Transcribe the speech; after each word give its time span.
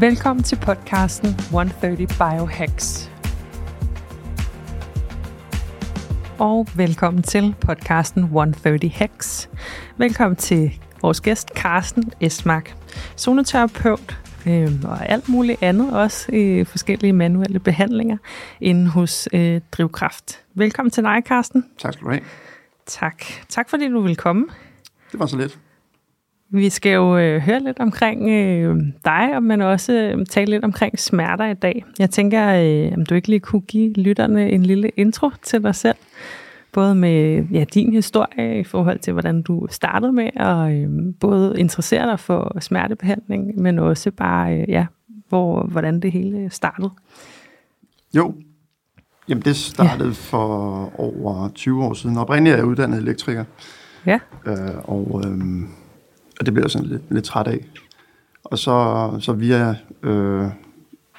Velkommen 0.00 0.42
til 0.42 0.56
podcasten 0.56 1.28
130 1.28 2.06
Biohacks. 2.06 3.10
Og 6.38 6.66
velkommen 6.76 7.22
til 7.22 7.54
podcasten 7.60 8.22
130 8.22 8.88
Hacks. 8.88 9.50
Velkommen 9.96 10.36
til 10.36 10.80
vores 11.02 11.20
gæst, 11.20 11.48
Carsten 11.48 12.12
Esmark, 12.20 12.76
zoneterapeut 13.18 14.18
øh, 14.46 14.68
og 14.84 15.08
alt 15.08 15.28
muligt 15.28 15.62
andet, 15.62 15.96
også 15.96 16.32
i 16.32 16.64
forskellige 16.64 17.12
manuelle 17.12 17.60
behandlinger 17.60 18.16
inden 18.60 18.86
hos 18.86 19.28
øh, 19.32 19.60
Drivkraft. 19.72 20.40
Velkommen 20.54 20.90
til 20.90 21.02
dig, 21.02 21.22
Carsten. 21.26 21.64
Tak 21.78 21.92
skal 21.92 22.04
du 22.04 22.10
have. 22.10 22.22
Tak. 22.86 23.24
Tak 23.48 23.70
fordi 23.70 23.88
du 23.88 24.00
vil 24.00 24.16
komme. 24.16 24.46
Det 25.12 25.20
var 25.20 25.26
så 25.26 25.36
lidt. 25.36 25.58
Vi 26.54 26.68
skal 26.70 26.92
jo 26.92 27.18
øh, 27.18 27.40
høre 27.40 27.60
lidt 27.60 27.80
omkring 27.80 28.28
øh, 28.30 28.76
dig, 29.04 29.42
men 29.42 29.60
også 29.60 29.92
øh, 29.92 30.26
tale 30.26 30.50
lidt 30.50 30.64
omkring 30.64 30.98
smerter 30.98 31.46
i 31.46 31.54
dag. 31.54 31.84
Jeg 31.98 32.10
tænker, 32.10 32.48
øh, 32.48 32.92
om 32.96 33.06
du 33.06 33.14
ikke 33.14 33.28
lige 33.28 33.40
kunne 33.40 33.62
give 33.62 33.92
lytterne 33.92 34.50
en 34.50 34.62
lille 34.62 34.88
intro 34.88 35.30
til 35.42 35.62
dig 35.62 35.74
selv. 35.74 35.96
Både 36.72 36.94
med 36.94 37.44
ja, 37.52 37.64
din 37.74 37.92
historie 37.92 38.60
i 38.60 38.64
forhold 38.64 38.98
til, 38.98 39.12
hvordan 39.12 39.42
du 39.42 39.66
startede 39.70 40.12
med 40.12 40.30
at 40.36 40.72
øh, 40.72 41.14
både 41.20 41.54
interessere 41.58 42.10
dig 42.10 42.20
for 42.20 42.60
smertebehandling, 42.60 43.60
men 43.60 43.78
også 43.78 44.10
bare, 44.10 44.58
øh, 44.58 44.68
ja, 44.68 44.86
hvor, 45.28 45.62
hvordan 45.62 46.00
det 46.00 46.12
hele 46.12 46.50
startede. 46.50 46.90
Jo, 48.16 48.34
Jamen 49.28 49.42
det 49.42 49.56
startede 49.56 50.08
ja. 50.08 50.14
for 50.14 50.90
over 51.00 51.48
20 51.48 51.84
år 51.84 51.94
siden. 51.94 52.16
Oprindeligt 52.16 52.54
er 52.54 52.58
jeg 52.58 52.66
uddannet 52.66 52.98
elektriker. 52.98 53.44
Ja. 54.06 54.18
Øh, 54.46 54.54
og, 54.84 55.22
øh, 55.26 55.38
og 56.40 56.46
det 56.46 56.54
blev 56.54 56.64
jeg 56.64 56.70
sådan 56.70 56.88
lidt, 56.88 57.02
lidt 57.10 57.24
træt 57.24 57.46
af. 57.46 57.64
Og 58.44 58.58
så, 58.58 59.10
så 59.20 59.32
via 59.32 59.76
øh, 60.02 60.48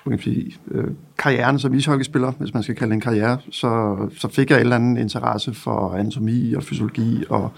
kan 0.09 0.19
sige, 0.19 0.55
øh, 0.71 0.87
karrieren 1.17 1.59
som 1.59 1.73
ishockeyspiller, 1.73 2.31
hvis 2.31 2.53
man 2.53 2.63
skal 2.63 2.75
kalde 2.75 2.89
det 2.89 2.95
en 2.95 3.01
karriere, 3.01 3.37
så, 3.51 3.97
så 4.17 4.27
fik 4.27 4.49
jeg 4.49 4.57
en 4.57 4.61
eller 4.61 4.75
anden 4.75 4.97
interesse 4.97 5.53
for 5.53 5.93
anatomi 5.93 6.53
og 6.53 6.63
fysiologi, 6.63 7.23
og, 7.29 7.51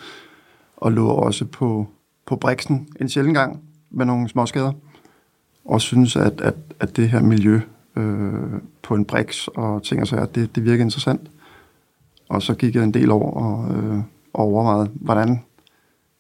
og 0.78 0.92
lå 0.92 1.08
også 1.08 1.46
på, 1.46 1.88
på 2.26 2.36
Brixen 2.36 2.88
en 3.02 3.10
sjældent 3.10 3.38
gang 3.38 3.62
med 3.92 4.06
nogle 4.06 4.30
småskader, 4.30 4.72
og 5.66 5.82
synes, 5.82 6.16
at, 6.16 6.42
at, 6.42 6.56
at 6.80 6.98
det 6.98 7.10
her 7.10 7.22
miljø 7.22 7.62
øh, 7.96 8.62
på 8.82 8.96
en 8.96 9.06
Brix 9.06 9.48
og 9.48 9.84
ting 9.84 10.02
og 10.02 10.08
sager, 10.08 10.26
det, 10.26 10.56
det 10.56 10.66
virker 10.66 10.84
interessant. 10.84 11.22
Og 12.30 12.42
så 12.42 12.54
gik 12.54 12.76
jeg 12.76 12.84
en 12.84 12.94
del 12.94 13.12
over 13.12 13.32
og, 13.32 13.76
øh, 13.76 13.98
og 14.34 14.44
overvejede, 14.44 14.90
hvordan, 14.94 15.44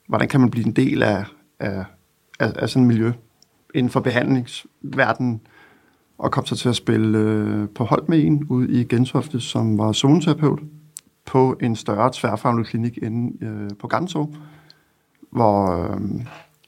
hvordan 0.07 0.27
kan 0.27 0.39
man 0.39 0.51
blive 0.51 0.65
en 0.65 0.71
del 0.71 1.03
af, 1.03 1.25
af, 1.59 1.85
af, 2.39 2.53
af 2.55 2.69
sådan 2.69 2.83
et 2.83 2.87
miljø 2.87 3.11
inden 3.75 3.89
for 3.89 3.99
behandlingsverdenen, 3.99 5.41
og 6.17 6.31
kom 6.31 6.45
så 6.45 6.55
til 6.55 6.69
at 6.69 6.75
spille 6.75 7.17
øh, 7.17 7.69
på 7.69 7.83
hold 7.83 8.07
med 8.07 8.23
en 8.23 8.43
ude 8.49 8.81
i 8.81 8.83
Gentofte, 8.83 9.39
som 9.39 9.77
var 9.77 9.91
zoneterapeut 9.91 10.59
på 11.25 11.57
en 11.61 11.75
større 11.75 12.09
tværfaglig 12.13 12.65
klinik 12.65 12.97
inde 12.97 13.45
øh, 13.45 13.69
på 13.79 13.87
Ganso, 13.87 14.33
hvor 15.29 15.83
øh, 15.83 16.01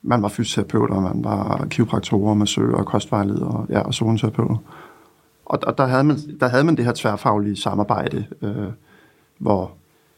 man 0.02 0.22
var 0.22 0.28
fysioterapeuter, 0.28 1.00
man 1.00 1.24
var 1.24 1.66
kiropraktorer, 1.70 2.34
massører, 2.34 3.44
og, 3.44 3.68
ja, 3.70 3.80
og 3.80 3.94
zoneterapeuter. 3.94 4.58
Og, 5.46 5.60
og 5.64 5.78
der, 5.78 5.86
havde 5.86 6.04
man, 6.04 6.18
der 6.40 6.48
havde 6.48 6.64
man 6.64 6.78
det 6.78 6.86
her 6.86 6.94
tværfaglige 6.96 7.56
samarbejde, 7.56 8.26
øh, 8.42 8.68
hvor 9.38 9.72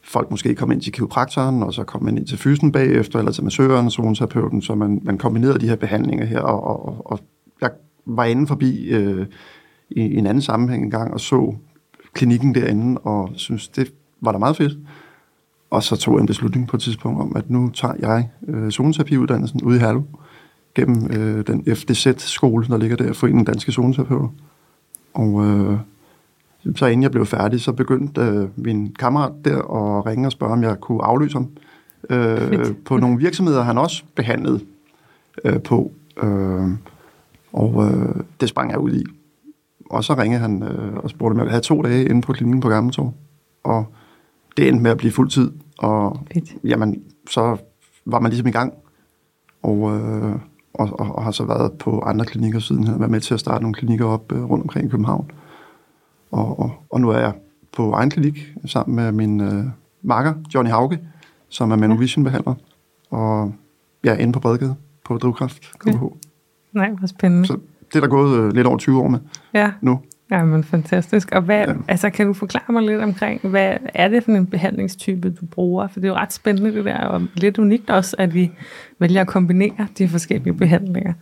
folk 0.03 0.31
måske 0.31 0.55
kom 0.55 0.71
ind 0.71 0.81
til 0.81 0.91
kiropraktoren, 0.91 1.63
og 1.63 1.73
så 1.73 1.83
kom 1.83 2.03
man 2.03 2.17
ind 2.17 2.27
til 2.27 2.37
fysen 2.37 2.71
bagefter, 2.71 3.19
eller 3.19 3.31
til 3.31 3.43
massøren 3.43 3.85
og 3.85 3.91
zoneterapeuten, 3.91 4.61
så 4.61 4.75
man, 4.75 4.99
man 5.03 5.17
kombinerede 5.17 5.59
de 5.59 5.67
her 5.67 5.75
behandlinger 5.75 6.25
her, 6.25 6.39
og, 6.39 6.85
og, 6.85 7.11
og 7.11 7.19
jeg 7.61 7.69
var 8.05 8.25
inde 8.25 8.47
forbi 8.47 8.89
øh, 8.89 9.25
i, 9.89 10.01
i 10.01 10.17
en 10.17 10.25
anden 10.25 10.41
sammenhæng 10.41 10.83
engang, 10.83 11.13
og 11.13 11.19
så 11.19 11.55
klinikken 12.13 12.55
derinde, 12.55 12.97
og 12.97 13.29
synes 13.33 13.67
det 13.67 13.93
var 14.21 14.31
da 14.31 14.37
meget 14.37 14.57
fedt. 14.57 14.77
Og 15.69 15.83
så 15.83 15.95
tog 15.95 16.15
jeg 16.15 16.21
en 16.21 16.27
beslutning 16.27 16.67
på 16.67 16.77
et 16.77 16.81
tidspunkt 16.81 17.21
om, 17.21 17.35
at 17.35 17.49
nu 17.49 17.69
tager 17.69 17.93
jeg 17.99 18.29
øh, 18.47 18.71
zoneterapiuddannelsen 18.71 19.61
ude 19.63 19.77
i 19.77 19.79
Herlev, 19.79 20.03
gennem 20.75 21.11
øh, 21.11 21.47
den 21.47 21.75
FDZ-skole, 21.75 22.67
der 22.67 22.77
ligger 22.77 22.97
der, 22.97 23.13
Foreningen 23.13 23.45
Danske 23.45 23.71
Zoneterapeuter. 23.71 24.27
Og 25.13 25.45
øh, 25.45 25.77
så 26.75 26.85
inden 26.85 27.03
jeg 27.03 27.11
blev 27.11 27.25
færdig, 27.25 27.61
så 27.61 27.71
begyndte 27.71 28.21
øh, 28.21 28.47
min 28.55 28.93
kammerat 28.99 29.31
der 29.45 29.57
at 29.57 30.05
ringe 30.05 30.27
og 30.27 30.31
spørge, 30.31 30.53
om 30.53 30.63
jeg 30.63 30.79
kunne 30.79 31.03
afløse 31.03 31.33
ham 31.33 31.47
øh, 32.09 32.75
på 32.85 32.97
nogle 32.97 33.17
virksomheder, 33.17 33.61
han 33.61 33.77
også 33.77 34.03
behandlede 34.15 34.59
øh, 35.45 35.61
på. 35.61 35.91
Øh, 36.23 36.69
og 37.53 37.85
øh, 37.85 38.15
det 38.41 38.49
sprang 38.49 38.71
jeg 38.71 38.79
ud 38.79 38.93
i. 38.93 39.03
Og 39.89 40.03
så 40.03 40.13
ringede 40.13 40.41
han 40.41 40.63
øh, 40.63 40.93
og 40.97 41.09
spurgte, 41.09 41.33
om 41.33 41.37
jeg 41.37 41.45
ville 41.45 41.51
have 41.51 41.61
to 41.61 41.81
dage 41.81 42.09
inde 42.09 42.21
på 42.21 42.33
klinikken 42.33 42.61
på 42.61 42.69
Gammeltorv. 42.69 43.13
Og 43.63 43.85
det 44.57 44.67
endte 44.67 44.83
med 44.83 44.91
at 44.91 44.97
blive 44.97 45.11
fuld 45.11 45.29
tid. 45.29 45.51
Og 45.79 46.19
Fedt. 46.33 46.55
jamen, 46.63 47.03
så 47.29 47.57
var 48.05 48.19
man 48.19 48.31
ligesom 48.31 48.47
i 48.47 48.51
gang. 48.51 48.73
Og, 49.63 49.97
øh, 49.97 50.35
og, 50.73 50.99
og, 50.99 51.15
og 51.15 51.23
har 51.23 51.31
så 51.31 51.45
været 51.45 51.71
på 51.71 51.99
andre 51.99 52.25
klinikker 52.25 52.59
siden. 52.59 52.83
Har 52.83 52.97
været 52.97 53.11
med 53.11 53.21
til 53.21 53.33
at 53.33 53.39
starte 53.39 53.63
nogle 53.63 53.73
klinikker 53.73 54.05
op 54.05 54.31
øh, 54.31 54.49
rundt 54.49 54.63
omkring 54.63 54.87
i 54.87 54.89
København. 54.89 55.31
Og, 56.31 56.59
og, 56.59 56.71
og 56.89 57.01
nu 57.01 57.09
er 57.09 57.17
jeg 57.17 57.33
på 57.73 57.91
egen 57.91 58.09
klinik 58.09 58.53
sammen 58.65 58.95
med 58.95 59.11
min 59.11 59.41
øh, 59.41 59.63
makker, 60.01 60.33
Johnny 60.53 60.71
Hauge, 60.71 60.99
som 61.49 61.71
er 61.71 61.75
Manovision-behandler. 61.75 62.53
Og 63.09 63.53
jeg 64.03 64.13
er 64.13 64.17
inde 64.17 64.33
på 64.33 64.39
Bredgade 64.39 64.75
på 65.05 65.17
Drivkraft 65.17 65.71
KBH. 65.79 65.87
Ja. 65.87 66.07
Nej, 66.73 66.91
hvor 66.91 67.07
spændende. 67.07 67.47
Så 67.47 67.57
det 67.87 67.95
er 67.95 67.99
der 67.99 68.07
gået 68.07 68.39
øh, 68.39 68.53
lidt 68.53 68.67
over 68.67 68.77
20 68.77 69.01
år 69.01 69.07
med 69.07 69.19
ja. 69.53 69.71
nu. 69.81 69.99
Ja, 70.31 70.43
men 70.43 70.63
fantastisk. 70.63 71.31
Og 71.31 71.41
hvad, 71.41 71.67
ja. 71.67 71.73
altså, 71.87 72.09
kan 72.09 72.27
du 72.27 72.33
forklare 72.33 72.73
mig 72.73 72.83
lidt 72.83 73.01
omkring, 73.01 73.41
hvad 73.41 73.77
er 73.93 74.07
det 74.07 74.23
for 74.23 74.31
en 74.31 74.45
behandlingstype, 74.45 75.29
du 75.29 75.45
bruger? 75.45 75.87
For 75.87 75.99
det 75.99 76.07
er 76.07 76.11
jo 76.11 76.15
ret 76.15 76.33
spændende 76.33 76.73
det 76.73 76.85
der, 76.85 76.97
og 76.97 77.21
lidt 77.35 77.57
unikt 77.57 77.89
også, 77.89 78.15
at 78.19 78.33
vi 78.33 78.51
vælger 78.99 79.21
at 79.21 79.27
kombinere 79.27 79.87
de 79.97 80.07
forskellige 80.07 80.53
behandlinger. 80.53 81.13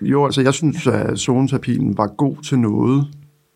Jo, 0.00 0.24
altså 0.24 0.42
jeg 0.42 0.54
synes, 0.54 0.86
at 0.86 1.18
zoneterapien 1.18 1.98
var 1.98 2.06
god 2.06 2.36
til 2.36 2.58
noget, 2.58 3.06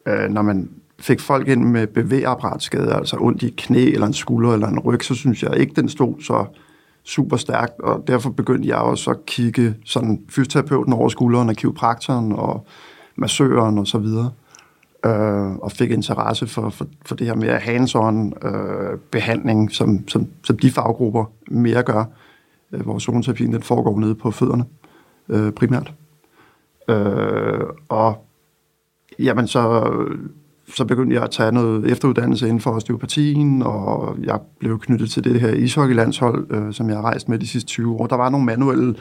øh, 0.08 0.30
når 0.30 0.42
man 0.42 0.70
fik 1.00 1.20
folk 1.20 1.48
ind 1.48 1.64
med 1.64 1.86
bevægeapparatskade, 1.86 2.92
altså 2.92 3.16
ondt 3.20 3.42
i 3.42 3.46
et 3.46 3.56
knæ 3.56 3.84
eller 3.84 4.06
en 4.06 4.12
skulder 4.12 4.52
eller 4.52 4.68
en 4.68 4.78
ryg, 4.78 5.04
så 5.04 5.14
synes 5.14 5.42
jeg 5.42 5.56
ikke, 5.56 5.72
den 5.76 5.88
stod 5.88 6.20
så 6.20 6.44
super 7.04 7.36
stærkt, 7.36 7.80
og 7.80 8.04
derfor 8.06 8.30
begyndte 8.30 8.68
jeg 8.68 8.76
også 8.76 9.10
at 9.10 9.26
kigge 9.26 9.74
sådan 9.84 10.20
fysioterapeuten 10.28 10.92
over 10.92 11.08
skulderen 11.08 11.48
og 11.48 11.54
kiropraktoren 11.54 12.32
og 12.32 12.66
massøren 13.16 13.78
og 13.78 13.86
så 13.86 13.98
videre, 13.98 14.30
øh, 15.06 15.56
og 15.56 15.72
fik 15.72 15.90
interesse 15.90 16.46
for, 16.46 16.70
for, 16.70 16.86
for 17.06 17.14
det 17.14 17.26
her 17.26 17.34
mere 17.34 17.58
hands-on 17.58 18.46
øh, 18.46 18.98
behandling, 19.10 19.72
som, 19.72 20.08
som, 20.08 20.26
som 20.44 20.58
de 20.58 20.70
faggrupper 20.70 21.24
mere 21.50 21.82
gør, 21.82 22.04
øh, 22.72 22.80
hvor 22.80 22.98
zoneterapien 22.98 23.52
den 23.52 23.62
foregår 23.62 24.00
nede 24.00 24.14
på 24.14 24.30
fødderne 24.30 24.64
øh, 25.28 25.52
primært. 25.52 25.92
Øh, 26.88 27.64
og 27.88 28.24
jamen 29.18 29.46
så 29.46 29.92
så 30.76 30.84
begyndte 30.84 31.16
jeg 31.16 31.22
at 31.22 31.30
tage 31.30 31.52
noget 31.52 31.84
efteruddannelse 31.92 32.46
inden 32.46 32.60
for 32.60 32.70
osteopatien, 32.70 33.62
og 33.62 34.16
jeg 34.24 34.40
blev 34.58 34.78
knyttet 34.78 35.10
til 35.10 35.24
det 35.24 35.40
her 35.40 35.48
ishockeylandshold, 35.48 36.46
øh, 36.50 36.72
som 36.72 36.88
jeg 36.88 36.96
har 36.96 37.02
rejst 37.02 37.28
med 37.28 37.38
de 37.38 37.46
sidste 37.46 37.68
20 37.68 37.94
år. 38.00 38.06
Der 38.06 38.16
var 38.16 38.30
nogle 38.30 38.46
manuelle 38.46 38.94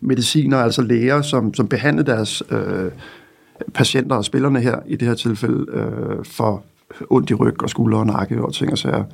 mediciner, 0.00 0.58
altså 0.58 0.82
læger, 0.82 1.22
som, 1.22 1.54
som 1.54 1.68
behandlede 1.68 2.10
deres 2.10 2.42
øh, 2.50 2.90
patienter 3.74 4.16
og 4.16 4.24
spillerne 4.24 4.60
her, 4.60 4.78
i 4.86 4.96
det 4.96 5.08
her 5.08 5.14
tilfælde, 5.14 5.66
øh, 5.72 6.24
for 6.24 6.62
ondt 7.10 7.30
i 7.30 7.34
ryg 7.34 7.62
og 7.62 7.70
skulder 7.70 7.98
og 7.98 8.06
nakke 8.06 8.44
og 8.44 8.54
ting 8.54 8.72
og 8.72 8.78
sager. 8.78 9.04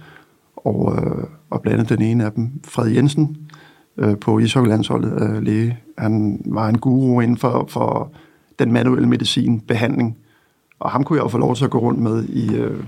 Og, 0.56 0.96
øh, 0.96 1.24
og 1.50 1.62
blandt 1.62 1.80
andet 1.80 1.98
den 1.98 2.06
ene 2.06 2.24
af 2.24 2.32
dem, 2.32 2.50
Fred 2.64 2.88
Jensen, 2.88 3.36
øh, 3.98 4.16
på 4.18 4.38
ishockeylandsholdet, 4.38 5.22
øh, 5.22 5.42
læge. 5.42 5.78
Han 5.98 6.42
var 6.46 6.68
en 6.68 6.78
guru 6.78 7.20
inden 7.20 7.36
for, 7.36 7.66
for 7.68 8.12
den 8.58 8.72
manuelle 8.72 9.08
medicin, 9.08 9.60
behandling, 9.60 10.16
og 10.80 10.90
ham 10.90 11.04
kunne 11.04 11.16
jeg 11.16 11.24
jo 11.24 11.28
få 11.28 11.38
lov 11.38 11.56
til 11.56 11.64
at 11.64 11.70
gå 11.70 11.78
rundt 11.78 12.00
med 12.00 12.24
i 12.24 12.54
øh, 12.54 12.84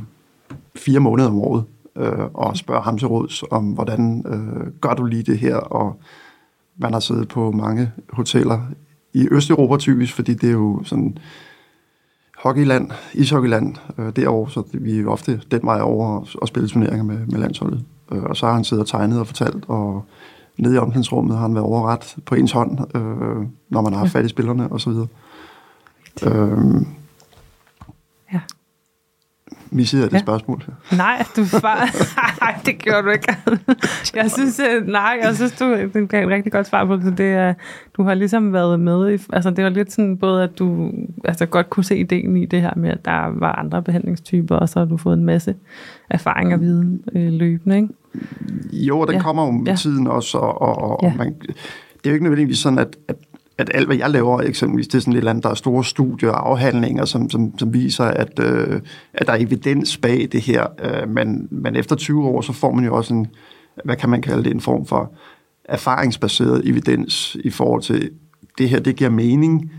fire 0.76 1.00
måneder 1.00 1.28
om 1.28 1.38
året, 1.38 1.64
øh, 1.96 2.24
og 2.34 2.56
spørge 2.56 2.82
ham 2.82 2.98
til 2.98 3.08
råds 3.08 3.44
om, 3.50 3.64
hvordan 3.64 4.24
øh, 4.26 4.72
gør 4.80 4.94
du 4.94 5.04
lige 5.04 5.22
det 5.22 5.38
her, 5.38 5.56
og 5.56 6.00
man 6.76 6.92
har 6.92 7.00
siddet 7.00 7.28
på 7.28 7.50
mange 7.50 7.90
hoteller 8.12 8.60
i 9.12 9.28
Østeuropa 9.30 9.76
typisk, 9.76 10.14
fordi 10.14 10.34
det 10.34 10.48
er 10.48 10.52
jo 10.52 10.80
sådan 10.84 11.18
hockeyland, 12.38 12.90
ishockeyland 13.14 13.76
øh, 13.98 14.16
derovre, 14.16 14.50
så 14.50 14.62
vi 14.72 14.98
er 14.98 15.06
ofte 15.06 15.40
den 15.50 15.60
vej 15.62 15.80
over 15.80 16.08
og, 16.08 16.26
og 16.34 16.48
spille 16.48 16.68
turneringer 16.68 17.04
med, 17.04 17.26
med 17.26 17.38
landsholdet. 17.38 17.84
Øh, 18.12 18.22
og 18.22 18.36
så 18.36 18.46
har 18.46 18.54
han 18.54 18.64
siddet 18.64 18.82
og 18.82 18.88
tegnet 18.88 19.20
og 19.20 19.26
fortalt, 19.26 19.64
og 19.68 20.04
nede 20.58 20.74
i 20.74 20.78
omklædningsrummet 20.78 21.36
har 21.36 21.42
han 21.42 21.54
været 21.54 21.66
overret 21.66 22.16
på 22.26 22.34
ens 22.34 22.52
hånd, 22.52 22.96
øh, 22.96 23.46
når 23.68 23.80
man 23.80 23.92
har 23.92 24.06
fat 24.06 24.24
i 24.24 24.28
spillerne 24.28 24.72
og 24.72 24.80
så 24.80 24.90
videre. 24.90 25.06
Øh. 26.22 26.82
Missede 29.72 30.02
jeg 30.02 30.10
det 30.10 30.16
Ja. 30.16 30.20
spørgsmål? 30.22 30.64
Nej, 30.96 31.24
du 31.36 31.44
svarer. 31.44 31.86
Nej, 32.44 32.60
det 32.66 32.78
gjorde 32.78 33.02
du 33.02 33.10
ikke. 33.10 33.36
Jeg 34.14 34.30
synes, 34.30 34.60
øh, 34.60 34.86
nej, 34.86 35.18
jeg 35.22 35.34
synes, 35.36 35.52
du 35.52 35.64
det 35.94 36.08
gav 36.08 36.22
et 36.26 36.30
rigtig 36.32 36.52
godt 36.52 36.66
svar 36.66 36.84
på 36.84 36.96
det. 36.96 37.18
det 37.18 37.26
er, 37.32 37.54
du 37.96 38.02
har 38.02 38.14
ligesom 38.14 38.52
været 38.52 38.80
med 38.80 39.14
i, 39.14 39.18
altså 39.32 39.50
det 39.50 39.64
var 39.64 39.70
lidt 39.70 39.92
sådan 39.92 40.16
både, 40.18 40.42
at 40.44 40.58
du 40.58 40.90
altså 41.24 41.46
godt 41.46 41.70
kunne 41.70 41.84
se 41.84 41.96
ideen 41.96 42.36
i 42.36 42.44
det 42.44 42.60
her 42.60 42.70
med, 42.76 42.90
at 42.90 43.04
der 43.04 43.38
var 43.38 43.52
andre 43.52 43.82
behandlingstyper, 43.82 44.56
og 44.56 44.68
så 44.68 44.78
har 44.78 44.86
du 44.86 44.96
fået 44.96 45.16
en 45.18 45.24
masse 45.24 45.54
erfaring 46.10 46.54
og 46.54 46.60
viden 46.60 47.00
øh, 47.14 47.32
løbende, 47.32 47.76
ikke? 47.76 47.88
Jo, 48.72 48.98
og 49.00 49.06
den 49.06 49.16
Ja. 49.16 49.22
kommer 49.22 49.44
jo 49.44 49.50
med 49.50 49.66
Ja. 49.66 49.74
tiden 49.76 50.06
også, 50.06 50.38
og, 50.38 50.62
og, 50.62 50.76
og 50.78 50.98
ja. 51.02 51.12
man, 51.18 51.34
det 51.38 52.04
er 52.04 52.10
jo 52.10 52.12
ikke 52.12 52.24
nødvendigvis 52.24 52.58
sådan, 52.58 52.78
at, 52.78 52.96
at, 53.08 53.16
at 53.62 53.70
alt, 53.74 53.86
hvad 53.86 53.96
jeg 53.96 54.10
laver 54.10 54.40
eksempelvis, 54.40 54.88
det 54.88 54.94
er 54.94 55.00
sådan 55.00 55.12
et 55.12 55.16
eller 55.16 55.30
andet, 55.30 55.44
der 55.44 55.50
er 55.50 55.54
store 55.54 55.84
studier 55.84 56.30
og 56.30 56.50
afhandlinger, 56.50 57.04
som, 57.04 57.30
som, 57.30 57.58
som 57.58 57.74
viser, 57.74 58.04
at, 58.04 58.38
øh, 58.38 58.80
at 59.14 59.26
der 59.26 59.32
er 59.32 59.36
evidens 59.36 59.96
bag 59.96 60.28
det 60.32 60.40
her, 60.40 60.66
øh, 60.84 61.08
men, 61.08 61.48
men 61.50 61.76
efter 61.76 61.96
20 61.96 62.24
år, 62.24 62.40
så 62.40 62.52
får 62.52 62.72
man 62.72 62.84
jo 62.84 62.96
også 62.96 63.14
en, 63.14 63.26
hvad 63.84 63.96
kan 63.96 64.08
man 64.08 64.22
kalde 64.22 64.44
det, 64.44 64.52
en 64.52 64.60
form 64.60 64.86
for 64.86 65.12
erfaringsbaseret 65.64 66.68
evidens 66.68 67.36
i 67.44 67.50
forhold 67.50 67.82
til, 67.82 68.10
det 68.58 68.68
her, 68.68 68.80
det 68.80 68.96
giver 68.96 69.10
mening, 69.10 69.72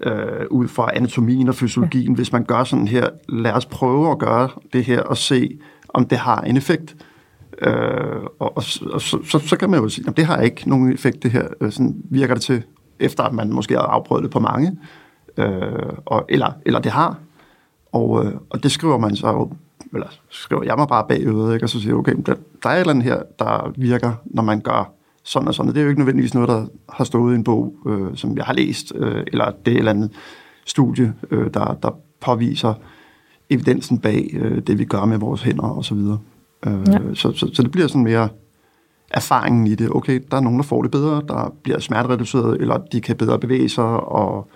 øh, 0.00 0.46
ud 0.50 0.68
fra 0.68 0.90
anatomien 0.94 1.48
og 1.48 1.54
fysiologien. 1.54 2.14
Hvis 2.14 2.32
man 2.32 2.44
gør 2.44 2.64
sådan 2.64 2.88
her, 2.88 3.08
lad 3.28 3.52
os 3.52 3.66
prøve 3.66 4.10
at 4.10 4.18
gøre 4.18 4.48
det 4.72 4.84
her 4.84 5.00
og 5.00 5.16
se, 5.16 5.58
om 5.88 6.06
det 6.06 6.18
har 6.18 6.40
en 6.40 6.56
effekt. 6.56 6.96
Øh, 7.62 7.72
og 8.38 8.56
og, 8.56 8.64
og 8.92 9.00
så, 9.00 9.18
så, 9.24 9.38
så 9.38 9.56
kan 9.56 9.70
man 9.70 9.80
jo 9.80 9.88
sige, 9.88 10.08
at 10.08 10.16
det 10.16 10.26
har 10.26 10.40
ikke 10.40 10.68
nogen 10.68 10.92
effekt, 10.92 11.22
det 11.22 11.30
her. 11.30 11.48
Øh, 11.60 11.72
Sådan 11.72 11.96
virker 12.10 12.34
det 12.34 12.42
til, 12.42 12.62
efter 13.00 13.24
at 13.24 13.32
man 13.32 13.52
måske 13.52 13.74
har 13.74 13.82
afprøvet 13.82 14.22
det 14.22 14.30
på 14.30 14.40
mange. 14.40 14.78
Øh, 15.36 15.92
og, 16.06 16.24
eller, 16.28 16.52
eller 16.66 16.80
det 16.80 16.92
har. 16.92 17.18
Og, 17.92 18.24
øh, 18.24 18.32
og 18.50 18.62
det 18.62 18.72
skriver 18.72 18.98
man 18.98 19.16
så 19.16 19.48
eller 19.94 20.06
skriver 20.28 20.62
jeg 20.64 20.74
mig 20.78 20.88
bare 20.88 21.04
bagud, 21.08 21.54
ikke? 21.54 21.64
og 21.64 21.68
så 21.68 21.80
siger 21.80 21.90
jeg, 21.90 21.96
okay, 21.96 22.14
der, 22.26 22.34
der 22.62 22.68
er 22.68 22.74
et 22.74 22.80
eller 22.80 22.92
andet 22.92 23.04
her, 23.04 23.22
der 23.38 23.72
virker, 23.76 24.12
når 24.24 24.42
man 24.42 24.60
gør 24.60 24.92
sådan 25.24 25.48
og 25.48 25.54
sådan. 25.54 25.72
Det 25.72 25.78
er 25.78 25.82
jo 25.82 25.88
ikke 25.88 26.00
nødvendigvis 26.00 26.34
noget, 26.34 26.48
der 26.48 26.66
har 26.88 27.04
stået 27.04 27.32
i 27.32 27.36
en 27.36 27.44
bog, 27.44 27.74
øh, 27.86 28.16
som 28.16 28.36
jeg 28.36 28.44
har 28.44 28.52
læst, 28.52 28.92
øh, 28.94 29.24
eller 29.32 29.50
det 29.50 29.70
er 29.70 29.74
et 29.74 29.78
eller 29.78 29.90
andet 29.90 30.10
studie, 30.66 31.14
øh, 31.30 31.54
der, 31.54 31.74
der 31.82 31.90
påviser 32.20 32.74
evidensen 33.50 33.98
bag 33.98 34.30
øh, 34.32 34.62
det, 34.66 34.78
vi 34.78 34.84
gør 34.84 35.04
med 35.04 35.18
vores 35.18 35.42
hænder 35.42 35.68
og 35.68 35.84
så 35.84 35.94
videre. 35.94 36.18
Øh, 36.66 36.88
ja. 36.88 36.98
så, 37.14 37.32
så, 37.32 37.50
så 37.52 37.62
det 37.62 37.70
bliver 37.70 37.86
sådan 37.88 38.04
mere 38.04 38.28
erfaringen 39.10 39.66
i 39.66 39.74
det. 39.74 39.90
Okay, 39.90 40.20
der 40.30 40.36
er 40.36 40.40
nogen, 40.40 40.58
der 40.58 40.64
får 40.64 40.82
det 40.82 40.90
bedre, 40.90 41.22
der 41.28 41.54
bliver 41.62 41.78
smertereduceret, 41.78 42.60
eller 42.60 42.78
de 42.92 43.00
kan 43.00 43.16
bedre 43.16 43.38
bevæge 43.38 43.68
sig, 43.68 43.84
og, 43.84 44.48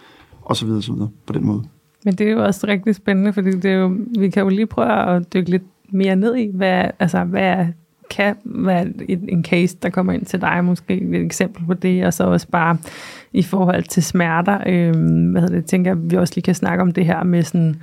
og 0.42 0.56
så 0.56 0.66
videre, 0.66 0.82
så 0.82 0.92
videre 0.92 1.10
på 1.26 1.32
den 1.32 1.46
måde. 1.46 1.62
Men 2.04 2.14
det 2.14 2.26
er 2.26 2.30
jo 2.30 2.44
også 2.44 2.66
rigtig 2.66 2.94
spændende, 2.94 3.32
fordi 3.32 3.50
det 3.50 3.70
er 3.70 3.74
jo, 3.74 3.96
vi 4.18 4.30
kan 4.30 4.42
jo 4.42 4.48
lige 4.48 4.66
prøve 4.66 5.16
at 5.16 5.34
dykke 5.34 5.50
lidt 5.50 5.62
mere 5.92 6.16
ned 6.16 6.36
i, 6.36 6.50
hvad, 6.54 6.84
altså, 6.98 7.24
hvad 7.24 7.66
kan 8.10 8.36
være 8.44 8.86
en, 9.08 9.28
en 9.28 9.44
case, 9.44 9.76
der 9.82 9.90
kommer 9.90 10.12
ind 10.12 10.24
til 10.24 10.40
dig, 10.40 10.64
måske 10.64 10.94
et 10.94 11.24
eksempel 11.24 11.66
på 11.66 11.74
det, 11.74 12.06
og 12.06 12.14
så 12.14 12.24
også 12.24 12.48
bare 12.48 12.76
i 13.32 13.42
forhold 13.42 13.82
til 13.82 14.02
smerter, 14.02 14.58
øh, 14.66 14.94
hvad 15.30 15.40
hedder 15.40 15.54
det, 15.54 15.64
tænker 15.64 15.90
jeg, 15.90 16.10
vi 16.10 16.16
også 16.16 16.34
lige 16.36 16.42
kan 16.42 16.54
snakke 16.54 16.82
om 16.82 16.92
det 16.92 17.06
her 17.06 17.22
med 17.24 17.42
sådan, 17.42 17.76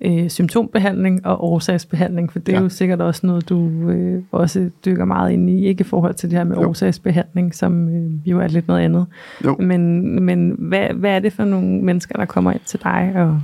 øh, 0.00 0.28
symptombehandling 0.30 1.26
og 1.26 1.44
årsagsbehandling, 1.44 2.32
for 2.32 2.38
det 2.38 2.48
er 2.48 2.52
ja. 2.52 2.58
Ja. 2.58 2.62
jo 2.62 2.68
sikkert 2.68 3.00
også 3.00 3.26
noget, 3.26 3.48
du 3.48 3.68
øh, 3.90 4.22
også 4.32 4.70
dykker 4.84 5.04
meget 5.04 5.32
ind 5.32 5.50
i, 5.50 5.66
ikke 5.66 5.80
i 5.80 5.84
forhold 5.84 6.14
til 6.14 6.30
det 6.30 6.38
her 6.38 6.44
med 6.44 6.56
Jo. 6.56 6.68
årsagsbehandling, 6.68 7.54
som 7.54 7.88
øh, 7.88 8.28
jo 8.30 8.40
er 8.40 8.48
lidt 8.48 8.68
noget 8.68 8.80
andet. 8.80 9.06
Jo. 9.44 9.56
Men, 9.58 10.22
men 10.24 10.54
hvad, 10.58 10.86
hvad 10.94 11.10
er 11.10 11.18
det 11.18 11.32
for 11.32 11.44
nogle 11.44 11.80
mennesker, 11.82 12.16
der 12.18 12.24
kommer 12.24 12.52
ind 12.52 12.60
til 12.66 12.80
dig? 12.82 13.12
Og, 13.16 13.40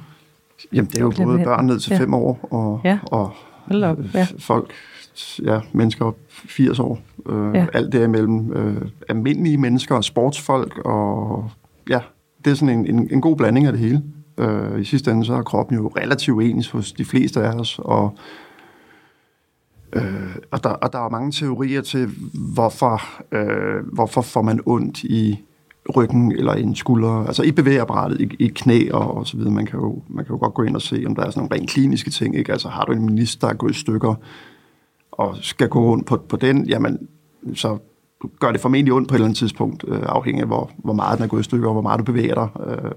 Jamen, 0.72 0.86
det 0.90 0.98
er 0.98 1.02
jo 1.02 1.12
både 1.24 1.38
børn 1.44 1.66
ned 1.66 1.78
til 1.78 1.90
Ja. 1.92 1.98
fem 1.98 2.14
år, 2.14 2.38
og, 2.50 2.80
Ja. 2.84 2.98
og 3.06 3.30
hold 3.64 3.82
op, 3.84 3.98
ja. 4.14 4.26
folk, 4.38 4.70
ja, 5.44 5.58
mennesker 5.72 6.04
op 6.04 6.16
80 6.28 6.78
år. 6.78 6.98
Øh, 7.30 7.54
ja. 7.54 7.66
Alt 7.72 7.92
derimellem. 7.92 8.52
Øh, 8.52 8.76
almindelige 9.08 9.58
mennesker 9.58 9.94
og 9.94 10.04
sportsfolk, 10.04 10.78
og 10.84 11.50
ja, 11.90 12.00
det 12.44 12.50
er 12.50 12.54
sådan 12.54 12.78
en, 12.78 12.86
en, 12.86 13.08
en 13.12 13.20
god 13.20 13.36
blanding 13.36 13.66
af 13.66 13.72
det 13.72 13.80
hele. 13.80 14.02
Øh, 14.40 14.80
I 14.80 14.84
sidste 14.84 15.10
ende 15.10 15.24
så 15.24 15.34
er 15.34 15.42
kroppen 15.42 15.76
jo 15.76 15.92
relativt 15.96 16.42
ens 16.42 16.70
hos 16.70 16.92
de 16.92 17.04
fleste 17.04 17.40
af 17.40 17.54
os, 17.54 17.80
og 17.82 18.18
Øh, 19.92 20.36
og, 20.50 20.64
der, 20.64 20.70
og 20.70 20.92
der 20.92 20.98
er 20.98 21.08
mange 21.08 21.32
teorier 21.32 21.80
til, 21.80 22.08
hvorfor, 22.54 23.02
øh, 23.32 23.86
hvorfor 23.92 24.22
får 24.22 24.42
man 24.42 24.60
ondt 24.66 25.04
i 25.04 25.40
ryggen 25.96 26.32
eller 26.32 26.54
i 26.54 26.62
en 26.62 26.74
skulder, 26.74 27.26
altså 27.26 27.42
i 27.42 27.52
bevægeapparatet, 27.52 28.20
i, 28.20 28.44
i 28.44 28.48
knæ 28.48 28.90
og, 28.92 29.16
og 29.16 29.26
så 29.26 29.36
videre. 29.36 29.52
Man 29.52 29.66
kan, 29.66 29.80
jo, 29.80 30.02
man 30.08 30.24
kan 30.24 30.34
jo 30.34 30.38
godt 30.38 30.54
gå 30.54 30.62
ind 30.62 30.76
og 30.76 30.82
se, 30.82 31.04
om 31.06 31.14
der 31.14 31.22
er 31.22 31.30
sådan 31.30 31.40
nogle 31.40 31.56
rent 31.56 31.70
kliniske 31.70 32.10
ting. 32.10 32.36
Ikke? 32.36 32.52
Altså 32.52 32.68
har 32.68 32.84
du 32.84 32.92
en 32.92 33.06
minister, 33.06 33.46
der 33.46 33.54
er 33.54 33.56
gået 33.56 33.70
i 33.70 33.78
stykker, 33.78 34.14
og 35.12 35.36
skal 35.40 35.68
gå 35.68 35.80
rundt 35.80 36.06
på, 36.06 36.16
på 36.16 36.36
den, 36.36 36.66
jamen 36.68 36.98
så 37.54 37.78
gør 38.40 38.52
det 38.52 38.60
formentlig 38.60 38.94
ondt 38.94 39.08
på 39.08 39.14
et 39.14 39.16
eller 39.16 39.26
andet 39.26 39.38
tidspunkt, 39.38 39.84
øh, 39.88 40.02
afhængig 40.02 40.42
af, 40.42 40.48
hvor, 40.48 40.70
hvor 40.76 40.92
meget 40.92 41.18
den 41.18 41.24
er 41.24 41.28
gået 41.28 41.40
i 41.40 41.44
stykker, 41.44 41.66
og 41.66 41.72
hvor 41.72 41.82
meget 41.82 41.98
du 41.98 42.04
bevæger 42.04 42.34
dig. 42.34 42.48
Øh, 42.66 42.90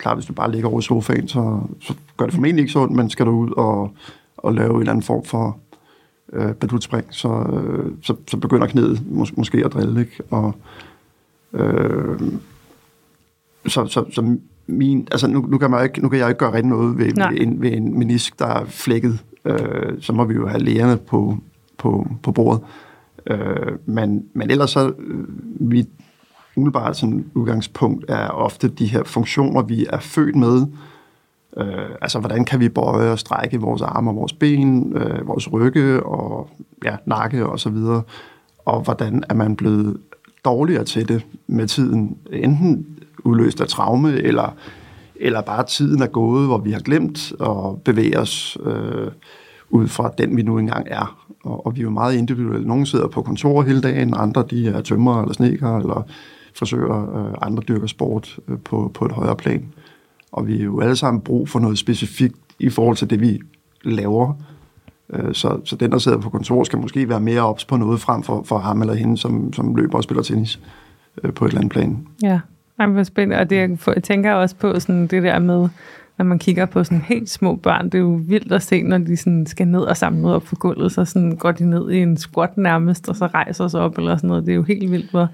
klart, 0.00 0.16
hvis 0.16 0.26
du 0.26 0.32
bare 0.32 0.52
ligger 0.52 0.68
over 0.68 0.78
i 0.78 0.82
sofaen, 0.82 1.28
så, 1.28 1.60
så 1.80 1.94
gør 2.16 2.24
det 2.24 2.34
formentlig 2.34 2.62
ikke 2.62 2.72
så 2.72 2.78
ondt, 2.80 2.96
men 2.96 3.10
skal 3.10 3.26
du 3.26 3.30
ud 3.30 3.50
og, 3.56 3.90
og 4.36 4.54
lave 4.54 4.74
en 4.74 4.80
eller 4.80 4.92
anden 4.92 5.02
form 5.02 5.24
for 5.24 5.58
øh, 6.32 6.54
badutspring, 6.54 7.06
så, 7.10 7.28
øh, 7.28 7.92
så, 8.02 8.14
så 8.28 8.36
begynder 8.36 8.66
knæet 8.66 9.02
mås- 9.10 9.34
måske 9.36 9.64
at 9.64 9.72
drille, 9.72 10.00
ikke? 10.00 10.22
Og, 10.30 10.54
øh, 11.52 12.20
så, 13.66 13.86
så, 13.86 14.04
så 14.10 14.36
min, 14.66 15.08
altså 15.10 15.26
nu, 15.26 15.40
nu, 15.40 15.58
kan 15.58 15.70
man 15.70 15.84
ikke, 15.84 16.00
nu 16.02 16.08
kan 16.08 16.18
jeg 16.18 16.28
ikke 16.28 16.38
gøre 16.38 16.52
rigtig 16.52 16.70
noget 16.70 16.98
ved, 16.98 17.12
Nej. 17.12 17.30
ved, 17.30 17.40
en, 17.40 17.62
ved 17.62 17.72
en 17.72 17.98
menisk, 17.98 18.38
der 18.38 18.46
er 18.46 18.64
flækket. 18.64 19.18
Øh, 19.44 19.92
så 20.00 20.12
må 20.12 20.24
vi 20.24 20.34
jo 20.34 20.46
have 20.46 20.62
lægerne 20.62 20.96
på, 20.96 21.38
på, 21.78 22.06
på 22.22 22.32
bordet. 22.32 22.62
Øh, 23.26 23.72
men, 23.86 24.24
men 24.32 24.50
ellers 24.50 24.70
så, 24.70 24.92
øh, 24.98 25.24
mit 25.60 25.88
umiddelbart 26.60 26.96
sådan 26.96 27.30
udgangspunkt 27.34 28.04
er 28.08 28.28
ofte 28.28 28.68
de 28.68 28.86
her 28.86 29.04
funktioner, 29.04 29.62
vi 29.62 29.86
er 29.90 30.00
født 30.00 30.36
med. 30.36 30.66
Øh, 31.56 31.90
altså, 32.02 32.18
hvordan 32.18 32.44
kan 32.44 32.60
vi 32.60 32.68
bøje 32.68 33.12
og 33.12 33.18
strække 33.18 33.60
vores 33.60 33.82
arme 33.82 34.10
og 34.10 34.16
vores 34.16 34.32
ben, 34.32 34.96
øh, 34.96 35.28
vores 35.28 35.52
rygge 35.52 36.02
og 36.02 36.48
ja, 36.84 36.96
nakke 37.06 37.46
og 37.46 37.60
så 37.60 37.70
videre. 37.70 38.02
Og 38.64 38.80
hvordan 38.80 39.24
er 39.28 39.34
man 39.34 39.56
blevet 39.56 39.96
dårligere 40.44 40.84
til 40.84 41.08
det 41.08 41.26
med 41.46 41.66
tiden, 41.66 42.16
enten 42.32 42.86
udløst 43.24 43.60
af 43.60 43.68
traume, 43.68 44.12
eller, 44.12 44.54
eller 45.16 45.40
bare 45.40 45.64
tiden 45.64 46.02
er 46.02 46.06
gået, 46.06 46.46
hvor 46.46 46.58
vi 46.58 46.70
har 46.70 46.80
glemt 46.80 47.32
at 47.40 47.82
bevæge 47.84 48.18
os 48.18 48.58
øh, 48.64 49.10
ud 49.70 49.88
fra 49.88 50.12
den, 50.18 50.36
vi 50.36 50.42
nu 50.42 50.58
engang 50.58 50.86
er. 50.90 51.26
Og, 51.44 51.66
og 51.66 51.76
vi 51.76 51.80
er 51.80 51.84
jo 51.84 51.90
meget 51.90 52.14
individuelle. 52.14 52.68
Nogle 52.68 52.86
sidder 52.86 53.08
på 53.08 53.22
kontor 53.22 53.62
hele 53.62 53.80
dagen, 53.80 54.14
andre 54.16 54.44
de 54.50 54.68
er 54.68 54.80
tømmer 54.80 55.20
eller 55.20 55.34
sneker 55.34 55.76
eller 55.76 56.06
frisører, 56.54 57.26
øh, 57.26 57.34
andre 57.42 57.62
dyrker 57.68 57.86
sport 57.86 58.38
øh, 58.48 58.58
på, 58.58 58.90
på 58.94 59.04
et 59.04 59.12
højere 59.12 59.36
plan. 59.36 59.64
Og 60.32 60.46
vi 60.46 60.60
er 60.60 60.64
jo 60.64 60.80
alle 60.80 60.96
sammen 60.96 61.20
brug 61.20 61.48
for 61.48 61.58
noget 61.58 61.78
specifikt 61.78 62.36
i 62.58 62.70
forhold 62.70 62.96
til 62.96 63.10
det, 63.10 63.20
vi 63.20 63.40
laver. 63.84 64.34
Øh, 65.12 65.34
Så, 65.34 65.60
så 65.64 65.76
den, 65.76 65.92
der 65.92 65.98
sidder 65.98 66.18
på 66.18 66.30
kontor, 66.30 66.64
skal 66.64 66.78
måske 66.78 67.08
være 67.08 67.20
mere 67.20 67.40
ops 67.40 67.64
på 67.64 67.76
noget 67.76 68.00
frem 68.00 68.22
for, 68.22 68.42
for 68.42 68.58
ham 68.58 68.80
eller 68.80 68.94
hende, 68.94 69.18
som, 69.18 69.52
som 69.52 69.74
løber 69.74 69.98
og 69.98 70.04
spiller 70.04 70.22
tennis 70.22 70.60
øh, 71.24 71.32
på 71.32 71.44
et 71.44 71.48
eller 71.48 71.60
andet 71.60 71.72
plan. 71.72 72.06
Ja, 72.22 72.40
Ej, 72.78 72.86
hvor 72.86 73.02
spændende. 73.02 73.40
Og 73.40 73.50
det, 73.50 73.86
jeg 73.86 74.02
tænker 74.02 74.32
også 74.32 74.56
på 74.56 74.80
sådan 74.80 75.06
det 75.06 75.22
der 75.22 75.38
med, 75.38 75.68
når 76.20 76.24
man 76.24 76.38
kigger 76.38 76.66
på 76.66 76.84
sådan 76.84 77.00
helt 77.00 77.30
små 77.30 77.56
børn, 77.56 77.84
det 77.84 77.94
er 77.94 77.98
jo 77.98 78.20
vildt 78.26 78.52
at 78.52 78.62
se, 78.62 78.82
når 78.82 78.98
de 78.98 79.16
sådan 79.16 79.46
skal 79.46 79.68
ned 79.68 79.80
og 79.80 79.96
samle 79.96 80.22
noget 80.22 80.36
op 80.36 80.42
på 80.42 80.56
gulvet, 80.56 80.92
så 80.92 81.04
sådan 81.04 81.36
går 81.36 81.52
de 81.52 81.70
ned 81.70 81.90
i 81.90 81.98
en 81.98 82.16
squat 82.16 82.56
nærmest, 82.56 83.08
og 83.08 83.16
så 83.16 83.26
rejser 83.26 83.68
sig 83.68 83.80
op 83.80 83.98
eller 83.98 84.16
sådan 84.16 84.28
noget. 84.28 84.46
Det 84.46 84.52
er 84.52 84.56
jo 84.56 84.62
helt 84.62 84.90
vildt, 84.90 85.10
hvor 85.10 85.28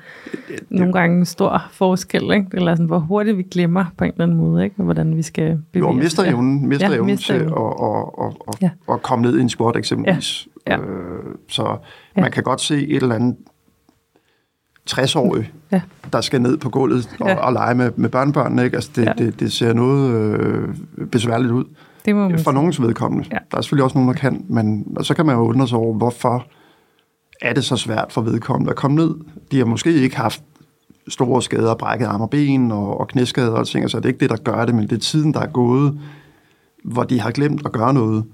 nogle 0.70 0.92
gange 0.92 1.24
stor 1.24 1.62
forskel, 1.72 2.22
ikke? 2.32 2.46
eller 2.52 2.74
sådan, 2.74 2.86
hvor 2.86 2.98
hurtigt 2.98 3.38
vi 3.38 3.42
glemmer 3.42 3.84
på 3.98 4.04
en 4.04 4.10
eller 4.10 4.24
anden 4.24 4.38
måde, 4.38 4.64
ikke? 4.64 4.74
Og 4.78 4.84
hvordan 4.84 5.16
vi 5.16 5.22
skal 5.22 5.58
bevæge 5.72 5.88
Jo, 5.88 5.92
mister 5.92 6.24
Ja. 6.24 6.30
evnen, 6.30 6.68
mister 6.68 6.88
Ja, 6.90 6.94
evnen 6.94 7.06
mister 7.06 7.34
til 7.38 7.44
at, 7.44 7.52
at, 7.82 8.26
at, 8.26 8.34
at, 8.48 8.62
Ja. 8.62 8.70
at 8.94 9.02
komme 9.02 9.22
ned 9.22 9.38
i 9.38 9.40
en 9.40 9.48
squat 9.48 9.76
eksempelvis. 9.76 10.48
Ja. 10.66 10.72
Ja. 10.72 10.80
Øh, 10.80 11.34
så 11.48 11.76
Ja. 12.16 12.20
man 12.20 12.30
kan 12.30 12.42
godt 12.42 12.60
se 12.60 12.88
et 12.88 13.02
eller 13.02 13.14
andet 13.14 13.36
60-årig, 14.90 15.52
Ja. 15.72 15.80
der 16.12 16.20
skal 16.20 16.42
ned 16.42 16.56
på 16.56 16.70
gulvet 16.70 17.10
og, 17.20 17.28
Ja. 17.28 17.34
og 17.34 17.52
lege 17.52 17.74
med, 17.74 17.90
med 17.96 18.08
børnebørnene. 18.08 18.64
Ikke? 18.64 18.74
Altså, 18.76 18.90
det, 18.96 19.04
Ja. 19.04 19.12
det, 19.18 19.40
det 19.40 19.52
ser 19.52 19.72
noget 19.72 20.10
øh, 20.14 20.68
besværligt 21.12 21.52
ud. 21.52 21.64
Det 22.04 22.14
må 22.16 22.28
man 22.28 22.38
For 22.38 22.52
nogens 22.52 22.82
vedkommende. 22.82 23.28
Ja. 23.32 23.38
Der 23.50 23.56
er 23.58 23.60
selvfølgelig 23.62 23.84
også 23.84 23.98
nogen, 23.98 24.08
der 24.08 24.14
kan, 24.14 24.44
men 24.48 24.96
så 25.02 25.14
kan 25.14 25.26
man 25.26 25.34
jo 25.36 25.40
undre 25.42 25.68
sig 25.68 25.78
over, 25.78 25.94
hvorfor 25.96 26.46
er 27.42 27.52
det 27.52 27.64
så 27.64 27.76
svært 27.76 28.12
for 28.12 28.20
vedkommende 28.20 28.70
at 28.70 28.76
komme 28.76 28.96
ned. 28.96 29.14
De 29.50 29.58
har 29.58 29.64
måske 29.64 29.92
ikke 29.94 30.16
haft 30.16 30.42
store 31.08 31.42
skader, 31.42 31.74
brækket 31.74 32.06
arm 32.06 32.20
og 32.20 32.30
ben 32.30 32.72
og, 32.72 33.00
og 33.00 33.08
knæskader 33.08 33.50
og 33.52 33.66
ting, 33.66 33.90
så 33.90 33.96
det 33.96 34.04
er 34.04 34.08
ikke 34.08 34.20
det, 34.20 34.30
der 34.30 34.36
gør 34.36 34.64
det, 34.64 34.74
men 34.74 34.84
det 34.84 34.92
er 34.92 34.98
tiden, 35.00 35.34
der 35.34 35.40
er 35.40 35.46
gået, 35.46 35.98
hvor 36.84 37.02
de 37.02 37.20
har 37.20 37.30
glemt 37.30 37.62
at 37.66 37.72
gøre 37.72 37.94
noget. 37.94 38.24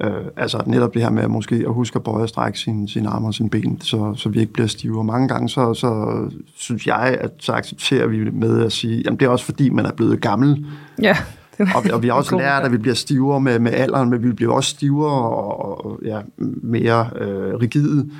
Øh, 0.00 0.10
altså 0.36 0.62
netop 0.66 0.94
det 0.94 1.02
her 1.02 1.10
med 1.10 1.22
at 1.22 1.30
måske 1.30 1.54
at 1.54 1.74
huske 1.74 1.96
at 1.96 2.02
bøje 2.02 2.22
og 2.22 2.28
strække 2.28 2.58
sine, 2.58 2.88
sine 2.88 3.08
arme 3.08 3.26
og 3.26 3.34
sine 3.34 3.50
ben, 3.50 3.80
så, 3.80 4.14
så 4.16 4.28
vi 4.28 4.40
ikke 4.40 4.52
bliver 4.52 4.66
stive. 4.66 4.98
Og 4.98 5.06
mange 5.06 5.28
gange 5.28 5.48
så, 5.48 5.74
så 5.74 6.18
synes 6.56 6.86
jeg, 6.86 7.18
at 7.20 7.30
så 7.38 7.52
accepterer 7.52 8.06
vi 8.06 8.30
med 8.30 8.64
at 8.64 8.72
sige, 8.72 9.02
jamen 9.04 9.20
det 9.20 9.26
er 9.26 9.30
også 9.30 9.44
fordi, 9.44 9.70
man 9.70 9.86
er 9.86 9.92
blevet 9.92 10.20
gammel. 10.20 10.66
Ja. 11.02 11.16
Og, 11.58 11.84
og 11.92 12.02
vi 12.02 12.08
har 12.08 12.14
også 12.14 12.36
lært, 12.38 12.62
at 12.62 12.72
vi 12.72 12.76
bliver 12.76 12.94
stivere 12.94 13.40
med, 13.40 13.58
med 13.58 13.72
alderen, 13.72 14.10
men 14.10 14.22
vi 14.22 14.32
bliver 14.32 14.52
også 14.52 14.70
stivere 14.70 15.30
og, 15.30 15.86
og 15.86 16.00
ja, 16.04 16.20
mere 16.62 17.10
øh, 17.20 17.54
rigide 17.54 18.10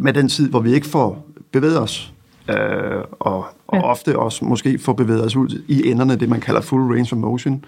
med 0.00 0.12
den 0.12 0.28
tid, 0.28 0.50
hvor 0.50 0.60
vi 0.60 0.74
ikke 0.74 0.86
får 0.86 1.26
bevæget 1.52 1.80
os. 1.80 2.12
Øh, 2.48 2.56
og, 3.10 3.44
og 3.66 3.76
ja. 3.76 3.82
ofte 3.82 4.18
også 4.18 4.44
måske 4.44 4.78
får 4.78 4.92
bevæget 4.92 5.24
os 5.24 5.36
ud 5.36 5.62
i 5.68 5.90
enderne, 5.90 6.16
det 6.16 6.28
man 6.28 6.40
kalder 6.40 6.60
full 6.60 6.82
range 6.82 7.08
of 7.12 7.18
motion. 7.18 7.64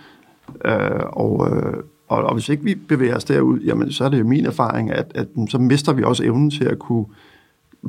Øh, 0.65 1.01
og, 1.13 1.49
øh, 1.57 1.75
og, 2.15 2.25
og 2.25 2.35
hvis 2.35 2.49
ikke 2.49 2.65
vi 2.65 2.75
bevæger 2.75 3.17
os 3.17 3.25
derud, 3.25 3.61
jamen 3.61 3.93
så 3.93 4.05
er 4.05 4.09
det 4.09 4.19
jo 4.19 4.27
min 4.27 4.47
erfaring, 4.47 4.91
at, 4.91 5.13
at 5.15 5.27
så 5.49 5.59
mister 5.59 5.93
vi 5.93 6.03
også 6.03 6.25
evnen 6.25 6.51
til 6.51 6.65
at 6.65 6.79
kunne 6.79 7.05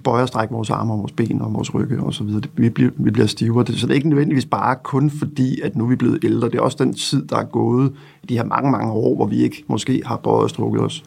bøje 0.03 0.21
og 0.21 0.27
strække 0.27 0.53
vores 0.53 0.69
arme 0.69 0.93
og 0.93 0.99
vores 0.99 1.11
ben 1.11 1.41
og 1.41 1.53
vores 1.53 1.73
rygge 1.73 1.99
og 1.99 2.13
så 2.13 2.23
videre. 2.23 2.41
Vi 2.55 2.69
bliver, 2.69 2.91
vi 2.97 3.11
bliver 3.11 3.27
stivere. 3.27 3.65
Så 3.65 3.87
det 3.87 3.91
er 3.91 3.95
ikke 3.95 4.09
nødvendigvis 4.09 4.45
bare 4.45 4.75
kun 4.83 5.09
fordi, 5.09 5.61
at 5.61 5.75
nu 5.75 5.83
er 5.83 5.89
vi 5.89 5.95
blevet 5.95 6.19
ældre. 6.23 6.49
Det 6.49 6.55
er 6.55 6.61
også 6.61 6.77
den 6.79 6.93
tid, 6.93 7.25
der 7.25 7.37
er 7.37 7.43
gået 7.43 7.93
de 8.29 8.37
her 8.37 8.43
mange, 8.43 8.71
mange 8.71 8.91
år, 8.91 9.15
hvor 9.15 9.27
vi 9.27 9.35
ikke 9.35 9.63
måske 9.67 10.01
har 10.05 10.17
bøjet 10.17 10.43
og 10.43 10.49
strukket 10.49 10.81
os 10.81 11.05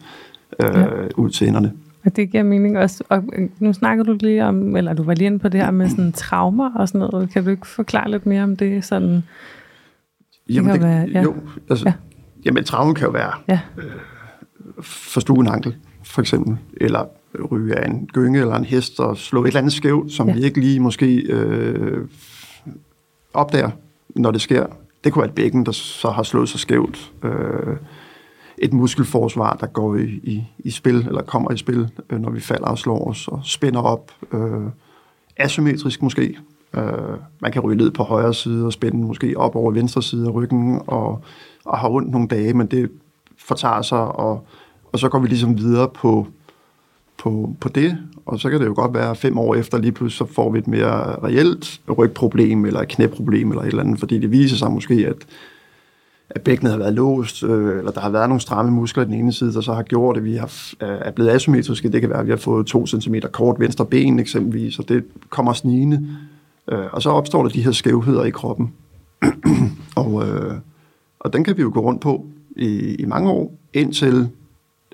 øh, 0.59 0.69
ja. 0.73 0.85
ud 1.17 1.29
til 1.29 1.47
enderne. 1.47 1.71
Og 2.05 2.15
det 2.15 2.31
giver 2.31 2.43
mening 2.43 2.77
også. 2.77 3.03
Og 3.09 3.23
øh, 3.33 3.49
nu 3.59 3.73
snakker 3.73 4.03
du 4.03 4.17
lige 4.19 4.45
om, 4.45 4.75
eller 4.75 4.93
du 4.93 5.03
var 5.03 5.13
lige 5.13 5.25
inde 5.25 5.39
på 5.39 5.49
det 5.49 5.61
her 5.61 5.71
med 5.71 5.89
sådan 5.89 6.11
traumer 6.11 6.71
og 6.75 6.87
sådan 6.87 7.07
noget. 7.11 7.29
Kan 7.29 7.43
du 7.43 7.49
ikke 7.49 7.67
forklare 7.67 8.11
lidt 8.11 8.25
mere 8.25 8.43
om 8.43 8.55
det? 8.55 8.85
Sådan, 8.85 9.23
jamen, 10.49 10.73
det, 10.73 10.81
være, 10.81 11.07
ja. 11.13 11.21
jo, 11.21 11.35
altså, 11.69 11.85
ja. 11.85 11.93
Jamen, 12.45 12.63
traume 12.63 12.95
kan 12.95 13.05
jo 13.05 13.11
være 13.11 13.33
ja. 13.47 13.59
øh, 13.77 13.91
forstue 14.81 15.39
en 15.39 15.47
ankel, 15.47 15.75
for 16.03 16.21
eksempel, 16.21 16.57
eller 16.77 17.05
ryge 17.51 17.75
af 17.75 17.89
en 17.89 18.09
gynge 18.13 18.39
eller 18.39 18.55
en 18.55 18.65
hest 18.65 18.99
og 18.99 19.17
slå 19.17 19.43
et 19.43 19.47
eller 19.47 19.59
andet 19.59 19.73
skævt, 19.73 20.11
som 20.11 20.27
ja. 20.27 20.33
vi 20.33 20.43
ikke 20.43 20.59
lige 20.59 20.79
måske 20.79 21.15
øh, 21.15 22.07
opdager, 23.33 23.71
når 24.15 24.31
det 24.31 24.41
sker. 24.41 24.65
Det 25.03 25.13
kunne 25.13 25.21
være 25.21 25.29
et 25.29 25.35
bækken, 25.35 25.65
der 25.65 25.71
så 25.71 26.09
har 26.09 26.23
slået 26.23 26.49
sig 26.49 26.59
skævt. 26.59 27.11
Øh, 27.23 27.77
et 28.57 28.73
muskelforsvar, 28.73 29.57
der 29.59 29.67
går 29.67 29.95
i, 29.95 30.03
i, 30.03 30.43
i 30.59 30.71
spil, 30.71 30.95
eller 30.95 31.21
kommer 31.21 31.51
i 31.51 31.57
spil, 31.57 31.89
øh, 32.09 32.19
når 32.19 32.29
vi 32.29 32.39
falder 32.39 32.67
og 32.67 32.77
slår 32.77 33.09
os, 33.09 33.27
og 33.27 33.39
spænder 33.43 33.81
op. 33.81 34.11
Øh, 34.33 34.67
asymmetrisk 35.37 36.01
måske. 36.01 36.37
Øh, 36.73 36.83
man 37.41 37.51
kan 37.51 37.61
ryge 37.61 37.77
ned 37.77 37.91
på 37.91 38.03
højre 38.03 38.33
side 38.33 38.65
og 38.65 38.73
spænde 38.73 38.97
måske 38.97 39.37
op 39.37 39.55
over 39.55 39.71
venstre 39.71 40.03
side 40.03 40.27
af 40.27 40.33
ryggen, 40.33 40.81
og, 40.87 41.21
og 41.65 41.77
har 41.77 41.89
ondt 41.89 42.11
nogle 42.11 42.27
dage, 42.27 42.53
men 42.53 42.67
det 42.67 42.91
fortager 43.37 43.81
sig, 43.81 43.99
og, 43.99 44.47
og 44.91 44.99
så 44.99 45.09
går 45.09 45.19
vi 45.19 45.27
ligesom 45.27 45.57
videre 45.57 45.89
på, 45.89 46.27
på, 47.17 47.55
på 47.61 47.69
det, 47.69 47.97
og 48.25 48.39
så 48.39 48.49
kan 48.49 48.59
det 48.59 48.65
jo 48.65 48.73
godt 48.75 48.93
være 48.93 49.15
fem 49.15 49.37
år 49.37 49.55
efter, 49.55 49.77
lige 49.77 49.91
pludselig 49.91 50.27
så 50.27 50.33
får 50.33 50.51
vi 50.51 50.59
et 50.59 50.67
mere 50.67 51.19
reelt 51.23 51.81
rygproblem, 51.97 52.65
eller 52.65 52.79
et 52.79 52.87
knæproblem, 52.87 53.49
eller 53.49 53.61
et 53.61 53.67
eller 53.67 53.83
andet, 53.83 53.99
fordi 53.99 54.19
det 54.19 54.31
viser 54.31 54.57
sig 54.57 54.71
måske, 54.71 54.93
at 55.07 55.25
at 56.29 56.41
bækkenet 56.41 56.71
har 56.71 56.79
været 56.79 56.93
låst, 56.93 57.43
øh, 57.43 57.77
eller 57.77 57.91
der 57.91 58.01
har 58.01 58.09
været 58.09 58.29
nogle 58.29 58.41
stramme 58.41 58.71
muskler 58.71 59.03
i 59.03 59.05
den 59.05 59.13
ene 59.13 59.33
side, 59.33 59.53
der 59.53 59.61
så 59.61 59.73
har 59.73 59.83
gjort, 59.83 60.17
at 60.17 60.23
vi 60.23 60.35
har, 60.35 60.51
øh, 60.81 60.97
er 61.01 61.11
blevet 61.11 61.29
asymmetriske. 61.29 61.91
Det 61.91 62.01
kan 62.01 62.09
være, 62.09 62.19
at 62.19 62.25
vi 62.25 62.31
har 62.31 62.37
fået 62.37 62.67
to 62.67 62.87
centimeter 62.87 63.27
kort 63.27 63.59
venstre 63.59 63.85
ben 63.85 64.19
eksempelvis, 64.19 64.79
og 64.79 64.89
det 64.89 65.03
kommer 65.29 65.53
snigende. 65.53 66.07
Øh, 66.71 66.85
og 66.91 67.01
så 67.01 67.09
opstår 67.09 67.43
der 67.43 67.49
de 67.49 67.63
her 67.63 67.71
skævheder 67.71 68.23
i 68.23 68.29
kroppen. 68.29 68.73
og, 69.95 70.27
øh, 70.27 70.53
og 71.19 71.33
den 71.33 71.43
kan 71.43 71.57
vi 71.57 71.61
jo 71.61 71.71
gå 71.73 71.79
rundt 71.79 72.01
på 72.01 72.25
i, 72.55 72.95
i 72.95 73.05
mange 73.05 73.29
år, 73.29 73.53
indtil 73.73 74.29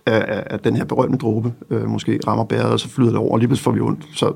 at, 0.05 0.23
at 0.23 0.63
den 0.63 0.75
her 0.75 0.85
berømte 0.85 1.17
dråbe 1.17 1.53
øh, 1.69 1.89
måske 1.89 2.19
rammer 2.27 2.43
bæret, 2.43 2.71
og 2.71 2.79
så 2.79 2.89
flyder 2.89 3.11
det 3.11 3.19
over, 3.19 3.31
og 3.31 3.39
lige 3.39 3.55
får 3.55 3.71
vi 3.71 3.79
ondt. 3.79 4.07
Så 4.13 4.33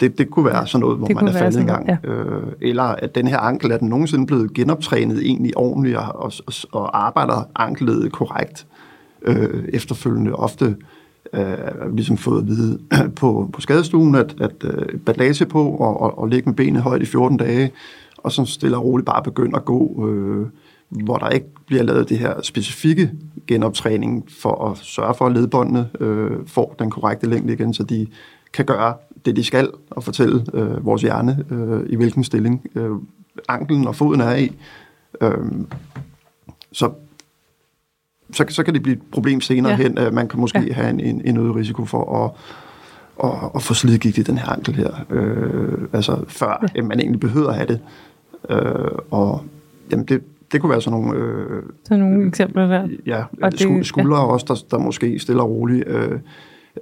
det, 0.00 0.18
det 0.18 0.30
kunne 0.30 0.44
være 0.44 0.66
sådan 0.66 0.80
noget, 0.80 0.98
hvor 0.98 1.06
det 1.06 1.16
man 1.16 1.28
er 1.28 1.32
faldet 1.32 1.60
en 1.60 1.66
gang. 1.66 1.88
Ja. 1.88 1.96
Øh, 2.04 2.42
eller 2.60 2.82
at 2.82 3.14
den 3.14 3.26
her 3.26 3.38
ankel, 3.38 3.70
er 3.70 3.78
den 3.78 3.88
nogensinde 3.88 4.26
blevet 4.26 4.54
genoptrænet 4.54 5.26
egentlig 5.26 5.56
ordentligt, 5.56 5.96
og, 5.96 6.32
og, 6.46 6.52
og 6.72 7.06
arbejder 7.06 7.48
ankelledet 7.56 8.12
korrekt 8.12 8.66
øh, 9.22 9.64
efterfølgende. 9.68 10.32
Ofte 10.32 10.76
øh, 11.32 11.94
ligesom 11.94 12.16
fået 12.16 12.40
at 12.40 12.46
vide 12.46 12.78
på, 13.20 13.50
på 13.52 13.60
skadestuen, 13.60 14.14
at, 14.14 14.36
at 14.40 14.64
øh, 14.64 14.98
bandage 15.00 15.46
på 15.46 15.70
og, 15.70 16.00
og, 16.00 16.18
og 16.18 16.28
ligge 16.28 16.48
med 16.50 16.56
benet 16.56 16.82
højt 16.82 17.02
i 17.02 17.06
14 17.06 17.36
dage, 17.36 17.70
og 18.16 18.32
så 18.32 18.44
stille 18.44 18.76
og 18.76 18.84
roligt 18.84 19.06
bare 19.06 19.22
begynde 19.22 19.56
at 19.56 19.64
gå, 19.64 20.08
øh, 20.08 20.46
hvor 20.90 21.16
der 21.16 21.28
ikke 21.28 21.46
bliver 21.66 21.82
lavet 21.82 22.08
det 22.08 22.18
her 22.18 22.42
specifikke 22.42 23.10
genoptræning 23.46 24.24
for 24.40 24.70
at 24.70 24.78
sørge 24.78 25.14
for, 25.14 25.26
at 25.26 25.32
ledbåndene 25.32 25.88
øh, 26.00 26.30
får 26.46 26.74
den 26.78 26.90
korrekte 26.90 27.28
længde 27.28 27.52
igen, 27.52 27.74
så 27.74 27.82
de 27.82 28.06
kan 28.52 28.64
gøre 28.64 28.94
det, 29.24 29.36
de 29.36 29.44
skal, 29.44 29.70
og 29.90 30.04
fortælle 30.04 30.44
øh, 30.54 30.84
vores 30.84 31.02
hjerne, 31.02 31.44
øh, 31.50 31.82
i 31.86 31.96
hvilken 31.96 32.24
stilling 32.24 32.66
øh, 32.74 32.90
anklen 33.48 33.86
og 33.86 33.96
foden 33.96 34.20
er 34.20 34.34
i. 34.36 34.52
Øh, 35.20 35.38
så, 36.72 36.90
så, 38.32 38.44
så 38.48 38.62
kan 38.62 38.74
det 38.74 38.82
blive 38.82 38.96
et 38.96 39.02
problem 39.12 39.40
senere 39.40 39.72
ja. 39.72 39.76
hen. 39.76 39.98
At 39.98 40.12
man 40.12 40.28
kan 40.28 40.40
måske 40.40 40.60
ja. 40.60 40.72
have 40.72 40.90
en, 40.90 41.00
en, 41.00 41.22
en 41.24 41.36
øget 41.36 41.56
risiko 41.56 41.84
for 41.84 42.24
at, 42.24 42.30
at, 43.24 43.50
at 43.54 43.62
få 43.62 43.74
slidgigt 43.74 44.18
i 44.18 44.22
den 44.22 44.38
her 44.38 44.48
ankel 44.48 44.74
her. 44.74 45.04
Øh, 45.10 45.88
altså 45.92 46.24
før 46.28 46.66
ja. 46.76 46.82
man 46.82 47.00
egentlig 47.00 47.20
behøver 47.20 47.48
at 47.48 47.54
have 47.54 47.66
det. 47.66 47.80
Øh, 48.50 48.98
og 49.10 49.44
jamen 49.90 50.06
det, 50.06 50.22
det 50.52 50.60
kunne 50.60 50.70
være 50.70 50.80
sådan 50.80 51.00
nogle... 51.00 51.18
Øh, 51.18 51.62
så 51.84 51.96
nogle 51.96 52.26
eksempler 52.26 52.66
der. 52.66 52.88
Ja, 53.06 53.24
og 53.42 53.52
det, 53.52 53.86
skuldre 53.86 54.16
ja. 54.16 54.24
også, 54.24 54.46
der, 54.48 54.76
der 54.76 54.84
måske 54.84 55.18
stille 55.18 55.42
og 55.42 55.50
roligt 55.50 55.88
øh, 55.88 56.18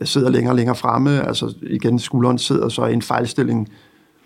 sidder 0.02 0.30
længere 0.30 0.52
og 0.52 0.56
længere 0.56 0.76
fremme. 0.76 1.26
Altså 1.26 1.54
igen, 1.62 1.98
skulderen 1.98 2.38
sidder 2.38 2.68
så 2.68 2.86
i 2.86 2.92
en 2.92 3.02
fejlstilling, 3.02 3.68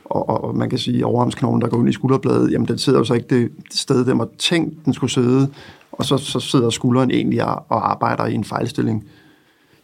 og, 0.05 0.29
og 0.45 0.57
man 0.57 0.71
kan 0.71 0.79
sige, 0.79 1.07
overarmsknoglen, 1.07 1.63
der 1.63 1.69
går 1.69 1.79
ind 1.79 1.89
i 1.89 1.93
skulderbladet, 1.93 2.53
jamen 2.53 2.69
den 2.69 2.79
sidder 2.79 2.99
jo 2.99 3.05
så 3.05 3.15
ikke 3.15 3.37
det 3.37 3.53
sted, 3.71 4.05
der 4.05 4.15
var 4.15 4.29
tænkt, 4.39 4.85
den 4.85 4.93
skulle 4.93 5.11
sidde, 5.11 5.49
og 5.93 6.05
så, 6.05 6.17
så 6.17 6.41
sidder 6.41 6.71
skulderen 6.71 7.11
egentlig 7.11 7.45
og, 7.45 7.65
og 7.69 7.91
arbejder 7.91 8.27
i 8.27 8.35
en 8.35 8.45
fejlstilling 8.45 9.05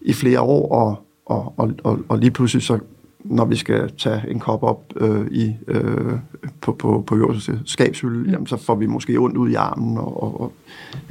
i 0.00 0.12
flere 0.12 0.41
år, 0.41 0.73
og, 0.73 0.97
og, 1.27 1.55
og, 1.57 1.71
og, 1.85 1.99
og 2.09 2.19
lige 2.19 2.31
pludselig 2.31 2.62
så 2.62 2.79
når 3.25 3.45
vi 3.45 3.57
skal 3.57 3.91
tage 3.97 4.23
en 4.29 4.39
kop 4.39 4.63
op 4.63 4.93
øh, 4.97 5.27
i, 5.31 5.57
øh, 5.69 6.13
på, 6.61 6.73
på, 6.73 7.05
på 7.07 7.17
øverste 7.17 7.61
skabshylde, 7.65 8.25
mm. 8.25 8.31
jamen, 8.31 8.47
så 8.47 8.57
får 8.57 8.75
vi 8.75 8.87
måske 8.87 9.17
ondt 9.17 9.37
ud 9.37 9.51
i 9.51 9.55
armen, 9.55 9.99
og, 9.99 10.23
og, 10.23 10.41
og 10.41 10.53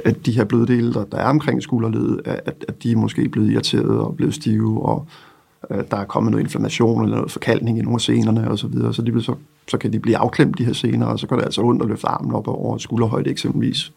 at 0.05 0.25
de 0.25 0.31
her 0.31 0.43
bløddele, 0.43 0.93
der, 0.93 1.03
der 1.03 1.17
er 1.17 1.29
omkring 1.29 1.63
skulderledet, 1.63 2.21
at, 2.25 2.65
at 2.67 2.83
de 2.83 2.91
er 2.91 2.95
måske 2.95 3.29
blevet 3.29 3.51
irriteret 3.51 3.99
og 3.99 4.15
blevet 4.15 4.33
stive, 4.33 4.85
og 4.85 5.07
øh, 5.71 5.83
der 5.91 5.97
er 5.97 6.05
kommet 6.05 6.31
noget 6.31 6.43
inflammation 6.43 7.03
eller 7.03 7.15
noget 7.15 7.31
forkaldning 7.31 7.79
i 7.79 7.81
nogle 7.81 7.95
af 7.95 8.01
senerne 8.01 8.47
osv., 8.47 8.57
så, 8.57 8.67
videre. 8.67 8.93
så, 8.93 9.01
de, 9.01 9.23
så, 9.23 9.35
så 9.67 9.77
kan 9.77 9.93
de 9.93 9.99
blive 9.99 10.17
afklemt, 10.17 10.57
de 10.57 10.65
her 10.65 10.73
sener, 10.73 11.05
og 11.05 11.19
så 11.19 11.27
går 11.27 11.35
det 11.35 11.43
altså 11.43 11.61
ondt 11.61 11.81
at 11.81 11.87
løfte 11.87 12.07
armen 12.07 12.31
op 12.33 12.47
over 12.47 12.77
skulderhøjde 12.77 13.29
eksempelvis. 13.29 13.91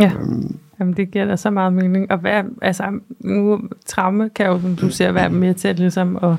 Ja, 0.00 0.12
øhm, 0.20 0.58
Jamen, 0.80 0.94
det 0.96 1.10
giver 1.10 1.24
da 1.24 1.36
så 1.36 1.50
meget 1.50 1.72
mening. 1.72 2.10
Og 2.10 2.18
hvad, 2.18 2.44
altså, 2.62 2.84
nu, 3.20 3.60
traume 3.86 4.28
kan 4.28 4.46
jo, 4.46 4.60
som 4.60 4.76
du 4.76 4.90
ser, 4.90 5.12
være 5.12 5.30
med 5.30 5.54
til 5.54 5.68
at, 5.68 5.78
ligesom, 5.78 6.18
at 6.22 6.36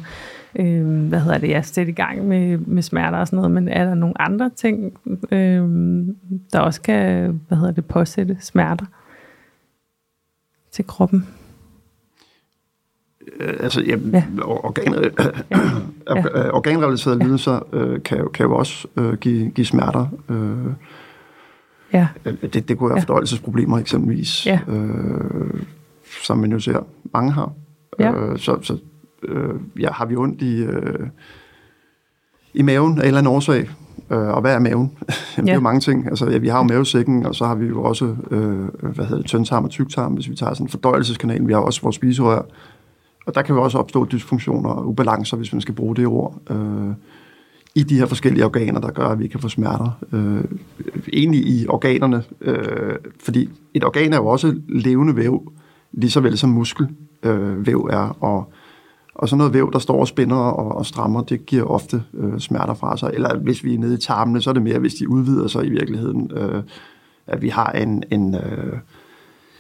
øh, 0.55 1.07
hvad 1.07 1.19
hedder 1.19 1.37
det, 1.37 1.49
ja, 1.49 1.61
sætte 1.61 1.91
i 1.91 1.95
gang 1.95 2.27
med, 2.27 2.57
med 2.57 2.81
smerter 2.81 3.17
og 3.17 3.27
sådan 3.27 3.37
noget, 3.37 3.51
men 3.51 3.67
er 3.67 3.85
der 3.85 3.95
nogle 3.95 4.21
andre 4.21 4.49
ting, 4.55 4.93
øh, 5.31 5.63
der 6.53 6.59
også 6.59 6.81
kan, 6.81 7.29
hvad 7.47 7.57
hedder 7.57 7.71
det, 7.71 7.85
påsætte 7.85 8.37
smerter 8.39 8.85
til 10.71 10.87
kroppen? 10.87 11.27
Øh, 13.39 13.53
altså, 13.59 13.81
jamen, 13.81 14.11
ja. 14.11 14.23
organ, 14.41 14.95
øh, 14.95 15.11
ja. 15.51 16.15
ja. 16.15 16.51
organrelaterede 16.53 17.17
ja. 17.19 17.25
lidelser 17.25 17.67
øh, 17.73 18.03
kan, 18.03 18.29
kan 18.33 18.45
jo 18.45 18.55
også 18.55 18.87
øh, 18.97 19.13
give, 19.13 19.49
give 19.49 19.65
smerter. 19.65 20.07
Øh, 20.29 20.73
ja. 21.93 22.07
det, 22.25 22.69
det 22.69 22.77
kunne 22.77 22.89
være 22.89 22.99
ja. 22.99 23.03
fordøjelsesproblemer 23.03 23.77
eksempelvis, 23.77 24.45
ja. 24.45 24.59
øh, 24.67 25.63
som 26.23 26.37
man 26.37 26.51
jo 26.51 26.59
ser 26.59 26.85
mange 27.13 27.31
har. 27.31 27.53
Ja. 27.99 28.13
Øh, 28.13 28.37
så, 28.37 28.57
så 28.61 28.77
øh, 29.27 29.53
ja, 29.79 29.91
har 29.91 30.05
vi 30.05 30.15
ondt 30.15 30.41
i, 30.41 30.63
øh, 30.63 31.07
i 32.53 32.61
maven 32.61 32.97
af 32.97 33.01
en 33.01 33.07
eller 33.07 33.17
anden 33.17 33.33
årsag. 33.33 33.69
Øh, 34.11 34.27
og 34.27 34.41
hvad 34.41 34.55
er 34.55 34.59
maven? 34.59 34.91
Jamen, 35.09 35.17
ja. 35.37 35.41
Det 35.41 35.49
er 35.49 35.53
jo 35.53 35.61
mange 35.61 35.79
ting. 35.79 36.07
Altså, 36.07 36.29
ja, 36.29 36.37
vi 36.37 36.47
har 36.47 36.57
jo 36.57 36.63
mavesækken, 36.63 37.25
og 37.25 37.35
så 37.35 37.45
har 37.45 37.55
vi 37.55 37.65
jo 37.65 37.83
også 37.83 38.15
øh, 38.31 38.67
hvad 38.81 39.05
hedder 39.05 39.17
det, 39.17 39.25
tyndtarm 39.25 39.63
og 39.63 39.69
tyktarm, 39.69 40.13
hvis 40.13 40.29
vi 40.29 40.35
tager 40.35 40.53
sådan 40.53 40.65
en 40.65 40.69
fordøjelseskanal. 40.69 41.47
Vi 41.47 41.53
har 41.53 41.59
også 41.59 41.81
vores 41.81 41.95
spiserør. 41.95 42.41
Og 43.25 43.35
der 43.35 43.41
kan 43.41 43.55
jo 43.55 43.63
også 43.63 43.77
opstå 43.77 44.07
dysfunktioner 44.11 44.69
og 44.69 44.87
ubalancer, 44.87 45.37
hvis 45.37 45.53
man 45.53 45.61
skal 45.61 45.73
bruge 45.73 45.95
det 45.95 46.07
ord, 46.07 46.41
øh, 46.49 46.93
i 47.75 47.83
de 47.83 47.97
her 47.97 48.05
forskellige 48.05 48.45
organer, 48.45 48.79
der 48.79 48.91
gør, 48.91 49.07
at 49.07 49.19
vi 49.19 49.27
kan 49.27 49.39
få 49.39 49.49
smerter. 49.49 49.99
Øh, 50.13 50.43
egentlig 51.13 51.39
i 51.39 51.67
organerne, 51.67 52.23
øh, 52.41 52.95
fordi 53.19 53.49
et 53.73 53.83
organ 53.83 54.13
er 54.13 54.17
jo 54.17 54.27
også 54.27 54.55
levende 54.69 55.15
væv, 55.15 55.51
lige 55.91 56.11
så 56.11 56.19
vel 56.19 56.37
som 56.37 56.49
muskelvæv 56.49 57.89
øh, 57.91 57.95
er, 57.95 58.17
og 58.23 58.53
og 59.15 59.29
så 59.29 59.35
noget 59.35 59.53
væv, 59.53 59.71
der 59.73 59.79
står 59.79 59.99
og 59.99 60.07
spænder 60.07 60.35
og, 60.35 60.75
og 60.77 60.85
strammer, 60.85 61.21
det 61.21 61.45
giver 61.45 61.63
ofte 61.63 62.03
øh, 62.13 62.39
smerter 62.39 62.73
fra 62.73 62.97
sig. 62.97 63.11
Eller 63.13 63.37
hvis 63.37 63.63
vi 63.63 63.73
er 63.73 63.79
nede 63.79 63.93
i 63.93 63.97
tarmene, 63.97 64.41
så 64.41 64.49
er 64.49 64.53
det 64.53 64.63
mere, 64.63 64.79
hvis 64.79 64.93
de 64.93 65.09
udvider 65.09 65.47
sig 65.47 65.65
i 65.65 65.69
virkeligheden. 65.69 66.31
Øh, 66.35 66.63
at 67.27 67.41
vi 67.41 67.49
har 67.49 67.71
en, 67.71 68.03
en, 68.11 68.35
øh, 68.35 68.77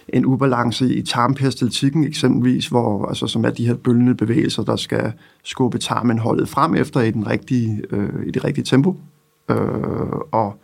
en 0.09 0.25
ubalance 0.25 0.95
i 0.95 1.01
tarmperistaltikken 1.01 2.03
eksempelvis, 2.03 2.67
hvor, 2.67 3.05
altså, 3.05 3.27
som 3.27 3.45
er 3.45 3.49
de 3.49 3.67
her 3.67 3.75
bølgende 3.75 4.15
bevægelser, 4.15 4.63
der 4.63 4.75
skal 4.75 5.13
skubbe 5.43 5.77
tarmenholdet 5.77 6.49
frem 6.49 6.75
efter 6.75 7.01
i, 7.01 7.11
den 7.11 7.27
rigtige, 7.27 7.83
øh, 7.89 8.27
i 8.27 8.31
det 8.31 8.43
rigtige 8.43 8.65
tempo. 8.65 8.95
Øh, 9.49 9.57
og 10.31 10.59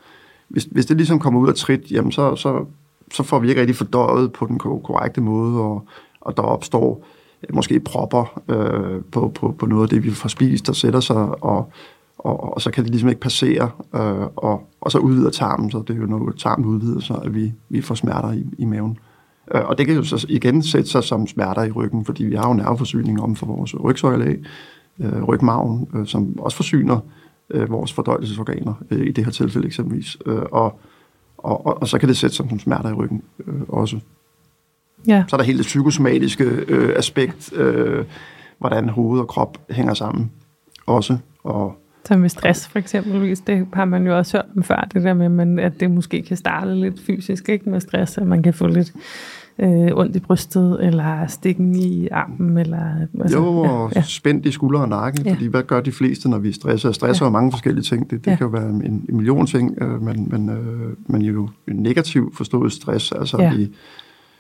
hvis, 0.48 0.64
hvis 0.64 0.86
det 0.86 0.98
ligesom 0.98 1.20
kommer 1.20 1.40
ud 1.40 1.48
af 1.48 1.56
trit, 1.56 1.92
jamen 1.92 2.12
så, 2.12 2.36
så, 2.36 2.66
så 3.12 3.24
får 3.24 3.40
vi 3.40 3.50
ikke 3.50 3.62
rigtig 3.62 3.76
fordøjet 3.76 4.34
på 4.34 4.46
den 4.46 4.60
korrekte 4.60 5.22
måde, 5.22 5.62
og, 5.62 5.88
og 6.22 6.38
der 6.38 6.44
opstår 6.44 7.06
måske 7.54 7.80
propper 7.80 8.42
øh, 8.50 9.02
på, 9.12 9.32
på, 9.36 9.56
på 9.60 9.66
noget 9.66 9.84
af 9.84 9.90
det, 9.90 10.04
vi 10.04 10.12
får 10.12 10.30
spist, 10.30 10.68
der 10.68 10.74
sætter 10.74 11.00
sig, 11.00 11.44
og, 11.44 11.72
og, 12.18 12.54
og 12.54 12.62
så 12.62 12.72
kan 12.72 12.84
det 12.84 12.92
ligesom 12.92 13.10
ikke 13.10 13.22
passere, 13.22 13.70
øh, 13.96 14.28
og, 14.36 14.68
og 14.82 14.92
så 14.92 14.98
udvider 14.98 15.30
tarmen, 15.30 15.72
så 15.72 15.84
det 15.88 15.96
er 15.96 16.00
jo 16.00 16.06
når 16.06 16.32
tarmen 16.38 16.66
udvider 16.66 17.00
sig, 17.00 17.20
at 17.26 17.36
vi, 17.36 17.54
vi 17.70 17.82
får 17.82 17.96
smerter 17.96 18.32
i, 18.32 18.46
i 18.58 18.66
maven. 18.66 18.98
Øh, 19.56 19.62
og 19.66 19.78
det 19.78 19.86
kan 19.86 19.96
jo 19.96 20.04
så 20.04 20.26
igen 20.30 20.64
sætte 20.64 20.90
sig 20.90 21.04
som 21.04 21.28
smerter 21.28 21.64
i 21.64 21.72
ryggen, 21.72 22.06
fordi 22.06 22.24
vi 22.24 22.36
har 22.36 22.48
jo 22.48 22.54
nerveforsyning 22.54 23.22
om 23.22 23.36
for 23.36 23.46
vores 23.46 23.76
rygsøjle 23.84 24.26
af, 24.26 24.38
øh, 25.00 25.24
rygmagen, 25.24 25.88
øh, 25.96 26.08
som 26.08 26.40
også 26.40 26.58
forsyner 26.58 27.00
øh, 27.50 27.70
vores 27.70 27.94
fordøjelsesorganer, 27.94 28.74
øh, 28.92 29.08
i 29.08 29.12
det 29.12 29.26
her 29.26 29.32
tilfælde 29.32 29.68
eksempelvis. 29.68 30.18
Øh, 30.26 30.42
og, 30.52 30.80
og, 31.38 31.66
og, 31.66 31.82
og 31.82 31.88
så 31.88 32.00
kan 32.00 32.10
det 32.10 32.18
sætte 32.18 32.36
sig 32.36 32.50
som 32.50 32.60
smerter 32.60 32.90
i 32.90 32.94
ryggen 32.94 33.22
øh, 33.48 33.62
også. 33.68 34.00
Ja. 35.08 35.24
Så 35.28 35.36
er 35.36 35.38
der 35.38 35.46
hele 35.46 35.58
det 35.58 35.66
psykosomatiske 35.66 36.44
øh, 36.44 36.94
aspekt, 36.96 37.54
øh, 37.54 38.06
hvordan 38.58 38.90
hoved 38.90 39.20
og 39.20 39.28
krop 39.28 39.58
hænger 39.70 39.94
sammen 39.94 40.32
også. 40.86 41.18
Og, 41.44 41.78
så 42.06 42.18
med 42.18 42.30
stress 42.30 42.68
for 42.68 42.80
eksempel, 42.80 43.38
det 43.48 43.68
har 43.74 43.86
man 43.86 44.08
jo 44.08 44.18
også 44.18 44.38
hørt 44.38 44.46
om 44.58 44.64
før, 44.64 44.88
det 44.94 45.04
der 45.04 45.14
med, 45.14 45.30
man, 45.30 45.60
at 45.60 45.80
det 45.80 45.92
måske 45.92 46.22
kan 46.22 46.38
starte 46.38 46.76
lidt 46.76 47.02
fysisk, 47.08 47.50
ikke 47.50 47.70
med 47.70 47.80
stress, 47.80 48.18
at 48.18 48.28
man 48.28 48.44
kan 48.44 48.54
få 48.54 48.68
lidt 48.68 48.94
øh, 49.60 49.90
ondt 49.94 50.16
i 50.16 50.20
brystet, 50.20 50.86
eller 50.86 51.28
stikken 51.28 51.76
i 51.76 52.08
armen, 52.08 52.58
eller... 52.58 53.08
Altså, 53.22 53.38
jo, 53.38 53.46
og 53.46 53.92
ja, 53.96 54.00
ja. 54.00 54.02
spændt 54.02 54.46
i 54.46 54.52
skulder 54.52 54.80
og 54.80 54.90
nakke, 54.90 55.22
ja. 55.26 55.34
fordi 55.34 55.48
hvad 55.48 55.64
gør 55.64 55.82
de 55.82 55.92
fleste, 55.92 56.30
når 56.30 56.38
vi 56.38 56.52
stresser? 56.52 56.92
Stresser 56.92 57.26
ja. 57.26 57.30
er 57.30 57.32
mange 57.32 57.52
forskellige 57.52 57.84
ting, 57.84 58.10
det, 58.10 58.26
det 58.26 58.32
ja. 58.32 58.36
kan 58.36 58.46
jo 58.46 58.52
være 58.52 58.70
en, 58.70 58.86
en 58.86 59.06
million 59.10 59.46
ting, 59.46 59.82
øh, 59.82 60.02
men, 60.02 60.28
men, 60.32 60.50
øh, 60.50 60.94
men 61.08 61.22
jo 61.22 61.50
negativ 61.68 62.34
forstået 62.36 62.72
stress, 62.72 63.12
altså 63.12 63.42
ja. 63.42 63.56
vi 63.56 63.72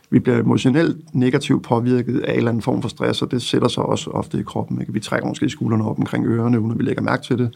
vi 0.09 0.19
bliver 0.19 0.39
emotionelt 0.39 1.15
negativt 1.15 1.63
påvirket 1.63 2.19
af 2.19 2.31
en 2.31 2.37
eller 2.37 2.49
anden 2.49 2.61
form 2.61 2.81
for 2.81 2.89
stress, 2.89 3.21
og 3.21 3.31
det 3.31 3.41
sætter 3.41 3.67
sig 3.67 3.83
også 3.83 4.09
ofte 4.09 4.39
i 4.39 4.43
kroppen. 4.43 4.81
Ikke? 4.81 4.93
Vi 4.93 4.99
trækker 4.99 5.27
måske 5.27 5.49
skuldrene 5.49 5.89
op 5.89 5.99
omkring 5.99 6.25
ørerne, 6.25 6.59
uden 6.59 6.71
at 6.71 6.77
vi 6.77 6.83
lægger 6.83 7.01
mærke 7.01 7.23
til 7.23 7.37
det. 7.37 7.55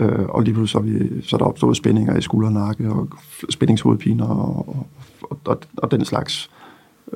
Øh, 0.00 0.24
og 0.28 0.42
lige 0.42 0.54
pludselig 0.54 0.72
så 0.72 0.78
er, 0.78 0.82
vi, 0.82 1.22
så 1.22 1.36
er 1.36 1.38
der 1.38 1.44
opstået 1.44 1.76
spændinger 1.76 2.16
i 2.16 2.22
skulder 2.22 2.48
og 2.48 2.52
nakke, 2.52 2.90
og 2.90 3.08
spændingshovedpiner 3.50 4.26
og, 4.26 4.86
og, 5.22 5.38
og, 5.44 5.58
og 5.76 5.90
den 5.90 6.04
slags 6.04 6.50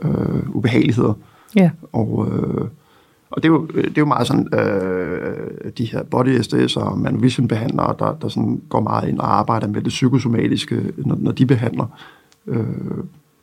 øh, 0.02 0.50
ubehageligheder. 0.50 1.14
Ja. 1.56 1.70
Og, 1.92 2.28
øh, 2.32 2.68
og 3.30 3.42
det 3.42 3.48
er, 3.48 3.52
jo, 3.52 3.66
det 3.66 3.86
er 3.86 3.92
jo 3.98 4.04
meget 4.04 4.26
sådan, 4.26 4.48
øh, 4.54 5.72
de 5.78 5.84
her 5.84 6.02
body 6.02 6.40
SDS 6.40 6.76
og 6.76 6.98
manovision 6.98 7.48
behandlere, 7.48 7.94
der, 7.98 8.14
der 8.14 8.28
sådan 8.28 8.62
går 8.68 8.80
meget 8.80 9.08
ind 9.08 9.18
og 9.18 9.38
arbejder 9.38 9.66
med 9.66 9.82
det 9.82 9.88
psykosomatiske, 9.88 10.92
når, 10.96 11.16
når 11.20 11.32
de 11.32 11.46
behandler. 11.46 11.86
Øh, 12.46 12.66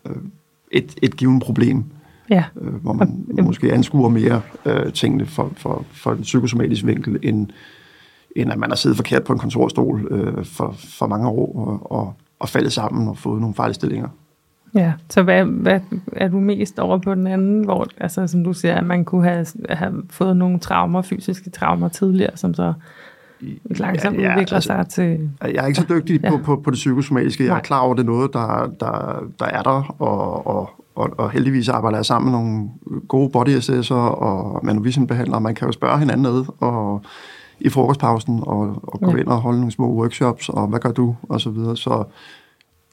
øh, 0.06 0.16
et, 0.76 0.96
et 1.02 1.18
givet 1.18 1.42
problem, 1.42 1.84
ja. 2.30 2.44
øh, 2.62 2.74
hvor 2.74 2.94
man 2.94 3.26
og, 3.38 3.44
måske 3.44 3.74
anskuer 3.74 4.10
mere 4.10 4.42
øh, 4.66 4.94
tingene 4.94 5.26
for, 5.26 5.52
for, 5.58 5.86
for 5.92 6.12
en 6.12 6.22
psykosomatisk 6.22 6.86
vinkel, 6.86 7.20
end, 7.24 7.48
end 8.36 8.52
at 8.52 8.58
man 8.58 8.70
har 8.70 8.76
siddet 8.76 8.98
forkert 8.98 9.24
på 9.24 9.34
en 9.34 9.40
kontorstol 9.40 10.08
øh, 10.12 10.46
for, 10.46 10.76
for 11.00 11.08
mange 11.08 11.28
år 11.28 11.68
og, 11.68 11.92
og, 11.92 12.14
og 12.40 12.50
faldet 12.50 12.74
sammen 12.74 13.08
og 13.08 13.18
fået 13.18 13.42
nogle 13.42 13.56
fejlstillinger. 13.56 14.08
Ja, 14.76 14.94
så 15.10 15.24
hvad, 15.24 15.46
hvad 15.46 15.80
er 16.12 16.28
du 16.28 16.40
mest 16.40 16.80
over 16.80 16.98
på 16.98 17.16
den 17.16 17.28
anden, 17.28 17.64
hvor, 17.64 17.88
altså, 17.98 18.28
som 18.28 18.44
du 18.44 18.54
siger, 18.54 18.76
at 18.76 18.86
man 18.86 19.06
kunne 19.06 19.24
have, 19.24 19.46
have 19.70 20.04
fået 20.10 20.38
nogle 20.38 20.60
traumer, 20.60 21.02
fysiske 21.02 21.50
traumer 21.50 21.88
tidligere, 21.88 22.38
som 22.38 22.54
så 22.54 22.74
langsomt 23.66 24.22
ja, 24.22 24.34
udvikler 24.34 24.56
altså, 24.56 24.68
sig 24.68 24.88
til... 24.90 25.30
Jeg 25.42 25.64
er 25.64 25.68
ikke 25.68 25.80
så 25.80 25.86
dygtig 25.90 26.20
ja. 26.24 26.30
på, 26.30 26.38
på, 26.38 26.56
på 26.56 26.72
det 26.72 26.78
psykosomatiske. 26.78 27.46
Jeg 27.46 27.56
er 27.56 27.62
klar 27.62 27.80
over, 27.80 27.92
at 27.92 27.98
det 27.98 28.04
er 28.04 28.08
noget, 28.08 28.34
der, 28.34 28.72
der, 28.80 29.24
der 29.40 29.46
er 29.46 29.62
der, 29.62 29.96
og, 30.00 30.48
og, 30.48 30.70
og, 30.96 31.10
og 31.18 31.32
heldigvis 31.32 31.70
arbejder 31.70 31.98
jeg 31.98 32.06
sammen 32.06 32.32
med 32.32 32.40
nogle 32.40 32.70
gode 33.08 33.30
body 33.30 33.50
assessor 33.50 33.96
og 33.96 34.66
manovision-behandlere. 34.66 35.42
Man 35.42 35.56
kan 35.56 35.68
jo 35.68 35.72
spørge 35.72 36.00
hinanden 36.00 36.34
ned 36.34 36.46
og, 36.60 37.02
i 37.60 37.70
frokostpausen 37.70 38.40
og, 38.44 38.80
og 38.84 39.00
gå 39.00 39.12
ja. 39.12 39.18
ind 39.18 39.28
og 39.28 39.38
holde 39.38 39.58
nogle 39.58 39.72
små 39.72 39.94
workshops, 39.94 40.50
og 40.50 40.68
hvad 40.68 40.80
gør 40.80 40.92
du, 40.92 41.16
og 41.30 41.42
så 41.42 41.50
videre. 41.50 41.78
Så 41.78 42.04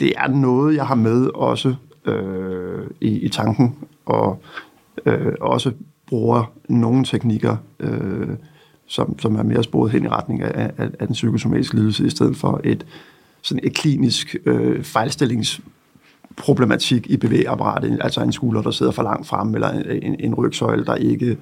det 0.00 0.12
er 0.16 0.28
noget, 0.28 0.76
jeg 0.76 0.86
har 0.86 0.94
med 0.94 1.30
også 1.34 1.74
øh, 2.04 2.86
i, 3.00 3.18
i 3.18 3.28
tanken, 3.28 3.74
og 4.06 4.42
øh, 5.06 5.32
også 5.40 5.72
bruger 6.08 6.52
nogle 6.68 7.04
teknikker, 7.04 7.56
øh, 7.80 8.28
som, 8.92 9.18
som 9.18 9.36
er 9.36 9.42
mere 9.42 9.62
sporet 9.62 9.92
hen 9.92 10.04
i 10.04 10.08
retning 10.08 10.42
af, 10.42 10.70
af, 10.78 10.88
af 11.00 11.06
den 11.06 11.12
psykosomatiske 11.12 11.74
lidelse, 11.74 12.06
i 12.06 12.10
stedet 12.10 12.36
for 12.36 12.60
et, 12.64 12.86
sådan 13.42 13.64
et 13.64 13.74
klinisk 13.74 14.36
øh, 14.46 14.84
fejlstillingsproblematik 14.84 17.10
i 17.10 17.16
bevægeapparatet, 17.16 17.98
altså 18.00 18.22
en 18.22 18.32
skulder, 18.32 18.62
der 18.62 18.70
sidder 18.70 18.92
for 18.92 19.02
langt 19.02 19.26
frem, 19.26 19.54
eller 19.54 19.70
en, 20.02 20.16
en 20.20 20.34
rygsøjle, 20.34 20.84
der 20.84 20.94
ikke 20.94 21.36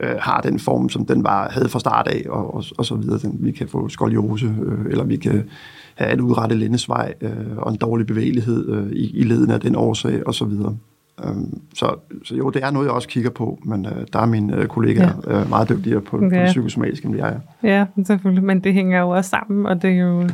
øh, 0.00 0.16
har 0.20 0.40
den 0.40 0.58
form, 0.58 0.88
som 0.88 1.06
den 1.06 1.24
var, 1.24 1.50
havde 1.50 1.68
fra 1.68 1.80
start 1.80 2.08
af, 2.08 2.24
og, 2.28 2.54
og, 2.54 2.64
og 2.78 2.86
så 2.86 2.94
videre. 2.94 3.18
Den, 3.18 3.36
vi 3.40 3.52
kan 3.52 3.68
få 3.68 3.88
skoliose, 3.88 4.54
øh, 4.62 4.86
eller 4.90 5.04
vi 5.04 5.16
kan 5.16 5.48
have 5.94 6.12
et 6.12 6.20
udrettet 6.20 6.58
lændesvej, 6.58 7.14
øh, 7.20 7.56
og 7.56 7.72
en 7.72 7.78
dårlig 7.78 8.06
bevægelighed 8.06 8.68
øh, 8.68 8.92
i, 8.92 9.18
i 9.18 9.22
leden 9.22 9.50
af 9.50 9.60
den 9.60 9.76
årsag, 9.76 10.26
og 10.26 10.34
så 10.34 10.44
videre. 10.44 10.76
Øhm, 11.24 11.60
så, 11.74 11.94
så 12.24 12.34
jo, 12.34 12.50
det 12.50 12.64
er 12.64 12.70
noget, 12.70 12.86
jeg 12.86 12.94
også 12.94 13.08
kigger 13.08 13.30
på, 13.30 13.58
men 13.64 13.86
øh, 13.86 14.06
der 14.12 14.18
er 14.18 14.26
mine 14.26 14.56
øh, 14.56 14.66
kollegaer 14.66 15.12
ja. 15.26 15.40
øh, 15.40 15.48
meget 15.48 15.68
dygtigere 15.68 16.00
på, 16.00 16.16
ja. 16.22 16.28
på 16.28 16.34
det 16.34 16.46
psykosomatiske, 16.46 17.08
end 17.08 17.16
jeg 17.16 17.28
er. 17.28 17.40
Ja, 17.68 18.04
selvfølgelig, 18.06 18.44
men 18.44 18.60
det 18.60 18.74
hænger 18.74 19.00
jo 19.00 19.08
også 19.08 19.30
sammen, 19.30 19.66
og 19.66 19.82
det 19.82 19.90
er 19.90 19.98
jo 19.98 20.28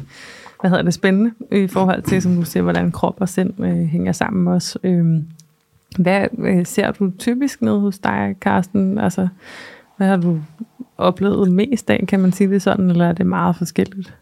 hvad 0.60 0.70
hedder 0.70 0.84
det, 0.84 0.94
spændende 0.94 1.32
i 1.52 1.66
forhold 1.66 2.02
til, 2.02 2.22
som 2.22 2.36
du 2.36 2.42
siger, 2.42 2.62
hvordan 2.62 2.92
krop 2.92 3.16
og 3.20 3.28
sind 3.28 3.64
øh, 3.64 3.76
hænger 3.76 4.12
sammen 4.12 4.48
også. 4.48 4.78
Øhm, 4.82 5.26
hvad 5.98 6.26
øh, 6.38 6.66
ser 6.66 6.90
du 6.90 7.10
typisk 7.18 7.62
ned 7.62 7.78
hos 7.80 7.98
dig, 7.98 8.36
Carsten? 8.40 8.98
Altså, 8.98 9.28
hvad 9.96 10.06
har 10.06 10.16
du 10.16 10.40
oplevet 10.96 11.52
mest 11.52 11.90
af, 11.90 12.04
kan 12.08 12.20
man 12.20 12.32
sige 12.32 12.50
det 12.50 12.62
sådan, 12.62 12.90
eller 12.90 13.06
er 13.06 13.12
det 13.12 13.26
meget 13.26 13.56
forskelligt? 13.56 14.14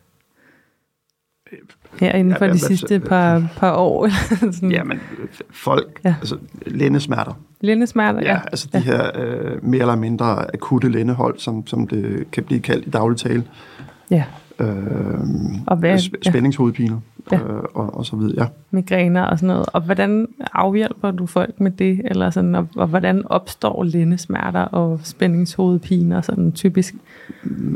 Her 2.00 2.12
inden 2.12 2.36
for 2.38 2.44
ja, 2.44 2.48
de 2.48 2.52
altså, 2.52 2.66
sidste 2.66 3.00
par, 3.00 3.48
par 3.56 3.76
år? 3.76 4.08
sådan. 4.52 4.72
Ja, 4.72 4.84
men 4.84 5.00
folk, 5.50 6.00
ja. 6.04 6.14
altså 6.20 6.36
lændesmerter. 6.66 7.32
Lændesmerter, 7.60 8.20
ja. 8.22 8.32
Ja, 8.32 8.40
altså 8.46 8.68
de 8.72 8.78
ja. 8.78 8.84
her 8.84 9.10
øh, 9.14 9.64
mere 9.64 9.80
eller 9.80 9.96
mindre 9.96 10.54
akutte 10.54 10.88
lændehold, 10.88 11.38
som, 11.38 11.66
som 11.66 11.86
det 11.86 12.30
kan 12.32 12.44
blive 12.44 12.60
kaldt 12.60 12.86
i 12.86 12.90
daglig 12.90 13.18
tale. 13.18 13.44
Ja. 14.10 14.24
Øh, 14.60 14.68
og 15.66 15.76
hvad, 15.76 15.98
sp- 15.98 16.30
spændingshovedpiner 16.30 17.00
ja. 17.32 17.38
øh, 17.38 17.62
og, 17.74 17.96
og 17.96 18.06
så 18.06 18.16
videre, 18.16 18.34
ja. 18.42 18.46
Migræner 18.70 19.22
og 19.22 19.38
sådan 19.38 19.46
noget. 19.46 19.66
Og 19.72 19.80
hvordan 19.80 20.26
afhjælper 20.52 21.10
du 21.10 21.26
folk 21.26 21.60
med 21.60 21.70
det? 21.70 22.00
Eller 22.04 22.30
sådan, 22.30 22.54
og, 22.54 22.68
og 22.76 22.86
hvordan 22.86 23.22
opstår 23.26 23.84
lændesmerter 23.84 24.60
og 24.60 25.00
spændingshovedpiner 25.02 26.20
sådan 26.20 26.52
typisk? 26.52 26.94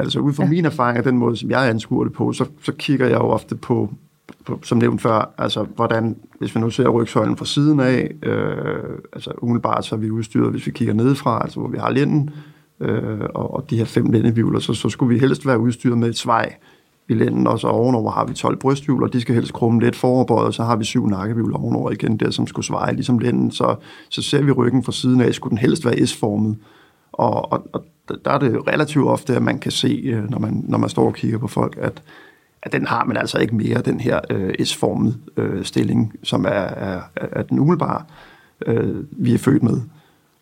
Altså 0.01 0.19
ud 0.21 0.33
fra 0.33 0.45
ja. 0.45 0.51
min 0.51 0.65
erfaring 0.65 0.99
og 0.99 1.05
den 1.05 1.19
måde, 1.19 1.37
som 1.37 1.51
jeg 1.51 1.69
anskuer 1.69 2.05
det 2.05 2.13
på, 2.13 2.33
så, 2.33 2.45
så 2.63 2.73
kigger 2.73 3.07
jeg 3.07 3.19
jo 3.19 3.29
ofte 3.29 3.57
på, 3.57 3.91
på, 4.47 4.61
som 4.63 4.79
nævnt 4.79 5.03
før, 5.03 5.35
altså 5.39 5.67
hvordan, 5.77 6.17
hvis 6.39 6.55
vi 6.55 6.61
nu 6.61 6.71
ser 6.71 6.89
rygsøjlen 6.89 7.37
fra 7.37 7.45
siden 7.45 7.81
af, 7.81 8.11
øh, 8.23 8.99
altså 9.13 9.33
umiddelbart 9.43 9.85
så 9.85 9.95
er 9.95 9.99
vi 9.99 10.11
udstyret, 10.11 10.51
hvis 10.51 10.67
vi 10.67 10.71
kigger 10.71 10.95
nedefra, 10.95 11.43
altså 11.43 11.61
hvor 11.61 11.69
vi 11.69 11.79
har 11.79 11.91
lænden, 11.91 12.31
øh, 12.31 12.35
Øh, 12.81 13.21
og, 13.35 13.55
og 13.55 13.71
de 13.71 13.77
her 13.77 13.85
fem 13.85 14.11
lændehjuler, 14.11 14.61
så, 14.61 14.75
så 14.75 14.89
skulle 14.89 15.15
vi 15.15 15.21
helst 15.21 15.47
være 15.47 15.59
udstyret 15.59 15.99
med 15.99 16.09
et 16.09 16.19
svej 16.19 16.55
i 17.09 17.15
lænden, 17.15 17.47
og 17.47 17.61
så 17.61 17.67
ovenover 17.67 18.11
har 18.11 18.25
vi 18.25 18.35
12 18.35 18.57
brysthjul, 18.57 19.03
og 19.03 19.13
de 19.13 19.21
skal 19.21 19.35
helst 19.35 19.53
krumme 19.53 19.81
lidt 19.81 19.97
foroverbøjet, 19.97 20.47
og 20.47 20.55
så 20.55 20.63
har 20.65 20.77
vi 20.77 20.85
syv 20.85 21.07
nakkehjul 21.07 21.57
ovenover 21.57 21.91
igen, 21.91 22.17
der 22.17 22.31
som 22.31 22.47
skulle 22.47 22.67
sveje 22.67 22.95
ligesom 22.95 23.19
lænden, 23.19 23.51
så, 23.51 23.77
så 24.09 24.23
ser 24.23 24.43
vi 24.43 24.51
ryggen 24.51 24.85
fra 24.85 24.93
siden 24.93 25.21
af, 25.21 25.35
skulle 25.35 25.51
den 25.51 25.59
helst 25.59 25.85
være 25.85 26.07
S-formet, 26.07 26.57
og, 27.13 27.53
og, 27.53 27.67
og 27.73 27.85
der 28.25 28.31
er 28.31 28.39
det 28.39 28.67
relativt 28.69 29.07
ofte, 29.07 29.37
at 29.37 29.43
man 29.43 29.59
kan 29.59 29.73
se, 29.73 30.03
øh, 30.05 30.31
når 30.31 30.39
man, 30.39 30.65
når 30.69 30.79
man 30.79 30.89
står 30.89 31.07
og 31.07 31.15
kigger 31.15 31.39
på 31.39 31.49
folk, 31.49 31.79
at, 31.81 32.03
at 32.63 32.73
den 32.73 32.87
har 32.87 33.05
man 33.05 33.17
altså 33.17 33.39
ikke 33.39 33.57
mere, 33.57 33.83
den 33.83 34.01
her 34.01 34.21
øh, 34.31 34.55
S-formede 34.65 35.17
øh, 35.37 35.65
stilling, 35.65 36.13
som 36.23 36.45
er, 36.45 36.49
er, 36.49 37.01
er 37.17 37.43
den 37.43 37.59
umiddelbare, 37.59 38.05
øh, 38.67 39.05
vi 39.11 39.35
er 39.35 39.39
født 39.39 39.63
med. 39.63 39.81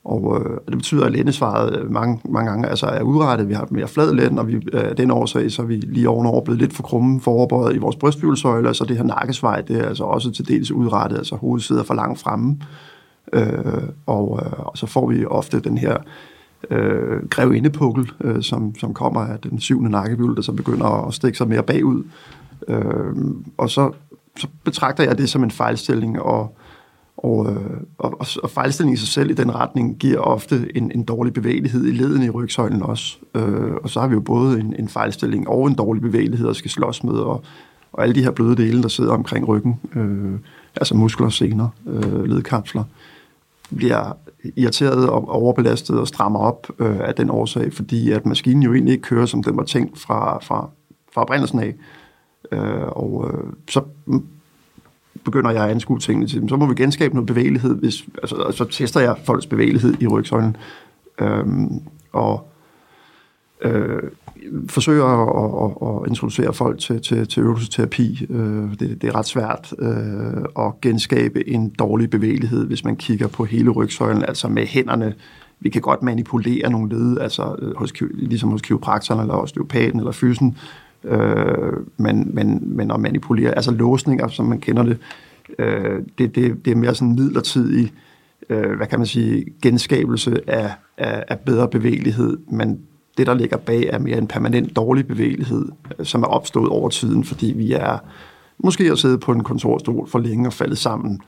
Og 0.05 0.41
øh, 0.41 0.57
det 0.69 0.77
betyder, 0.77 1.05
at 1.05 1.13
lændesvaret 1.13 1.79
øh, 1.79 1.91
mange, 1.91 2.21
mange 2.25 2.51
gange 2.51 2.69
altså 2.69 2.87
er 2.87 3.03
udrettet. 3.03 3.49
Vi 3.49 3.55
har 3.55 3.69
mere 3.71 3.89
flad 3.89 4.13
lænd, 4.13 4.39
og 4.39 4.49
vi, 4.49 4.55
øh, 4.73 4.97
den 4.97 5.11
årsag, 5.11 5.53
så 5.53 5.63
er 5.63 5.67
vi 5.67 5.77
lige 5.77 6.09
ovenover 6.09 6.45
blevet 6.45 6.61
lidt 6.61 6.73
for 6.73 6.83
krumme 6.83 7.21
foroverbøjet 7.21 7.75
i 7.75 7.79
vores 7.79 7.97
brysthjulsøjle, 7.97 8.75
så 8.75 8.85
det 8.85 8.97
her 8.97 9.05
nakkesvej, 9.05 9.61
det 9.61 9.77
er 9.77 9.89
altså 9.89 10.05
også 10.05 10.31
til 10.31 10.49
dels 10.49 10.71
udrettet, 10.71 11.17
altså 11.17 11.37
hovedet 11.37 11.65
sidder 11.65 11.83
for 11.83 11.95
langt 11.95 12.21
fremme. 12.21 12.61
Øh, 13.33 13.83
og, 14.07 14.41
øh, 14.45 14.53
og 14.59 14.79
så 14.79 14.87
får 14.87 15.09
vi 15.09 15.25
ofte 15.25 15.61
den 15.61 15.79
her 15.79 15.97
øh, 16.71 17.29
grevindepukkel, 17.31 18.11
øh, 18.21 18.43
som, 18.43 18.75
som 18.79 18.95
kommer 18.95 19.21
af 19.21 19.39
den 19.39 19.61
syvende 19.61 19.91
nakkevivl, 19.91 20.37
der 20.37 20.43
så 20.43 20.53
begynder 20.53 21.07
at 21.07 21.15
stikke 21.15 21.39
sig 21.39 21.49
mere 21.49 21.63
bagud. 21.63 22.05
Øh, 22.69 23.15
og 23.59 23.71
så, 23.71 23.91
så 24.37 24.49
betragter 24.65 25.05
jeg 25.05 25.19
det 25.19 25.29
som 25.29 25.45
en 25.45 25.51
fejlstilling, 25.51 26.21
og, 26.23 26.41
og, 26.41 26.55
øh, 26.55 26.68
Øh, 27.25 27.81
og, 27.99 28.21
og 28.43 28.51
fejlstilling 28.51 28.95
i 28.95 28.99
sig 28.99 29.09
selv 29.09 29.31
i 29.31 29.35
den 29.35 29.55
retning 29.55 29.97
giver 29.97 30.19
ofte 30.19 30.77
en, 30.77 30.91
en 30.95 31.03
dårlig 31.03 31.33
bevægelighed 31.33 31.87
i 31.87 31.91
leden 31.91 32.23
i 32.23 32.31
rygsøjlen 32.31 32.83
også. 32.83 33.19
Øh, 33.35 33.75
og 33.83 33.91
så 33.91 34.01
har 34.01 34.09
vi 34.09 34.15
jo 34.15 34.21
både 34.21 34.61
en, 34.61 34.75
en 34.79 34.89
fejlstilling 34.89 35.49
og 35.49 35.67
en 35.67 35.75
dårlig 35.75 36.03
bevægelighed, 36.03 36.49
at 36.49 36.57
skal 36.57 36.71
slås 36.71 37.05
med, 37.05 37.13
og, 37.13 37.43
og 37.93 38.03
alle 38.03 38.15
de 38.15 38.23
her 38.23 38.31
bløde 38.31 38.57
dele, 38.57 38.83
der 38.83 38.89
sidder 38.89 39.13
omkring 39.13 39.49
ryggen, 39.49 39.81
øh, 39.97 40.39
altså 40.77 40.97
muskler, 40.97 41.29
sener, 41.29 41.69
øh, 41.87 42.25
ledkapsler, 42.25 42.85
bliver 43.77 44.17
irriteret 44.57 45.09
og 45.09 45.29
overbelastet 45.29 46.01
og 46.01 46.09
strammer 46.09 46.41
op 46.41 46.67
øh, 46.79 47.01
af 47.01 47.15
den 47.15 47.31
årsag, 47.31 47.73
fordi 47.73 48.11
at 48.11 48.27
maskinen 48.27 48.63
jo 48.63 48.75
egentlig 48.75 48.93
ikke 48.93 49.03
kører, 49.03 49.27
som 49.27 49.43
den 49.43 49.57
var 49.57 49.65
tænkt 49.65 49.99
fra, 49.99 50.39
fra, 50.39 50.69
fra 51.15 51.21
oprindelsen 51.23 51.59
af. 51.59 51.75
Øh, 52.53 52.89
og 52.89 53.31
øh, 53.33 53.53
så 53.71 53.83
begynder 55.25 55.51
jeg 55.51 55.65
at 55.65 55.71
anskue 55.71 55.99
tingene 55.99 56.27
til 56.27 56.41
dem. 56.41 56.49
Så 56.49 56.57
må 56.57 56.67
vi 56.67 56.75
genskabe 56.75 57.15
noget 57.15 57.27
bevægelighed, 57.27 57.75
hvis, 57.75 58.05
altså, 58.23 58.51
så 58.51 58.65
tester 58.65 59.01
jeg 59.01 59.17
folks 59.25 59.47
bevægelighed 59.47 59.95
i 60.01 60.07
rygsøjlen. 60.07 60.57
Øhm, 61.21 61.83
og 62.13 62.49
øh, 63.63 64.03
forsøger 64.69 65.05
at, 65.05 65.65
at, 65.65 66.03
at 66.03 66.09
introducere 66.09 66.53
folk 66.53 66.79
til, 66.79 67.03
til, 67.03 67.29
til 67.29 67.43
øvelsesterapi. 67.43 68.27
Øh, 68.31 68.71
det, 68.71 69.03
det 69.03 69.05
er 69.05 69.15
ret 69.15 69.27
svært 69.27 69.75
øh, 69.79 70.67
at 70.67 70.81
genskabe 70.81 71.49
en 71.49 71.69
dårlig 71.69 72.11
bevægelighed, 72.11 72.67
hvis 72.67 72.85
man 72.85 72.97
kigger 72.97 73.29
på 73.29 73.45
hele 73.45 73.71
rygsøjlen, 73.71 74.25
altså 74.25 74.49
med 74.49 74.67
hænderne. 74.67 75.15
Vi 75.61 75.69
kan 75.69 75.83
godt 75.83 76.03
manipulere 76.03 76.71
nogle 76.71 76.89
led, 76.89 77.19
altså 77.19 77.57
øh, 77.59 77.77
hos, 77.77 77.93
ligesom 78.13 78.51
hos 78.51 78.63
kiropraktoren 78.63 79.21
eller 79.21 79.35
osteopaten 79.35 79.99
eller 79.99 80.13
fysen, 80.13 80.57
øh, 81.05 81.73
men, 81.97 82.31
men, 82.35 82.63
men 82.77 82.91
at 82.91 83.01
manipulere, 83.01 83.55
altså 83.55 83.71
låsninger, 83.71 84.29
som 84.29 84.47
man 84.47 84.61
kender 84.61 84.83
det, 84.83 84.99
øh, 85.59 86.03
det, 86.19 86.35
det, 86.35 86.65
det 86.65 86.71
er 86.71 86.77
mere 86.77 86.95
sådan 86.95 87.15
midlertidig, 87.15 87.93
øh, 88.49 88.77
hvad 88.77 88.87
kan 88.87 88.99
man 88.99 89.07
sige, 89.07 89.45
genskabelse 89.63 90.41
af, 90.47 90.71
af, 90.97 91.25
af 91.29 91.39
bedre 91.39 91.69
bevægelighed, 91.69 92.39
men 92.51 92.81
det, 93.19 93.27
der 93.27 93.35
ligger 93.35 93.57
bag, 93.57 93.83
er 93.83 93.99
mere 93.99 94.19
en 94.19 94.27
permanent 94.27 94.77
dårlig 94.77 95.07
bevægelighed, 95.07 95.69
øh, 95.99 96.07
som 96.07 96.23
er 96.23 96.27
opstået 96.27 96.69
over 96.69 96.89
tiden, 96.89 97.25
fordi 97.25 97.53
vi 97.57 97.73
er 97.73 97.99
måske 98.59 98.89
har 98.89 98.95
siddet 98.95 99.21
på 99.21 99.33
en 99.33 99.45
kontorstol 99.45 100.09
for 100.09 100.19
længe 100.19 100.49
og 100.49 100.53
faldet 100.53 100.79
sammen. 100.79 101.21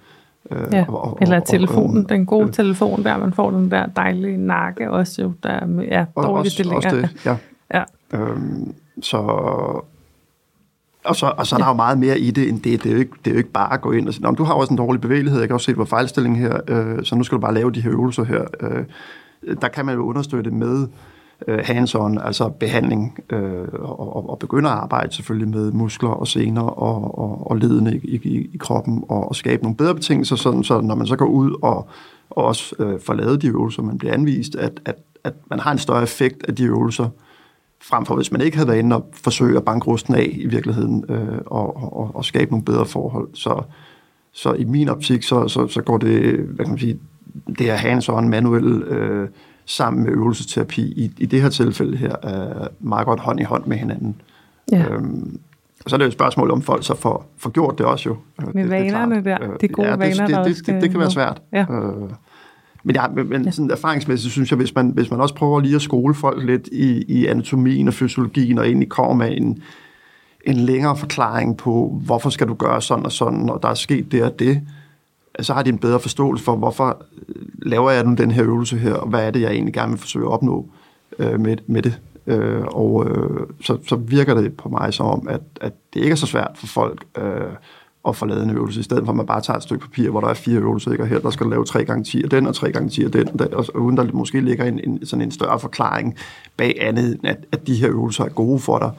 Øh, 0.50 0.59
ja, 0.72 0.85
og, 0.88 1.04
og, 1.04 1.18
eller 1.20 1.40
telefonen, 1.40 2.04
og, 2.04 2.09
den 2.09 2.26
gode 2.26 2.46
øh, 2.46 2.52
telefon 2.52 3.04
der, 3.04 3.18
man 3.18 3.33
får 3.33 3.50
den 3.50 3.70
der 3.70 3.87
dejlige 3.87 4.37
nakke 4.37 4.90
også, 4.90 5.22
jo, 5.22 5.33
der 5.42 5.48
er 5.48 5.66
ja, 5.83 6.04
dårlige 6.16 6.38
også, 6.38 6.50
stillinger. 6.50 6.76
Også 6.76 6.96
det, 6.96 7.26
ja. 7.26 7.37
ja. 7.74 7.85
Øhm, 8.14 8.74
så, 9.02 9.16
og 11.04 11.16
så, 11.16 11.32
og 11.36 11.46
så 11.46 11.56
er 11.56 11.60
der 11.60 11.66
jo 11.66 11.72
meget 11.72 11.98
mere 11.98 12.18
i 12.18 12.30
det, 12.30 12.48
end 12.48 12.60
det. 12.60 12.82
Det 12.82 12.90
er 12.90 12.92
jo 12.92 12.98
ikke, 12.98 13.12
det 13.24 13.30
er 13.30 13.34
jo 13.34 13.38
ikke 13.38 13.50
bare 13.50 13.72
at 13.72 13.80
gå 13.80 13.92
ind 13.92 14.08
og 14.08 14.14
sige, 14.14 14.26
du 14.38 14.44
har 14.44 14.54
også 14.54 14.70
en 14.72 14.78
dårlig 14.78 15.00
bevægelighed, 15.00 15.40
jeg 15.40 15.48
kan 15.48 15.54
også 15.54 15.64
se, 15.64 15.74
hvor 15.74 15.84
fejlstilling 15.84 16.38
her, 16.38 16.60
øh, 16.68 17.04
så 17.04 17.14
nu 17.14 17.24
skal 17.24 17.36
du 17.36 17.40
bare 17.40 17.54
lave 17.54 17.70
de 17.70 17.80
her 17.80 17.90
øvelser 17.90 18.24
her. 18.24 18.44
Øh, 18.60 18.84
der 19.60 19.68
kan 19.68 19.86
man 19.86 19.94
jo 19.94 20.02
understøtte 20.02 20.50
med 20.50 20.88
øh, 21.48 21.58
hands-on, 21.58 22.26
altså 22.26 22.48
behandling, 22.48 23.18
øh, 23.30 23.68
og, 23.72 24.30
og 24.30 24.38
begynde 24.38 24.68
at 24.68 24.74
arbejde 24.74 25.12
selvfølgelig 25.12 25.48
med 25.48 25.72
muskler 25.72 26.10
og 26.10 26.26
sener 26.26 26.62
og, 26.62 27.18
og, 27.18 27.50
og 27.50 27.56
ledene 27.56 27.96
i, 27.96 28.20
i, 28.24 28.50
i 28.54 28.56
kroppen, 28.56 29.04
og, 29.08 29.28
og 29.28 29.36
skabe 29.36 29.62
nogle 29.62 29.76
bedre 29.76 29.94
betingelser, 29.94 30.36
sådan, 30.36 30.64
så 30.64 30.80
når 30.80 30.94
man 30.94 31.06
så 31.06 31.16
går 31.16 31.26
ud 31.26 31.56
og, 31.62 31.88
og 32.30 32.44
også 32.44 32.74
øh, 32.78 33.00
får 33.00 33.14
lavet 33.14 33.42
de 33.42 33.48
øvelser, 33.48 33.82
man 33.82 33.98
bliver 33.98 34.14
anvist, 34.14 34.54
at, 34.54 34.80
at, 34.84 34.96
at 35.24 35.34
man 35.50 35.58
har 35.58 35.72
en 35.72 35.78
større 35.78 36.02
effekt 36.02 36.44
af 36.48 36.56
de 36.56 36.64
øvelser, 36.64 37.08
frem 37.82 38.06
for 38.06 38.14
hvis 38.14 38.32
man 38.32 38.40
ikke 38.40 38.56
havde 38.56 38.68
været 38.68 38.78
inde 38.78 38.96
og 38.96 39.06
forsøge 39.12 39.56
at 39.56 39.64
banke 39.64 39.86
rusten 39.86 40.14
af 40.14 40.28
i 40.32 40.46
virkeligheden, 40.46 41.04
øh, 41.08 41.38
og, 41.46 41.96
og, 41.96 42.10
og 42.14 42.24
skabe 42.24 42.50
nogle 42.50 42.64
bedre 42.64 42.86
forhold. 42.86 43.28
Så, 43.34 43.62
så 44.32 44.52
i 44.52 44.64
min 44.64 44.88
optik, 44.88 45.22
så, 45.22 45.48
så, 45.48 45.68
så 45.68 45.82
går 45.82 45.98
det, 45.98 46.38
hvad 46.38 46.64
kan 46.64 46.72
man 46.72 46.78
sige, 46.78 46.98
det 47.46 47.60
her 47.60 47.76
hands-on 47.76 48.28
manuel 48.28 48.82
øh, 48.82 49.28
sammen 49.64 50.04
med 50.04 50.12
øvelsesterapi 50.12 50.82
i, 50.82 51.12
i 51.18 51.26
det 51.26 51.42
her 51.42 51.48
tilfælde 51.48 51.96
her 51.96 52.16
er 52.22 52.68
meget 52.80 53.06
godt 53.06 53.20
hånd 53.20 53.40
i 53.40 53.42
hånd 53.42 53.66
med 53.66 53.76
hinanden. 53.76 54.20
Ja. 54.72 54.88
Øhm, 54.88 55.40
og 55.84 55.90
så 55.90 55.96
er 55.96 55.98
det 55.98 56.04
jo 56.04 56.08
et 56.08 56.12
spørgsmål, 56.12 56.50
om 56.50 56.62
folk 56.62 56.86
så 56.86 56.94
får, 56.94 57.26
får 57.38 57.50
gjort 57.50 57.78
det 57.78 57.86
også 57.86 58.08
jo. 58.08 58.16
Øh, 58.42 58.54
med 58.54 58.62
det, 58.62 58.70
vanerne 58.70 59.16
det 59.16 59.24
der, 59.24 59.56
de 59.60 59.68
gode 59.68 59.88
ja, 59.88 59.92
det, 59.92 60.00
vaner, 60.00 60.26
det, 60.26 60.36
det, 60.36 60.56
det, 60.56 60.66
det, 60.66 60.82
det 60.82 60.90
kan 60.90 61.00
være 61.00 61.10
svært. 61.10 61.42
Ja. 61.52 61.66
Øh, 61.70 62.10
men, 62.84 62.96
ja, 62.96 63.08
men 63.08 63.52
sådan 63.52 63.70
erfaringsmæssigt 63.70 64.32
synes 64.32 64.50
jeg, 64.50 64.56
hvis 64.56 64.74
man, 64.74 64.90
hvis 64.90 65.10
man 65.10 65.20
også 65.20 65.34
prøver 65.34 65.60
lige 65.60 65.74
at 65.74 65.82
skole 65.82 66.14
folk 66.14 66.44
lidt 66.44 66.68
i, 66.72 67.02
i 67.02 67.26
anatomien 67.26 67.88
og 67.88 67.94
fysiologien, 67.94 68.58
og 68.58 68.66
egentlig 68.66 68.88
kommer 68.88 69.14
med 69.14 69.36
en, 69.36 69.62
en 70.46 70.56
længere 70.56 70.96
forklaring 70.96 71.56
på, 71.56 72.00
hvorfor 72.04 72.30
skal 72.30 72.48
du 72.48 72.54
gøre 72.54 72.82
sådan 72.82 73.04
og 73.04 73.12
sådan, 73.12 73.50
og 73.50 73.62
der 73.62 73.68
er 73.68 73.74
sket 73.74 74.12
det 74.12 74.22
og 74.22 74.38
det, 74.38 74.60
så 75.40 75.54
har 75.54 75.62
de 75.62 75.70
en 75.70 75.78
bedre 75.78 76.00
forståelse 76.00 76.44
for, 76.44 76.56
hvorfor 76.56 77.02
laver 77.62 77.90
jeg 77.90 78.04
nu 78.04 78.14
den 78.14 78.30
her 78.30 78.44
øvelse 78.44 78.78
her, 78.78 78.94
og 78.94 79.08
hvad 79.08 79.26
er 79.26 79.30
det, 79.30 79.40
jeg 79.40 79.50
egentlig 79.50 79.74
gerne 79.74 79.90
vil 79.90 79.98
forsøge 79.98 80.26
at 80.26 80.32
opnå 80.32 80.68
øh, 81.18 81.40
med, 81.40 81.56
med 81.66 81.82
det. 81.82 82.00
Øh, 82.26 82.62
og 82.64 83.08
øh, 83.08 83.46
så, 83.62 83.78
så 83.88 83.96
virker 83.96 84.34
det 84.34 84.56
på 84.56 84.68
mig 84.68 84.94
som 84.94 85.06
om, 85.06 85.28
at, 85.28 85.40
at 85.60 85.72
det 85.94 86.00
ikke 86.00 86.12
er 86.12 86.16
så 86.16 86.26
svært 86.26 86.50
for 86.54 86.66
folk 86.66 87.04
øh, 87.18 87.52
at 88.08 88.16
få 88.16 88.26
lavet 88.26 88.42
en 88.42 88.50
øvelse, 88.50 88.80
i 88.80 88.82
stedet 88.82 89.04
for 89.04 89.12
at 89.12 89.16
man 89.16 89.26
bare 89.26 89.40
tager 89.40 89.56
et 89.56 89.62
stykke 89.62 89.82
papir, 89.82 90.10
hvor 90.10 90.20
der 90.20 90.28
er 90.28 90.34
fire 90.34 90.58
øvelser, 90.58 90.92
ikke? 90.92 91.04
og 91.04 91.08
her 91.08 91.18
der 91.18 91.30
skal 91.30 91.46
du 91.46 91.50
lave 91.50 91.64
3 91.64 91.84
gange 91.84 92.04
10 92.04 92.22
og 92.24 92.30
den, 92.30 92.46
og 92.46 92.54
3 92.54 92.72
gange 92.72 92.88
10 92.88 93.04
og 93.04 93.12
den, 93.12 93.40
og, 93.40 93.64
og 93.74 93.80
uden 93.80 93.96
der 93.96 94.12
måske 94.12 94.40
ligger 94.40 94.64
en, 94.64 94.80
en, 94.84 95.06
sådan 95.06 95.22
en 95.22 95.30
større 95.30 95.58
forklaring 95.58 96.16
bag 96.56 96.76
andet, 96.80 97.18
at, 97.24 97.36
at 97.52 97.66
de 97.66 97.74
her 97.74 97.90
øvelser 97.90 98.24
er 98.24 98.28
gode 98.28 98.58
for 98.58 98.78
dig. 98.78 98.90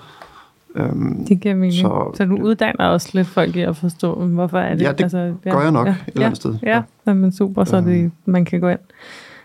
Øhm, 0.76 1.26
det 1.26 1.40
giver 1.40 1.56
mening. 1.56 1.74
Så, 1.74 2.12
så 2.14 2.26
du 2.26 2.38
uddanner 2.42 2.88
også 2.88 3.10
lidt 3.14 3.28
folk 3.28 3.56
i 3.56 3.62
at 3.62 3.76
forstå, 3.76 4.26
hvorfor 4.26 4.58
er 4.60 4.76
det? 4.76 4.82
Ja, 4.82 4.92
det 4.92 5.04
altså, 5.04 5.34
ja, 5.46 5.52
gør 5.52 5.62
jeg 5.62 5.72
nok 5.72 5.88
ja, 5.88 5.92
et 5.92 5.98
eller 6.08 6.26
andet 6.26 6.38
sted. 6.38 6.56
Ja, 6.64 6.82
ja. 7.08 7.14
men 7.14 7.32
super, 7.32 7.64
så 7.64 7.82
det, 7.82 8.04
øhm. 8.04 8.12
man 8.26 8.46
kan 8.46 8.60
gå 8.60 8.70
ind 8.70 8.80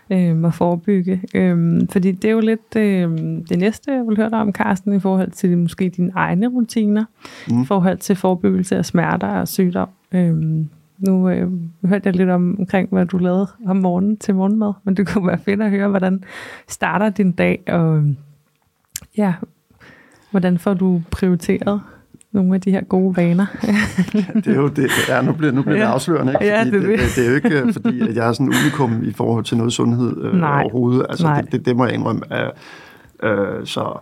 øh, 0.09 0.43
og 0.43 0.53
forebygge. 0.53 1.21
Øh, 1.35 1.81
fordi 1.89 2.11
det 2.11 2.27
er 2.27 2.31
jo 2.31 2.39
lidt 2.39 2.75
øh, 2.75 3.17
det 3.49 3.59
næste, 3.59 3.91
jeg 3.91 4.07
vil 4.07 4.17
høre 4.17 4.29
dig 4.29 4.39
om, 4.39 4.51
Carsten, 4.51 4.93
i 4.93 4.99
forhold 4.99 5.31
til 5.31 5.57
måske 5.57 5.89
dine 5.89 6.11
egne 6.15 6.47
rutiner, 6.47 7.05
mm. 7.49 7.61
i 7.61 7.65
forhold 7.65 7.97
til 7.97 8.15
forebyggelse 8.15 8.77
af 8.77 8.85
smerter 8.85 9.27
og 9.27 9.47
sygdom. 9.47 9.89
Øh, 10.11 10.35
nu 10.97 11.29
øh, 11.29 11.51
hørte 11.85 12.07
jeg 12.07 12.15
lidt 12.15 12.29
om, 12.29 12.55
omkring, 12.59 12.89
hvad 12.91 13.05
du 13.05 13.17
lavede 13.17 13.47
om 13.67 13.75
morgenen 13.75 14.17
til 14.17 14.35
morgenmad, 14.35 14.73
men 14.83 14.97
det 14.97 15.07
kunne 15.07 15.27
være 15.27 15.39
fedt 15.39 15.61
at 15.61 15.69
høre, 15.69 15.87
hvordan 15.87 16.23
starter 16.67 17.09
din 17.09 17.31
dag, 17.31 17.63
og 17.67 18.03
ja, 19.17 19.33
hvordan 20.31 20.57
får 20.57 20.73
du 20.73 21.01
prioriteret 21.11 21.81
nogle 22.31 22.55
af 22.55 22.61
de 22.61 22.71
her 22.71 22.81
gode 22.81 23.17
vaner? 23.17 23.45
det 24.45 24.47
er 24.47 24.55
jo 24.55 24.67
det. 24.67 24.89
Ja, 25.09 25.21
nu 25.21 25.31
bliver, 25.31 25.51
nu 25.51 25.61
bliver 25.61 25.77
ja. 25.77 25.83
det 25.83 25.89
afslørende, 25.89 26.33
ikke? 26.33 26.45
Ja, 26.45 26.63
det, 26.63 26.73
det, 26.73 26.81
det, 26.81 26.99
det, 27.15 27.25
er 27.25 27.29
jo 27.29 27.35
ikke, 27.35 27.61
øh, 27.61 27.73
fordi 27.73 28.01
at 28.09 28.15
jeg 28.15 28.27
er 28.27 28.33
sådan 28.33 28.47
unikum 28.47 29.03
i 29.03 29.13
forhold 29.13 29.43
til 29.43 29.57
noget 29.57 29.73
sundhed 29.73 30.17
øh, 30.23 30.35
Nej. 30.35 30.61
overhovedet. 30.61 31.05
Altså, 31.09 31.25
Nej. 31.25 31.41
Det, 31.41 31.51
det, 31.51 31.65
det 31.65 31.75
må 31.75 31.85
jeg 31.85 31.93
indrømme. 31.93 32.21
Øh, 32.33 32.49
øh, 33.23 33.65
så 33.65 33.99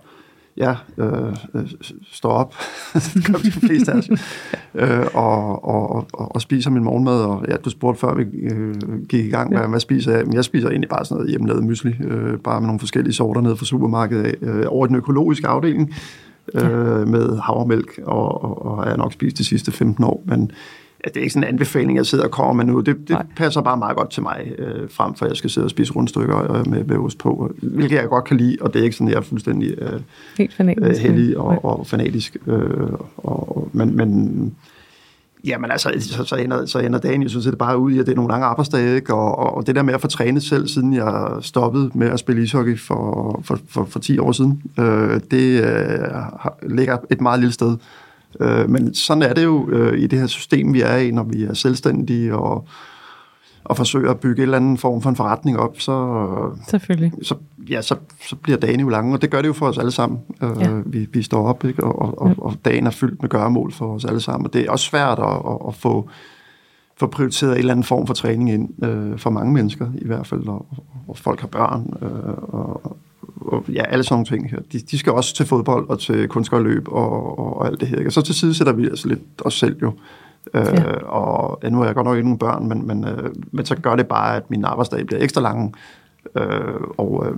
ja, 0.57 0.75
øh, 0.97 1.35
øh 1.53 1.67
står 2.11 2.29
op, 2.29 2.55
det 2.93 3.25
gør 3.27 3.33
de 3.33 3.51
fleste 3.51 3.91
af 3.91 3.97
os, 3.97 4.09
øh, 4.75 5.05
og, 5.13 5.65
og, 5.65 6.07
og, 6.13 6.35
og 6.35 6.41
spiser 6.41 6.69
min 6.69 6.83
morgenmad, 6.83 7.21
og 7.21 7.45
ja, 7.47 7.55
du 7.55 7.69
spurgte 7.69 7.99
før 7.99 8.15
vi 8.15 8.23
øh, 8.23 8.75
gik 9.09 9.25
i 9.25 9.29
gang, 9.29 9.51
ja. 9.51 9.59
hvad, 9.59 9.69
hvad 9.69 9.79
spiser 9.79 10.15
jeg? 10.15 10.25
Men 10.25 10.33
jeg 10.33 10.43
spiser 10.43 10.69
egentlig 10.69 10.89
bare 10.89 11.05
sådan 11.05 11.15
noget 11.15 11.29
hjemmelavet 11.29 11.63
mysli, 11.63 11.95
øh, 12.03 12.39
bare 12.39 12.61
med 12.61 12.67
nogle 12.67 12.79
forskellige 12.79 13.13
sorter 13.13 13.41
ned 13.41 13.55
fra 13.55 13.65
supermarkedet 13.65 14.35
øh, 14.41 14.65
over 14.67 14.87
den 14.87 14.95
økologiske 14.95 15.47
afdeling, 15.47 15.93
øh, 16.53 17.07
med 17.07 17.37
havremælk, 17.39 17.99
og, 18.03 18.43
og, 18.43 18.65
og 18.65 18.83
jeg 18.83 18.91
har 18.91 18.97
nok 18.97 19.13
spist 19.13 19.37
de 19.37 19.45
sidste 19.45 19.71
15 19.71 20.03
år, 20.03 20.23
men 20.25 20.51
at 20.99 21.13
det 21.13 21.19
er 21.19 21.21
ikke 21.21 21.33
sådan 21.33 21.47
en 21.47 21.53
anbefaling, 21.53 21.97
jeg 21.97 22.05
sidder 22.05 22.23
og 22.23 22.31
kommer 22.31 22.53
med 22.53 22.65
nu. 22.73 22.79
Det, 22.79 23.07
det 23.07 23.17
passer 23.35 23.61
bare 23.61 23.77
meget 23.77 23.97
godt 23.97 24.09
til 24.09 24.23
mig, 24.23 24.51
øh, 24.57 24.89
frem 24.89 25.15
for 25.15 25.25
at 25.25 25.29
jeg 25.29 25.37
skal 25.37 25.49
sidde 25.49 25.65
og 25.65 25.69
spise 25.69 25.93
rundstykker 25.93 26.51
øh, 26.51 26.67
med, 26.67 26.83
med 26.83 26.97
ost 26.97 27.17
på, 27.17 27.51
hvilket 27.61 27.95
jeg 27.95 28.07
godt 28.07 28.23
kan 28.23 28.37
lide, 28.37 28.57
og 28.61 28.73
det 28.73 28.79
er 28.79 28.83
ikke 28.83 28.95
sådan, 28.95 29.07
at 29.07 29.13
jeg 29.13 29.19
er 29.19 29.23
fuldstændig 29.23 29.75
øh, 29.77 29.99
Helt 30.37 30.53
fanatisk. 30.53 30.89
øh, 30.89 30.95
heldig 30.95 31.37
og, 31.37 31.65
og 31.65 31.87
fanatisk. 31.87 32.37
Øh, 32.47 32.89
og, 33.17 33.69
men, 33.73 33.97
men 33.97 34.55
Jamen 35.45 35.71
altså, 35.71 35.91
så, 35.99 36.23
så, 36.23 36.35
ender, 36.35 36.65
så 36.65 36.79
ender 36.79 36.99
dagen 36.99 37.23
jo 37.23 37.29
sådan 37.29 37.43
set 37.43 37.57
bare 37.57 37.77
ud 37.77 37.91
i, 37.91 37.99
at 37.99 38.05
det 38.05 38.11
er 38.11 38.15
nogle 38.15 38.31
lange 38.31 38.45
arbejdsdage, 38.45 38.95
ikke? 38.95 39.13
Og, 39.13 39.55
og 39.55 39.67
det 39.67 39.75
der 39.75 39.83
med 39.83 39.93
at 39.93 40.01
få 40.01 40.07
trænet 40.07 40.43
selv, 40.43 40.67
siden 40.67 40.93
jeg 40.93 41.37
stoppede 41.41 41.91
med 41.93 42.07
at 42.07 42.19
spille 42.19 42.43
ishockey 42.43 42.79
for, 42.79 43.41
for, 43.43 43.59
for, 43.69 43.85
for 43.85 43.99
10 43.99 44.19
år 44.19 44.31
siden, 44.31 44.61
øh, 44.79 45.21
det 45.31 45.63
øh, 45.63 46.69
ligger 46.69 46.97
et 47.11 47.21
meget 47.21 47.39
lille 47.39 47.53
sted. 47.53 47.77
Øh, 48.39 48.69
men 48.69 48.93
sådan 48.93 49.23
er 49.23 49.33
det 49.33 49.43
jo 49.43 49.69
øh, 49.69 49.99
i 49.99 50.07
det 50.07 50.19
her 50.19 50.27
system, 50.27 50.73
vi 50.73 50.81
er 50.81 50.95
i, 50.95 51.11
når 51.11 51.23
vi 51.23 51.43
er 51.43 51.53
selvstændige 51.53 52.35
og, 52.35 52.67
og 53.63 53.77
forsøger 53.77 54.11
at 54.11 54.19
bygge 54.19 54.39
en 54.39 54.43
eller 54.43 54.57
anden 54.57 54.77
form 54.77 55.01
for 55.01 55.09
en 55.09 55.15
forretning 55.15 55.59
op, 55.59 55.79
så, 55.79 56.15
Selvfølgelig. 56.69 57.11
så, 57.21 57.35
ja, 57.69 57.81
så, 57.81 57.95
så 58.21 58.35
bliver 58.35 58.57
dagen 58.57 58.79
jo 58.79 58.89
lange, 58.89 59.13
og 59.13 59.21
det 59.21 59.31
gør 59.31 59.41
det 59.41 59.47
jo 59.47 59.53
for 59.53 59.67
os 59.67 59.77
alle 59.77 59.91
sammen. 59.91 60.19
Øh, 60.43 60.49
ja. 60.59 60.81
vi, 60.85 61.07
vi 61.13 61.23
står 61.23 61.47
op, 61.47 61.65
ikke? 61.65 61.83
Og, 61.83 62.01
og, 62.01 62.21
og, 62.21 62.35
og 62.37 62.53
dagen 62.65 62.87
er 62.87 62.91
fyldt 62.91 63.21
med 63.21 63.29
gøremål 63.29 63.71
for 63.71 63.95
os 63.95 64.05
alle 64.05 64.21
sammen, 64.21 64.47
og 64.47 64.53
det 64.53 64.65
er 64.65 64.71
også 64.71 64.85
svært 64.85 65.19
at, 65.19 65.25
at, 65.25 65.57
at 65.67 65.75
få 65.75 66.09
få 66.97 67.07
prioriteret 67.07 67.51
en 67.51 67.57
eller 67.57 67.71
anden 67.71 67.83
form 67.83 68.07
for 68.07 68.13
træning 68.13 68.51
ind 68.51 68.83
øh, 68.83 69.17
for 69.17 69.29
mange 69.29 69.53
mennesker 69.53 69.87
i 69.97 70.05
hvert 70.05 70.27
fald, 70.27 70.47
og, 70.47 70.65
og 71.07 71.17
folk 71.17 71.39
har 71.39 71.47
børn, 71.47 71.93
øh, 72.01 72.33
og, 72.53 72.97
og 73.41 73.65
ja, 73.69 73.83
alle 73.83 74.03
sådan 74.03 74.13
nogle 74.13 74.25
ting 74.25 74.49
her. 74.49 74.59
De, 74.71 74.79
de 74.79 74.97
skal 74.97 75.13
også 75.13 75.35
til 75.35 75.45
fodbold 75.45 75.89
og 75.89 75.99
til 75.99 76.27
kunstgørløb 76.27 76.87
og, 76.87 77.39
og, 77.39 77.57
og 77.57 77.67
alt 77.67 77.79
det 77.79 77.87
her. 77.87 77.97
Ikke? 77.97 78.09
Og 78.09 78.13
så 78.13 78.21
til 78.21 78.35
side 78.35 78.53
sætter 78.53 78.73
vi 78.73 78.85
altså 78.85 79.07
lidt 79.07 79.19
os 79.41 79.53
selv 79.53 79.77
jo. 79.81 79.91
Øh, 80.53 80.65
ja. 80.65 80.93
Og 80.93 81.59
ja, 81.63 81.69
nu 81.69 81.77
har 81.77 81.85
jeg 81.85 81.95
godt 81.95 82.05
nok 82.05 82.15
ikke 82.15 82.27
nogen 82.27 82.39
børn, 82.39 82.67
men, 82.67 82.87
men, 82.87 83.07
øh, 83.07 83.29
men 83.51 83.65
så 83.65 83.75
gør 83.75 83.95
det 83.95 84.07
bare, 84.07 84.35
at 84.35 84.49
min 84.49 84.65
arbejdsdag 84.65 85.05
bliver 85.05 85.23
ekstra 85.23 85.41
lang. 85.41 85.75
Øh, 86.35 86.81
og 86.97 87.25
øh, 87.27 87.37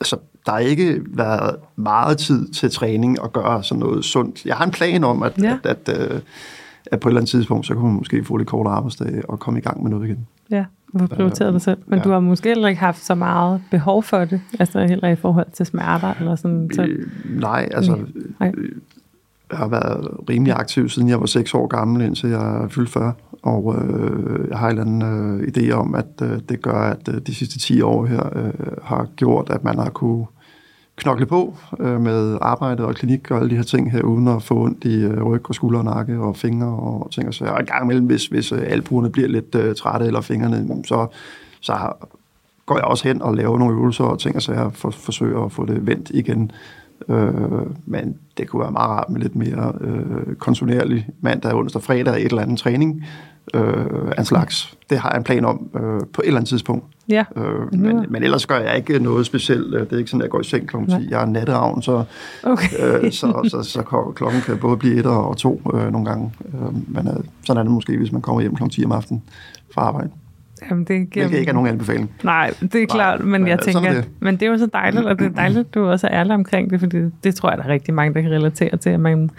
altså, 0.00 0.16
der 0.46 0.52
har 0.52 0.58
ikke 0.58 1.00
været 1.06 1.56
meget 1.76 2.18
tid 2.18 2.48
til 2.48 2.70
træning 2.70 3.20
og 3.20 3.32
gøre 3.32 3.64
sådan 3.64 3.80
noget 3.80 4.04
sundt. 4.04 4.44
Jeg 4.44 4.56
har 4.56 4.64
en 4.64 4.70
plan 4.70 5.04
om, 5.04 5.22
at, 5.22 5.42
ja. 5.42 5.58
at, 5.64 5.88
at, 5.88 6.12
øh, 6.12 6.20
at 6.86 7.00
på 7.00 7.08
et 7.08 7.10
eller 7.10 7.20
andet 7.20 7.30
tidspunkt, 7.30 7.66
så 7.66 7.74
kan 7.74 7.82
man 7.82 7.92
måske 7.92 8.24
få 8.24 8.36
lidt 8.36 8.48
kortere 8.48 8.74
arbejdsdag 8.74 9.22
og 9.28 9.38
komme 9.38 9.58
i 9.58 9.62
gang 9.62 9.82
med 9.82 9.90
noget 9.90 10.06
igen. 10.06 10.26
Ja, 10.50 10.64
du 10.92 10.98
har 10.98 11.06
prioriteret 11.06 11.52
dig 11.52 11.60
selv. 11.60 11.78
Men 11.86 11.98
ja. 11.98 12.04
du 12.04 12.10
har 12.10 12.20
måske 12.20 12.48
heller 12.48 12.68
ikke 12.68 12.80
haft 12.80 13.04
så 13.04 13.14
meget 13.14 13.62
behov 13.70 14.02
for 14.02 14.24
det, 14.24 14.40
altså 14.58 14.86
heller 14.86 15.08
i 15.08 15.16
forhold 15.16 15.46
til 15.52 15.66
smerter 15.66 16.14
eller 16.20 16.36
sådan. 16.36 16.70
Så... 16.74 16.82
Øh, 16.82 17.10
nej, 17.40 17.68
altså... 17.72 17.98
Nej. 18.40 18.52
Jeg 19.50 19.58
har 19.58 19.68
været 19.68 20.08
rimelig 20.28 20.54
aktiv, 20.54 20.88
siden 20.88 21.08
jeg 21.08 21.20
var 21.20 21.26
6 21.26 21.54
år 21.54 21.66
gammel, 21.66 22.02
indtil 22.02 22.30
jeg 22.30 22.66
fyldte 22.70 22.92
40. 22.92 23.12
Og 23.42 23.76
øh, 23.78 24.48
jeg 24.50 24.58
har 24.58 24.68
en 24.68 24.78
eller 24.78 24.84
anden 24.84 25.40
øh, 25.40 25.48
idé 25.48 25.70
om, 25.72 25.94
at 25.94 26.22
øh, 26.22 26.38
det 26.48 26.62
gør, 26.62 26.80
at 26.80 27.08
øh, 27.08 27.20
de 27.26 27.34
sidste 27.34 27.58
10 27.58 27.80
år 27.80 28.06
her 28.06 28.38
øh, 28.38 28.52
har 28.82 29.06
gjort, 29.16 29.50
at 29.50 29.64
man 29.64 29.78
har 29.78 29.90
kunne 29.90 30.26
knokle 30.96 31.26
på 31.26 31.56
øh, 31.80 32.00
med 32.00 32.38
arbejde 32.40 32.84
og 32.84 32.94
klinik 32.94 33.30
og 33.30 33.38
alle 33.38 33.50
de 33.50 33.56
her 33.56 33.62
ting 33.62 33.92
her, 33.92 34.02
uden 34.02 34.28
at 34.28 34.42
få 34.42 34.54
ondt 34.54 34.84
i 34.84 35.02
øh, 35.02 35.22
ryg 35.22 35.48
og 35.48 35.54
skulder 35.54 35.78
og 35.78 35.84
nakke 35.84 36.18
og 36.18 36.36
fingre 36.36 36.66
og 36.66 37.08
ting 37.10 37.28
og 37.28 37.34
så. 37.34 37.44
Og 37.44 37.60
en 37.60 37.66
gang 37.66 37.84
imellem, 37.84 38.06
hvis, 38.06 38.26
hvis 38.26 38.52
øh, 38.52 38.62
albuerne 38.66 39.10
bliver 39.10 39.28
lidt 39.28 39.54
øh, 39.54 39.74
trætte 39.74 40.06
eller 40.06 40.20
fingrene, 40.20 40.84
så, 40.84 41.06
så 41.60 41.92
går 42.66 42.76
jeg 42.76 42.84
også 42.84 43.08
hen 43.08 43.22
og 43.22 43.34
laver 43.34 43.58
nogle 43.58 43.74
øvelser 43.74 44.04
og 44.04 44.18
ting 44.18 44.36
og 44.36 44.42
så 44.42 44.52
jeg 44.52 44.72
for, 44.72 44.90
forsøger 44.90 45.44
at 45.44 45.52
få 45.52 45.66
det 45.66 45.86
vendt 45.86 46.10
igen. 46.14 46.50
Øh, 47.08 47.66
men 47.86 48.16
det 48.38 48.48
kunne 48.48 48.60
være 48.60 48.72
meget 48.72 48.90
rart 48.90 49.10
med 49.10 49.20
lidt 49.20 49.36
mere 49.36 49.72
øh, 49.80 50.34
kontinuerlig 50.34 51.08
mandag, 51.20 51.54
onsdag, 51.54 51.82
fredag, 51.82 52.16
et 52.16 52.24
eller 52.24 52.42
andet 52.42 52.58
træning 52.58 53.04
øh, 53.54 54.12
af 54.16 54.18
en 54.18 54.24
slags. 54.24 54.76
Det 54.90 54.98
har 54.98 55.10
jeg 55.10 55.18
en 55.18 55.24
plan 55.24 55.44
om 55.44 55.70
øh, 55.74 56.00
på 56.12 56.22
et 56.22 56.26
eller 56.26 56.38
andet 56.38 56.48
tidspunkt. 56.48 56.84
Ja. 57.08 57.24
Øh, 57.36 57.74
men, 57.74 58.06
men 58.08 58.22
ellers 58.22 58.46
gør 58.46 58.58
jeg 58.58 58.76
ikke 58.76 58.98
noget 58.98 59.26
specielt. 59.26 59.72
Det 59.72 59.92
er 59.92 59.98
ikke 59.98 60.10
sådan, 60.10 60.20
at 60.20 60.24
jeg 60.24 60.30
går 60.30 60.40
i 60.40 60.44
seng 60.44 60.68
kl. 60.68 60.76
10. 60.76 61.08
Jeg 61.10 61.22
er 61.22 61.26
natteravn, 61.26 61.82
så, 61.82 62.04
okay. 62.42 63.02
øh, 63.04 63.12
så, 63.12 63.48
så, 63.50 63.62
så, 63.62 63.82
klokken 64.16 64.40
kan 64.40 64.58
både 64.58 64.76
blive 64.76 64.98
et 64.98 65.06
og 65.06 65.36
to 65.36 65.62
øh, 65.74 65.92
nogle 65.92 66.04
gange. 66.04 66.32
Øh, 66.54 66.74
men 66.88 67.08
øh, 67.08 67.24
sådan 67.46 67.58
er 67.58 67.62
det 67.62 67.72
måske, 67.72 67.96
hvis 67.96 68.12
man 68.12 68.22
kommer 68.22 68.40
hjem 68.40 68.56
kl. 68.56 68.68
10 68.68 68.84
om 68.84 68.92
aftenen 68.92 69.22
fra 69.74 69.82
arbejde. 69.82 70.10
Jamen, 70.70 70.84
det 70.84 71.10
giver... 71.10 71.24
Hvilket 71.24 71.38
ikke 71.38 71.50
er 71.50 71.54
nogen 71.54 71.68
anbefaling. 71.68 72.10
Nej, 72.24 72.54
det 72.60 72.82
er 72.82 72.86
klart, 72.86 73.24
men, 73.24 73.46
jeg 73.46 73.58
tænker, 73.58 73.92
det. 73.92 74.08
men 74.20 74.34
det 74.34 74.42
er 74.42 74.50
jo 74.50 74.58
så 74.58 74.68
dejligt, 74.72 75.06
og 75.06 75.18
det 75.18 75.26
er 75.26 75.30
dejligt, 75.30 75.60
at 75.60 75.74
du 75.74 75.86
også 75.86 76.06
er 76.06 76.20
ærlig 76.20 76.34
omkring 76.34 76.70
det, 76.70 76.80
fordi 76.80 76.98
det 77.24 77.34
tror 77.34 77.50
jeg, 77.50 77.58
der 77.58 77.64
er 77.64 77.68
rigtig 77.68 77.94
mange, 77.94 78.14
der 78.14 78.20
kan 78.20 78.30
relatere 78.30 78.76
til, 78.76 78.90
at 78.90 79.00
man 79.00 79.30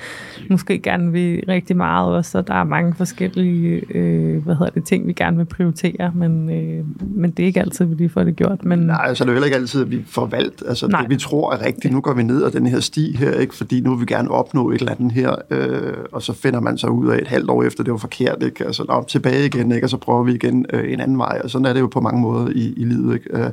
måske 0.49 0.79
gerne 0.79 1.12
vil 1.12 1.43
rigtig 1.47 1.77
meget 1.77 2.15
også, 2.15 2.38
og 2.38 2.47
der 2.47 2.53
er 2.53 2.63
mange 2.63 2.93
forskellige 2.93 3.82
øh, 3.95 4.43
hvad 4.43 4.55
hedder 4.55 4.71
det, 4.71 4.84
ting, 4.84 5.08
vi 5.08 5.13
gerne 5.13 5.38
vil 5.38 5.45
prioritere, 5.45 6.12
men, 6.15 6.49
øh, 6.49 6.86
men 7.01 7.32
det 7.32 7.43
er 7.43 7.47
ikke 7.47 7.60
altid, 7.60 7.86
vi 7.86 7.95
lige 7.95 8.10
får 8.10 8.23
det 8.23 8.36
gjort. 8.36 8.65
Men... 8.65 8.79
Nej, 8.79 9.05
altså 9.08 9.23
det 9.23 9.29
er 9.29 9.34
jo 9.34 9.36
heller 9.36 9.45
ikke 9.45 9.58
altid, 9.58 9.82
at 9.82 9.91
vi 9.91 10.03
får 10.08 10.25
valgt. 10.25 10.63
Altså 10.67 10.88
Nej. 10.88 11.01
det, 11.01 11.10
vi 11.10 11.17
tror 11.17 11.53
er 11.53 11.65
rigtigt, 11.65 11.93
nu 11.93 12.01
går 12.01 12.13
vi 12.13 12.23
ned 12.23 12.43
ad 12.43 12.51
den 12.51 12.65
her 12.65 12.79
sti 12.79 13.15
her, 13.17 13.32
ikke? 13.32 13.55
fordi 13.55 13.82
nu 13.82 13.95
vil 13.95 14.01
vi 14.01 14.13
gerne 14.13 14.32
opnå 14.32 14.71
et 14.71 14.79
eller 14.79 14.91
andet 14.91 15.12
her, 15.12 15.36
øh, 15.49 15.93
og 16.12 16.21
så 16.21 16.34
finder 16.34 16.60
man 16.60 16.77
sig 16.77 16.91
ud 16.91 17.08
af 17.08 17.17
et 17.17 17.27
halvt 17.27 17.49
år 17.49 17.63
efter, 17.63 17.84
det 17.84 17.91
var 17.91 17.97
forkert, 17.97 18.43
ikke? 18.43 18.65
Altså, 18.65 18.86
nå, 18.88 19.05
tilbage 19.08 19.45
igen, 19.45 19.71
ikke? 19.71 19.86
og 19.86 19.89
så 19.89 19.97
prøver 19.97 20.23
vi 20.23 20.34
igen 20.34 20.65
øh, 20.73 20.93
en 20.93 20.99
anden 20.99 21.08
vej, 21.17 21.41
og 21.43 21.49
sådan 21.49 21.65
er 21.65 21.73
det 21.73 21.79
jo 21.79 21.87
på 21.87 22.01
mange 22.01 22.21
måder 22.21 22.49
i, 22.55 22.73
i 22.77 22.85
livet, 22.85 23.13
ikke? 23.13 23.29
Øh, 23.37 23.49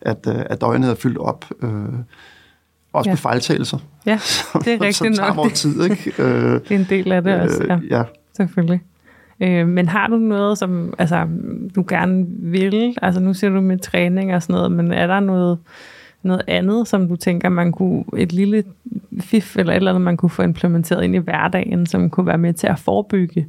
at, 0.00 0.26
øh, 0.28 0.42
at 0.50 0.60
døgnet 0.60 0.90
er 0.90 0.94
fyldt 0.94 1.18
op. 1.18 1.44
Øh, 1.62 1.70
også 2.92 3.10
ja. 3.10 3.12
med 3.12 3.18
fejltagelser. 3.18 3.78
Ja, 4.06 4.12
det 4.64 4.74
er 4.74 4.80
rigtigt 4.80 5.16
nok. 5.16 5.34
Som 5.34 5.50
tid, 5.50 5.84
ikke? 5.84 6.22
Øh, 6.22 6.52
det 6.68 6.70
er 6.70 6.78
en 6.78 6.86
del 6.90 7.12
af 7.12 7.22
det 7.22 7.40
også, 7.40 7.64
ja. 7.68 7.78
ja. 7.90 8.02
Selvfølgelig. 8.36 8.82
Øh, 9.40 9.68
men 9.68 9.88
har 9.88 10.06
du 10.06 10.16
noget, 10.16 10.58
som 10.58 10.94
altså, 10.98 11.26
du 11.74 11.84
gerne 11.88 12.26
vil? 12.28 12.96
Altså 13.02 13.20
nu 13.20 13.34
siger 13.34 13.50
du 13.50 13.60
med 13.60 13.78
træning 13.78 14.34
og 14.34 14.42
sådan 14.42 14.54
noget, 14.54 14.72
men 14.72 14.92
er 14.92 15.06
der 15.06 15.20
noget, 15.20 15.58
noget 16.22 16.42
andet, 16.46 16.88
som 16.88 17.08
du 17.08 17.16
tænker, 17.16 17.48
man 17.48 17.72
kunne, 17.72 18.04
et 18.16 18.32
lille 18.32 18.64
fif 19.20 19.56
eller 19.56 19.72
et 19.72 19.76
eller 19.76 19.90
andet, 19.90 20.02
man 20.02 20.16
kunne 20.16 20.30
få 20.30 20.42
implementeret 20.42 21.04
ind 21.04 21.14
i 21.14 21.18
hverdagen, 21.18 21.86
som 21.86 22.10
kunne 22.10 22.26
være 22.26 22.38
med 22.38 22.54
til 22.54 22.66
at 22.66 22.78
forebygge 22.78 23.46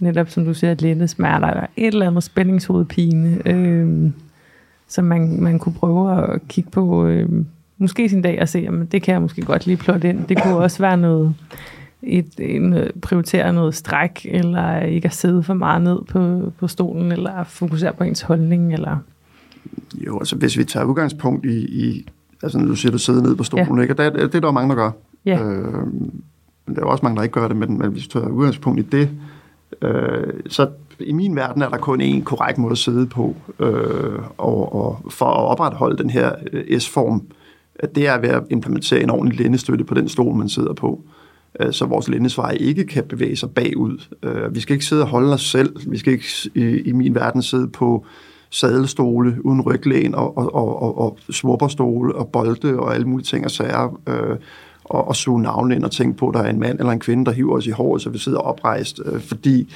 netop 0.00 0.30
som 0.30 0.44
du 0.44 0.54
siger, 0.54 0.74
lette 0.78 1.08
smerter, 1.08 1.48
eller 1.48 1.66
et 1.76 1.86
eller 1.86 2.06
andet 2.06 2.22
spændingshovedpine, 2.22 3.38
øh, 3.46 4.10
som 4.88 5.04
man, 5.04 5.40
man 5.40 5.58
kunne 5.58 5.74
prøve 5.74 6.32
at 6.34 6.48
kigge 6.48 6.70
på, 6.70 7.06
øh, 7.06 7.28
måske 7.78 8.08
sin 8.08 8.22
dag 8.22 8.40
og 8.40 8.48
se, 8.48 8.58
jamen 8.58 8.86
det 8.86 9.02
kan 9.02 9.12
jeg 9.12 9.22
måske 9.22 9.42
godt 9.42 9.66
lige 9.66 9.76
plotte 9.76 10.08
ind. 10.08 10.24
Det 10.24 10.42
kunne 10.42 10.56
også 10.56 10.78
være 10.78 10.96
noget, 10.96 11.34
et, 12.02 12.32
en, 12.38 12.74
prioritere 13.02 13.52
noget 13.52 13.74
stræk, 13.74 14.26
eller 14.30 14.80
ikke 14.80 15.06
at 15.06 15.14
sidde 15.14 15.42
for 15.42 15.54
meget 15.54 15.82
ned 15.82 15.98
på, 16.08 16.52
på 16.58 16.68
stolen, 16.68 17.12
eller 17.12 17.44
fokusere 17.44 17.92
på 17.92 18.04
ens 18.04 18.20
holdning, 18.20 18.72
eller... 18.72 18.96
Jo, 20.06 20.18
altså 20.18 20.36
hvis 20.36 20.58
vi 20.58 20.64
tager 20.64 20.86
udgangspunkt 20.86 21.46
i, 21.46 21.58
i 21.58 22.06
altså 22.42 22.58
når 22.58 22.66
du 22.66 22.76
siger, 22.76 22.92
du 22.92 22.98
sidder 22.98 23.22
ned 23.22 23.36
på 23.36 23.44
stolen, 23.44 23.76
ja. 23.76 23.82
ikke? 23.82 23.94
Og 23.94 23.98
det, 23.98 24.14
det 24.14 24.34
er 24.34 24.40
der 24.40 24.50
mange, 24.50 24.68
der 24.68 24.74
gør. 24.74 24.90
Ja. 25.24 25.42
Øh, 25.44 25.86
men 26.66 26.76
der 26.76 26.80
er 26.80 26.86
også 26.86 27.02
mange, 27.02 27.16
der 27.16 27.22
ikke 27.22 27.32
gør 27.32 27.48
det, 27.48 27.56
men, 27.56 27.78
men 27.78 27.90
hvis 27.90 28.02
vi 28.02 28.08
tager 28.08 28.28
udgangspunkt 28.28 28.80
i 28.80 28.82
det, 28.82 29.10
Øh, 29.82 30.32
så 30.48 30.68
i 31.00 31.12
min 31.12 31.36
verden 31.36 31.62
er 31.62 31.68
der 31.68 31.76
kun 31.76 32.00
én 32.00 32.22
korrekt 32.22 32.58
måde 32.58 32.72
at 32.72 32.78
sidde 32.78 33.06
på, 33.06 33.36
øh, 33.60 34.18
og, 34.38 34.74
og 34.74 35.00
for 35.10 35.26
at 35.26 35.50
opretholde 35.50 35.98
den 36.02 36.10
her 36.10 36.32
øh, 36.52 36.80
S-form, 36.80 37.22
det 37.94 38.06
er 38.06 38.18
ved 38.18 38.28
at 38.28 38.42
implementere 38.50 39.02
en 39.02 39.10
ordentlig 39.10 39.40
lændestøtte 39.40 39.84
på 39.84 39.94
den 39.94 40.08
stol, 40.08 40.34
man 40.34 40.48
sidder 40.48 40.72
på, 40.72 41.00
øh, 41.60 41.72
så 41.72 41.84
vores 41.84 42.08
lændesvej 42.08 42.56
ikke 42.60 42.84
kan 42.84 43.04
bevæge 43.04 43.36
sig 43.36 43.50
bagud. 43.50 44.16
Øh, 44.22 44.54
vi 44.54 44.60
skal 44.60 44.74
ikke 44.74 44.86
sidde 44.86 45.02
og 45.02 45.08
holde 45.08 45.32
os 45.32 45.50
selv, 45.50 45.76
vi 45.90 45.98
skal 45.98 46.12
ikke 46.12 46.26
i, 46.54 46.60
i 46.62 46.92
min 46.92 47.14
verden 47.14 47.42
sidde 47.42 47.68
på 47.68 48.06
sadelstole 48.50 49.36
uden 49.44 49.60
ryglæn 49.60 50.14
og, 50.14 50.38
og, 50.38 50.54
og, 50.54 50.82
og, 50.82 50.98
og 50.98 51.18
svupperstole 51.30 52.14
og 52.14 52.28
bolde 52.28 52.78
og 52.78 52.94
alle 52.94 53.08
mulige 53.08 53.24
ting 53.24 53.44
og 53.44 53.50
sager. 53.50 54.00
Øh, 54.08 54.36
og, 54.90 55.08
og 55.08 55.16
suge 55.16 55.42
navnet 55.42 55.76
ind 55.76 55.84
og 55.84 55.90
tænke 55.90 56.18
på, 56.18 56.28
at 56.28 56.34
der 56.34 56.40
er 56.40 56.50
en 56.50 56.60
mand 56.60 56.78
eller 56.78 56.92
en 56.92 57.00
kvinde, 57.00 57.24
der 57.24 57.32
hiver 57.32 57.56
os 57.56 57.66
i 57.66 57.70
håret, 57.70 58.02
så 58.02 58.10
vi 58.10 58.18
sidder 58.18 58.38
oprejst. 58.38 59.00
Øh, 59.04 59.20
fordi 59.20 59.74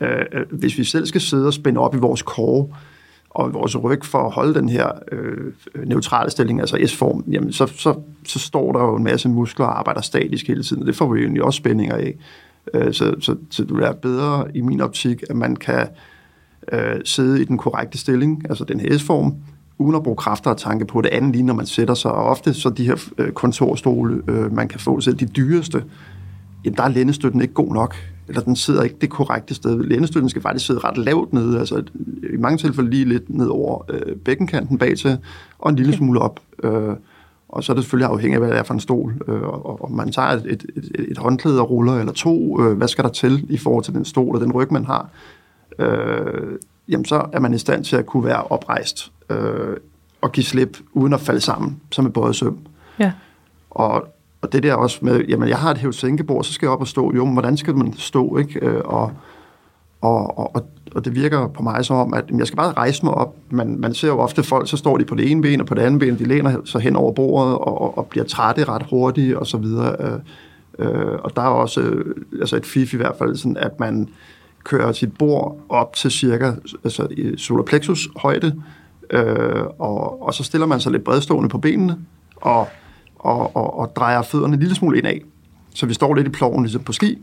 øh, 0.00 0.24
øh 0.32 0.46
hvis 0.50 0.78
vi 0.78 0.84
selv 0.84 1.06
skal 1.06 1.20
sidde 1.20 1.46
og 1.46 1.52
spænde 1.52 1.80
op 1.80 1.94
i 1.94 1.98
vores 1.98 2.22
kår, 2.22 2.76
og 3.30 3.54
vores 3.54 3.82
ryg 3.82 4.04
for 4.04 4.18
at 4.18 4.32
holde 4.32 4.54
den 4.54 4.68
her 4.68 4.88
øh, 5.12 5.52
neutrale 5.86 6.30
stilling, 6.30 6.60
altså 6.60 6.78
S-form, 6.86 7.24
jamen 7.30 7.52
så, 7.52 7.66
så, 7.66 7.94
så 8.24 8.38
står 8.38 8.72
der 8.72 8.80
jo 8.80 8.96
en 8.96 9.04
masse 9.04 9.28
muskler 9.28 9.66
og 9.66 9.78
arbejder 9.78 10.00
statisk 10.00 10.48
hele 10.48 10.62
tiden, 10.62 10.82
og 10.82 10.86
det 10.86 10.96
får 10.96 11.12
vi 11.12 11.18
jo 11.18 11.24
egentlig 11.24 11.42
også 11.42 11.56
spændinger 11.56 11.94
af. 11.94 12.14
Øh, 12.74 12.94
så, 12.94 13.14
så, 13.20 13.36
så 13.50 13.62
det 13.62 13.74
vil 13.74 13.80
være 13.80 13.94
bedre 13.94 14.46
i 14.54 14.60
min 14.60 14.80
optik, 14.80 15.22
at 15.30 15.36
man 15.36 15.56
kan 15.56 15.88
øh, 16.72 17.00
sidde 17.04 17.42
i 17.42 17.44
den 17.44 17.58
korrekte 17.58 17.98
stilling, 17.98 18.42
altså 18.48 18.64
den 18.64 18.80
her 18.80 18.98
S-form, 18.98 19.34
uden 19.80 19.94
at 19.94 20.02
bruge 20.02 20.16
kræfter 20.16 20.50
og 20.50 20.56
tanke 20.56 20.84
på 20.84 21.00
det 21.00 21.08
andet, 21.08 21.32
lige 21.32 21.42
når 21.42 21.54
man 21.54 21.66
sætter 21.66 21.94
sig. 21.94 22.12
Og 22.12 22.24
ofte 22.24 22.54
så 22.54 22.70
de 22.70 22.86
her 22.86 22.96
øh, 23.18 23.32
kontorstole, 23.32 24.22
øh, 24.28 24.52
man 24.52 24.68
kan 24.68 24.80
få, 24.80 25.00
selv 25.00 25.16
de 25.16 25.26
dyreste, 25.26 25.84
jamen 26.64 26.76
der 26.76 26.82
er 26.82 26.88
lændestøtten 26.88 27.40
ikke 27.40 27.54
god 27.54 27.74
nok, 27.74 27.94
eller 28.28 28.42
den 28.42 28.56
sidder 28.56 28.82
ikke 28.82 28.96
det 29.00 29.10
korrekte 29.10 29.54
sted. 29.54 29.82
Lændestøtten 29.82 30.28
skal 30.30 30.42
faktisk 30.42 30.66
sidde 30.66 30.80
ret 30.80 30.98
lavt 30.98 31.32
nede, 31.32 31.58
altså 31.58 31.82
i 32.34 32.36
mange 32.36 32.58
tilfælde 32.58 32.90
lige 32.90 33.04
lidt 33.04 33.30
ned 33.30 33.46
over 33.46 33.84
øh, 33.88 34.16
bækkenkanten 34.16 34.78
bag 34.78 34.98
til, 34.98 35.18
og 35.58 35.70
en 35.70 35.76
lille 35.76 35.92
smule 35.92 36.20
op. 36.20 36.40
Øh, 36.62 36.94
og 37.48 37.64
så 37.64 37.72
er 37.72 37.74
det 37.74 37.84
selvfølgelig 37.84 38.10
afhængigt 38.10 38.36
af, 38.36 38.40
hvad 38.40 38.50
det 38.50 38.58
er 38.58 38.62
for 38.62 38.74
en 38.74 38.80
stol. 38.80 39.14
Øh, 39.28 39.42
og, 39.42 39.82
og 39.82 39.92
man 39.92 40.12
tager 40.12 40.28
et, 40.28 40.46
et, 40.46 40.66
et, 40.76 41.10
et 41.10 41.18
håndklæde 41.18 41.60
og 41.60 41.70
ruller, 41.70 41.92
eller 41.92 42.12
to, 42.12 42.62
øh, 42.62 42.76
hvad 42.76 42.88
skal 42.88 43.04
der 43.04 43.10
til 43.10 43.46
i 43.48 43.58
forhold 43.58 43.84
til 43.84 43.94
den 43.94 44.04
stol 44.04 44.34
og 44.34 44.40
den 44.40 44.52
ryg, 44.52 44.72
man 44.72 44.84
har. 44.84 45.08
Øh, 45.78 46.58
jamen 46.90 47.04
så 47.04 47.26
er 47.32 47.40
man 47.40 47.54
i 47.54 47.58
stand 47.58 47.84
til 47.84 47.96
at 47.96 48.06
kunne 48.06 48.24
være 48.24 48.42
oprejst 48.42 49.12
øh, 49.30 49.76
og 50.20 50.32
give 50.32 50.44
slip, 50.44 50.78
uden 50.92 51.12
at 51.12 51.20
falde 51.20 51.40
sammen, 51.40 51.80
som 51.90 52.06
et 52.06 52.12
både 52.12 52.34
søm. 52.34 52.58
Ja. 52.98 53.12
Og, 53.70 54.08
og 54.42 54.52
det 54.52 54.62
der 54.62 54.74
også 54.74 54.98
med, 55.02 55.24
jamen 55.28 55.48
jeg 55.48 55.58
har 55.58 55.70
et 55.70 55.78
hævsænkebord, 55.78 56.44
så 56.44 56.52
skal 56.52 56.66
jeg 56.66 56.72
op 56.72 56.80
og 56.80 56.88
stå. 56.88 57.14
Jo, 57.14 57.24
men 57.24 57.32
hvordan 57.32 57.56
skal 57.56 57.76
man 57.76 57.92
stå, 57.92 58.36
ikke? 58.36 58.66
Øh, 58.66 58.80
og, 58.84 59.12
og, 60.00 60.38
og, 60.38 60.66
og 60.94 61.04
det 61.04 61.14
virker 61.14 61.48
på 61.48 61.62
mig 61.62 61.84
som 61.84 61.96
om, 61.96 62.14
at 62.14 62.24
jeg 62.38 62.46
skal 62.46 62.56
bare 62.56 62.72
rejse 62.72 63.04
mig 63.04 63.14
op. 63.14 63.36
Man, 63.50 63.80
man 63.80 63.94
ser 63.94 64.08
jo 64.08 64.18
ofte 64.18 64.42
folk, 64.42 64.68
så 64.68 64.76
står 64.76 64.96
de 64.96 65.04
på 65.04 65.14
det 65.14 65.30
ene 65.30 65.42
ben 65.42 65.60
og 65.60 65.66
på 65.66 65.74
det 65.74 65.82
andet 65.82 66.00
ben, 66.00 66.18
de 66.18 66.24
læner 66.24 66.56
sig 66.64 66.80
hen 66.80 66.96
over 66.96 67.12
bordet 67.12 67.54
og, 67.54 67.98
og 67.98 68.06
bliver 68.06 68.24
trætte 68.24 68.64
ret 68.64 68.86
hurtigt 68.90 69.36
og 69.36 69.46
så 69.46 69.58
videre. 69.58 69.96
Øh, 70.00 70.20
øh, 70.78 71.18
og 71.24 71.36
der 71.36 71.42
er 71.42 71.46
også 71.46 71.80
øh, 71.80 72.14
altså 72.40 72.56
et 72.56 72.66
fif 72.66 72.94
i 72.94 72.96
hvert 72.96 73.14
fald, 73.18 73.36
sådan 73.36 73.56
at 73.56 73.80
man 73.80 74.08
kører 74.64 74.92
sit 74.92 75.18
bord 75.18 75.60
op 75.68 75.96
til 75.96 76.10
cirka 76.10 76.52
altså 76.84 77.06
i 77.10 77.36
solar 77.36 77.62
plexus 77.62 78.08
højde, 78.16 78.62
øh, 79.10 79.64
og, 79.78 80.22
og 80.22 80.34
så 80.34 80.44
stiller 80.44 80.66
man 80.66 80.80
sig 80.80 80.92
lidt 80.92 81.04
bredstående 81.04 81.48
på 81.48 81.58
benene, 81.58 81.96
og, 82.36 82.68
og, 83.18 83.56
og, 83.56 83.78
og 83.78 83.96
drejer 83.96 84.22
fødderne 84.22 84.54
en 84.54 84.60
lille 84.60 84.74
smule 84.74 84.98
indad, 84.98 85.18
så 85.74 85.86
vi 85.86 85.94
står 85.94 86.14
lidt 86.14 86.26
i 86.26 86.30
ploven 86.30 86.62
ligesom 86.62 86.82
på 86.82 86.92
ski, 86.92 87.18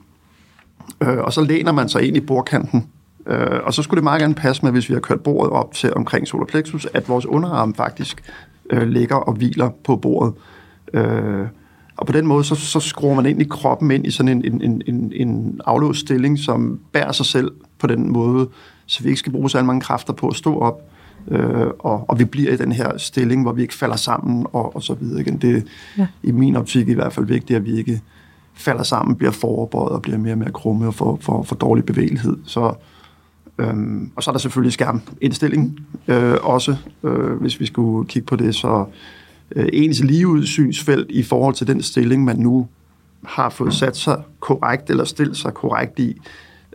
øh, 1.01 1.17
og 1.17 1.33
så 1.33 1.41
læner 1.41 1.71
man 1.71 1.89
sig 1.89 2.07
ind 2.07 2.17
i 2.17 2.21
bordkanten, 2.21 2.89
Øh, 3.27 3.59
og 3.63 3.73
så 3.73 3.83
skulle 3.83 3.97
det 3.97 4.03
meget 4.03 4.21
gerne 4.21 4.35
passe 4.35 4.63
med, 4.63 4.71
hvis 4.71 4.89
vi 4.89 4.93
har 4.93 5.01
kørt 5.01 5.21
bordet 5.21 5.51
op 5.51 5.73
til 5.73 5.93
omkring 5.93 6.27
solar 6.27 6.45
plexus, 6.45 6.87
at 6.93 7.09
vores 7.09 7.25
underarm 7.25 7.73
faktisk 7.73 8.23
øh, 8.69 8.87
ligger 8.87 9.15
og 9.15 9.33
hviler 9.33 9.69
på 9.83 9.95
bordet. 9.95 10.33
Øh, 10.93 11.47
og 11.97 12.05
på 12.05 12.13
den 12.13 12.27
måde, 12.27 12.43
så, 12.43 12.55
så 12.55 12.79
skruer 12.79 13.15
man 13.15 13.41
i 13.41 13.43
kroppen 13.43 13.91
ind 13.91 14.07
i 14.07 14.11
sådan 14.11 14.45
en, 14.45 14.61
en, 14.61 14.81
en, 14.87 15.13
en 15.15 15.61
aflåst 15.65 15.99
stilling, 15.99 16.39
som 16.39 16.79
bærer 16.91 17.11
sig 17.11 17.25
selv 17.25 17.51
på 17.79 17.87
den 17.87 18.11
måde, 18.11 18.47
så 18.85 19.03
vi 19.03 19.09
ikke 19.09 19.19
skal 19.19 19.31
bruge 19.31 19.49
så 19.49 19.63
mange 19.63 19.81
kræfter 19.81 20.13
på 20.13 20.27
at 20.27 20.35
stå 20.35 20.59
op, 20.59 20.81
øh, 21.27 21.67
og, 21.79 22.09
og 22.09 22.19
vi 22.19 22.25
bliver 22.25 22.53
i 22.53 22.57
den 22.57 22.71
her 22.71 22.97
stilling, 22.97 23.41
hvor 23.41 23.51
vi 23.51 23.61
ikke 23.61 23.73
falder 23.73 23.95
sammen, 23.95 24.45
og, 24.53 24.75
og 24.75 24.83
så 24.83 24.93
videre 24.93 25.21
igen. 25.21 25.37
Det 25.37 25.57
er 25.57 25.61
ja. 25.97 26.07
i 26.23 26.31
min 26.31 26.55
optik 26.55 26.87
i 26.87 26.93
hvert 26.93 27.13
fald 27.13 27.25
vigtigt, 27.25 27.57
at 27.57 27.65
vi 27.65 27.77
ikke 27.77 28.01
falder 28.53 28.83
sammen, 28.83 29.15
bliver 29.15 29.31
foroverbøjet 29.31 29.91
og 29.91 30.01
bliver 30.01 30.17
mere 30.17 30.33
og 30.33 30.37
mere 30.37 30.51
krumme 30.51 30.87
og 30.87 30.93
får, 30.93 31.17
får, 31.21 31.43
får 31.43 31.55
dårlig 31.55 31.85
bevægelighed. 31.85 32.37
Så, 32.45 32.73
øhm, 33.57 34.11
og 34.15 34.23
så 34.23 34.29
er 34.29 34.33
der 34.33 34.39
selvfølgelig 34.39 34.73
skærmindstilling 34.73 35.79
øh, 36.07 36.35
også, 36.41 36.75
øh, 37.03 37.31
hvis 37.31 37.59
vi 37.59 37.65
skulle 37.65 38.07
kigge 38.07 38.25
på 38.25 38.35
det. 38.35 38.55
Så 38.55 38.85
øh, 39.55 39.69
ens 39.73 40.03
ligeudsynsfelt 40.03 41.11
i 41.11 41.23
forhold 41.23 41.55
til 41.55 41.67
den 41.67 41.81
stilling, 41.81 42.23
man 42.23 42.37
nu 42.37 42.67
har 43.25 43.49
fået 43.49 43.73
sat 43.73 43.97
sig 43.97 44.23
korrekt 44.39 44.89
eller 44.89 45.03
stillet 45.03 45.37
sig 45.37 45.53
korrekt 45.53 45.99
i, 45.99 46.21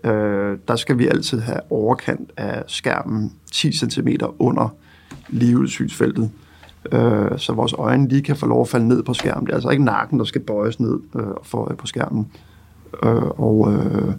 øh, 0.04 0.58
der 0.68 0.76
skal 0.76 0.98
vi 0.98 1.06
altid 1.06 1.40
have 1.40 1.60
overkant 1.70 2.32
af 2.36 2.62
skærmen 2.66 3.32
10 3.52 3.72
cm 3.72 4.08
under 4.38 4.74
ligeudsynsfeltet, 5.28 6.30
øh, 6.92 7.38
så 7.38 7.52
vores 7.52 7.72
øjne 7.72 8.08
lige 8.08 8.22
kan 8.22 8.36
få 8.36 8.46
lov 8.46 8.60
at 8.60 8.68
falde 8.68 8.88
ned 8.88 9.02
på 9.02 9.14
skærmen. 9.14 9.46
Det 9.46 9.50
er 9.50 9.54
altså 9.54 9.70
ikke 9.70 9.84
nakken, 9.84 10.18
der 10.18 10.24
skal 10.24 10.40
bøjes 10.40 10.80
ned 10.80 11.00
øh, 11.16 11.22
for, 11.42 11.70
øh, 11.70 11.76
på 11.76 11.86
skærmen. 11.86 12.26
Øh, 13.02 13.22
og 13.22 13.72
øh, 13.72 14.12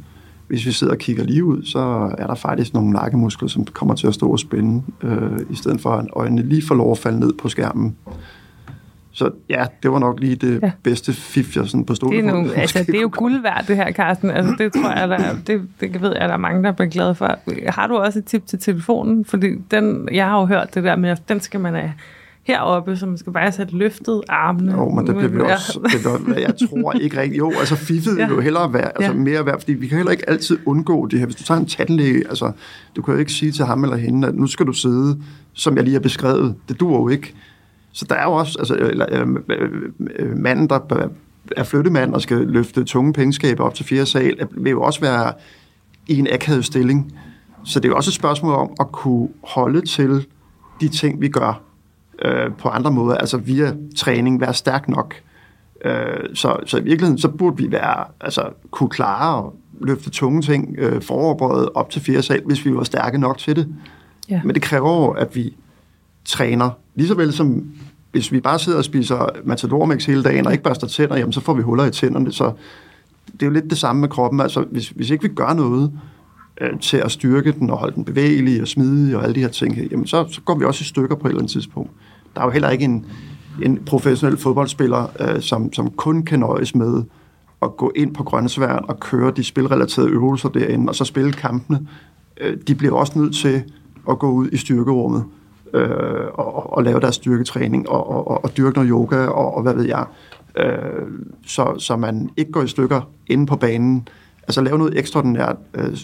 hvis 0.48 0.66
vi 0.66 0.72
sidder 0.72 0.94
og 0.94 1.00
kigger 1.00 1.24
lige 1.24 1.44
ud, 1.44 1.64
så 1.64 1.80
er 2.18 2.28
der 2.28 2.36
faktisk 2.36 2.74
nogle 2.74 2.92
nakkemuskler, 2.92 3.48
som 3.48 3.66
kommer 3.66 3.96
til 3.96 4.08
at 4.08 4.14
stå 4.14 4.30
og 4.32 4.40
spænde, 4.40 4.84
øh, 5.04 5.40
i 5.50 5.56
stedet 5.56 5.82
for 5.82 5.90
at 5.90 6.08
øjnene 6.14 6.42
lige 6.42 6.62
får 6.68 6.76
lov 6.76 6.92
at 6.92 6.98
falde 6.98 7.20
ned 7.20 7.34
på 7.34 7.50
skærmen. 7.50 7.96
Så 9.16 9.30
ja, 9.50 9.66
det 9.84 9.92
var 9.92 10.00
nok 10.00 10.20
lige 10.20 10.36
det 10.36 10.60
ja. 10.62 10.72
bedste 10.84 11.14
fif, 11.14 11.56
jeg 11.56 11.68
sådan 11.68 11.86
på 11.86 11.96
stolen. 11.96 12.24
Det 12.24 12.30
er, 12.30 12.34
nogle, 12.34 12.56
altså, 12.56 12.84
det 12.88 12.96
er 12.96 13.02
jo 13.02 13.10
guld 13.14 13.42
værd, 13.42 13.66
det 13.68 13.76
her, 13.76 13.92
Carsten. 13.92 14.30
Altså, 14.30 14.56
det 14.58 14.74
tror 14.74 14.92
jeg, 15.00 15.10
der, 15.10 15.36
det, 15.48 15.62
det 15.80 16.02
ved 16.02 16.14
jeg, 16.20 16.28
der 16.28 16.34
er 16.34 16.38
mange, 16.38 16.64
der 16.64 16.72
bliver 16.72 16.90
glade 16.90 17.16
for. 17.16 17.40
Har 17.68 17.88
du 17.88 17.98
også 17.98 18.20
et 18.20 18.26
tip 18.26 18.46
til 18.46 18.60
telefonen? 18.60 19.26
Fordi 19.26 19.48
den, 19.72 20.10
jeg 20.12 20.26
har 20.26 20.40
jo 20.40 20.46
hørt 20.46 20.76
det 20.76 20.84
der 20.84 20.96
med, 20.96 21.10
at 21.10 21.30
den 21.30 21.40
skal 21.40 21.60
man 21.60 21.74
have 21.74 21.94
heroppe, 22.44 22.98
så 22.98 23.06
man 23.06 23.18
skal 23.18 23.34
bare 23.34 23.52
sætte 23.52 23.78
løftet 23.78 24.22
armene. 24.30 24.72
Jo, 24.72 24.90
men 24.90 25.08
der 25.08 25.14
bliver 25.14 25.28
vi 25.28 25.40
også, 25.40 25.80
det, 26.28 26.42
jeg 26.42 26.70
tror 26.70 26.92
ikke 26.92 27.22
rigtigt. 27.22 27.38
Jo, 27.38 27.52
altså 27.60 27.76
fiffet 27.76 28.18
ja. 28.18 28.28
jo 28.28 28.40
hellere 28.40 28.74
være, 28.74 28.92
altså 28.96 29.12
ja. 29.12 29.18
mere 29.18 29.46
værd, 29.46 29.60
fordi 29.60 29.74
vi 29.74 29.88
kan 29.88 29.98
heller 29.98 30.12
ikke 30.12 30.30
altid 30.30 30.58
undgå 30.66 31.08
det 31.08 31.20
her. 31.20 31.26
Hvis 31.26 31.36
du 31.36 31.44
tager 31.44 31.60
en 31.60 31.66
tandlæge, 31.66 32.28
altså, 32.30 32.52
du 32.96 33.02
kan 33.02 33.14
jo 33.14 33.20
ikke 33.20 33.32
sige 33.32 33.52
til 33.52 33.66
ham 33.66 33.84
eller 33.84 33.98
hende, 33.98 34.28
at 34.28 34.36
nu 34.36 34.48
skal 34.48 34.66
du 34.66 34.74
sidde, 34.74 35.22
som 35.54 35.76
jeg 35.76 35.84
lige 35.84 35.94
har 35.94 36.00
beskrevet. 36.00 36.56
Det 36.70 36.80
duer 36.80 37.00
jo 37.00 37.08
ikke. 37.08 37.34
Så 37.94 38.06
der 38.10 38.16
er 38.16 38.24
jo 38.24 38.32
også, 38.32 38.60
altså, 38.60 38.76
eller, 38.76 39.06
øh, 39.12 39.28
øh, 40.20 40.38
manden, 40.38 40.68
der 40.68 41.08
er 41.58 41.64
flyttemand 41.64 42.14
og 42.14 42.22
skal 42.22 42.38
løfte 42.38 42.84
tunge 42.84 43.14
pengeskaber 43.14 43.64
op 43.64 43.74
til 43.74 43.86
fjerde 43.86 44.06
sal, 44.06 44.48
vil 44.52 44.70
jo 44.70 44.82
også 44.82 45.02
være 45.02 45.34
i 46.08 46.20
en 46.20 46.28
akavet 46.32 46.66
stilling. 46.66 47.14
Så 47.64 47.80
det 47.80 47.86
er 47.86 47.90
jo 47.90 47.96
også 47.96 48.10
et 48.10 48.14
spørgsmål 48.14 48.54
om 48.54 48.72
at 48.80 48.92
kunne 48.92 49.30
holde 49.44 49.82
til 49.82 50.26
de 50.82 50.88
ting, 50.88 51.22
vi 51.22 51.30
gør 51.30 51.62
øh, 52.22 52.52
på 52.58 52.70
andre 52.70 52.92
måder, 52.92 53.16
altså 53.16 53.38
via 53.38 53.74
træning, 53.98 54.42
være 54.42 54.54
stærk 54.54 54.90
nok. 54.90 55.16
Øh, 55.86 56.20
så, 56.34 56.58
så 56.66 56.78
i 56.78 56.84
virkeligheden, 56.84 57.18
så 57.18 57.28
burde 57.28 57.58
vi 57.58 57.72
være, 57.72 58.06
altså, 58.22 58.50
kunne 58.72 58.90
klare 58.90 59.46
at 59.46 59.52
løfte 59.82 60.10
tunge 60.10 60.42
ting 60.42 60.76
øh, 60.78 61.02
foroverbøjet 61.02 61.70
op 61.74 61.90
til 61.90 62.02
fjerde 62.02 62.22
sal, 62.22 62.42
hvis 62.46 62.66
vi 62.66 62.76
var 62.76 62.84
stærke 62.84 63.18
nok 63.18 63.38
til 63.38 63.56
det. 63.56 63.68
Ja. 64.30 64.42
Men 64.44 64.56
det 64.56 64.64
kræver 64.64 65.06
jo, 65.06 65.10
at 65.10 65.36
vi 65.36 65.56
træner. 66.26 66.70
Ligesåvel 66.96 67.34
som 67.34 67.64
hvis 68.14 68.32
vi 68.32 68.40
bare 68.40 68.60
sidder 68.60 68.78
og 68.78 68.86
spiser 68.86 69.30
matadormix 69.44 70.06
hele 70.06 70.24
dagen 70.24 70.46
og 70.46 70.52
ikke 70.52 70.64
børster 70.64 70.88
tænder, 70.88 71.18
jamen 71.18 71.34
så 71.34 71.42
får 71.42 71.54
vi 71.54 71.62
huller 71.62 71.86
i 71.86 71.92
tænderne. 71.92 72.32
Så 72.32 72.52
det 73.34 73.42
er 73.42 73.46
jo 73.46 73.52
lidt 73.52 73.70
det 73.70 73.78
samme 73.78 74.00
med 74.00 74.10
kroppen. 74.10 74.40
Altså 74.40 74.66
hvis, 74.72 74.90
hvis 74.90 75.10
ikke 75.10 75.24
vi 75.24 75.36
gør 75.36 75.54
noget 75.54 75.92
øh, 76.62 76.80
til 76.80 76.98
at 76.98 77.12
styrke 77.12 77.52
den 77.52 77.70
og 77.70 77.78
holde 77.78 77.96
den 77.96 78.04
bevægelig 78.04 78.62
og 78.62 78.68
smidig 78.68 79.18
og 79.18 79.24
alle 79.24 79.36
de 79.36 79.40
her 79.40 79.48
ting, 79.48 79.78
jamen 79.92 80.08
så, 80.08 80.26
så 80.30 80.42
går 80.42 80.56
vi 80.56 80.66
også 80.66 80.82
i 80.82 80.86
stykker 80.86 81.16
på 81.16 81.28
et 81.28 81.30
eller 81.30 81.42
andet 81.42 81.52
tidspunkt. 81.52 81.92
Der 82.36 82.42
er 82.42 82.46
jo 82.46 82.52
heller 82.52 82.70
ikke 82.70 82.86
en, 82.86 83.06
en 83.64 83.78
professionel 83.86 84.38
fodboldspiller, 84.38 85.08
øh, 85.20 85.42
som, 85.42 85.74
som 85.74 85.92
kun 85.92 86.24
kan 86.24 86.40
nøjes 86.40 86.76
med 86.76 87.04
at 87.62 87.78
gå 87.78 87.92
ind 87.96 88.16
på 88.16 88.24
grøntsværen 88.24 88.86
og 88.88 89.00
køre 89.00 89.32
de 89.32 89.44
spilrelaterede 89.44 90.10
øvelser 90.10 90.50
derinde, 90.50 90.90
og 90.90 90.96
så 90.96 91.06
spille 91.06 91.32
kampene. 91.32 91.88
Øh, 92.42 92.58
de 92.68 92.76
bliver 92.76 92.94
også 92.96 93.20
nødt 93.20 93.36
til 93.36 93.64
at 94.10 94.20
gå 94.20 94.32
ud 94.32 94.50
i 94.52 94.58
styrkerummet 94.58 95.24
øh, 95.74 96.26
og, 96.34 96.74
og 96.78 96.84
lave 96.84 97.00
deres 97.00 97.16
styrketræning 97.16 97.90
og, 97.90 98.28
og, 98.28 98.44
og 98.44 98.58
dyrke 98.58 98.76
noget 98.76 98.90
yoga 98.90 99.26
og, 99.26 99.56
og 99.56 99.62
hvad 99.64 99.74
ved 99.74 99.86
jeg. 99.86 100.06
Øh, 100.58 101.08
så, 101.46 101.76
så 101.78 101.96
man 101.96 102.30
ikke 102.38 102.52
går 102.52 102.62
i 102.62 102.68
stykker 102.68 103.10
inde 103.28 103.46
på 103.46 103.56
banen. 103.56 104.08
Altså 104.44 104.62
lave 104.62 104.78
noget 104.78 105.00
ekstraordinært 105.00 105.56
øh, 105.74 105.96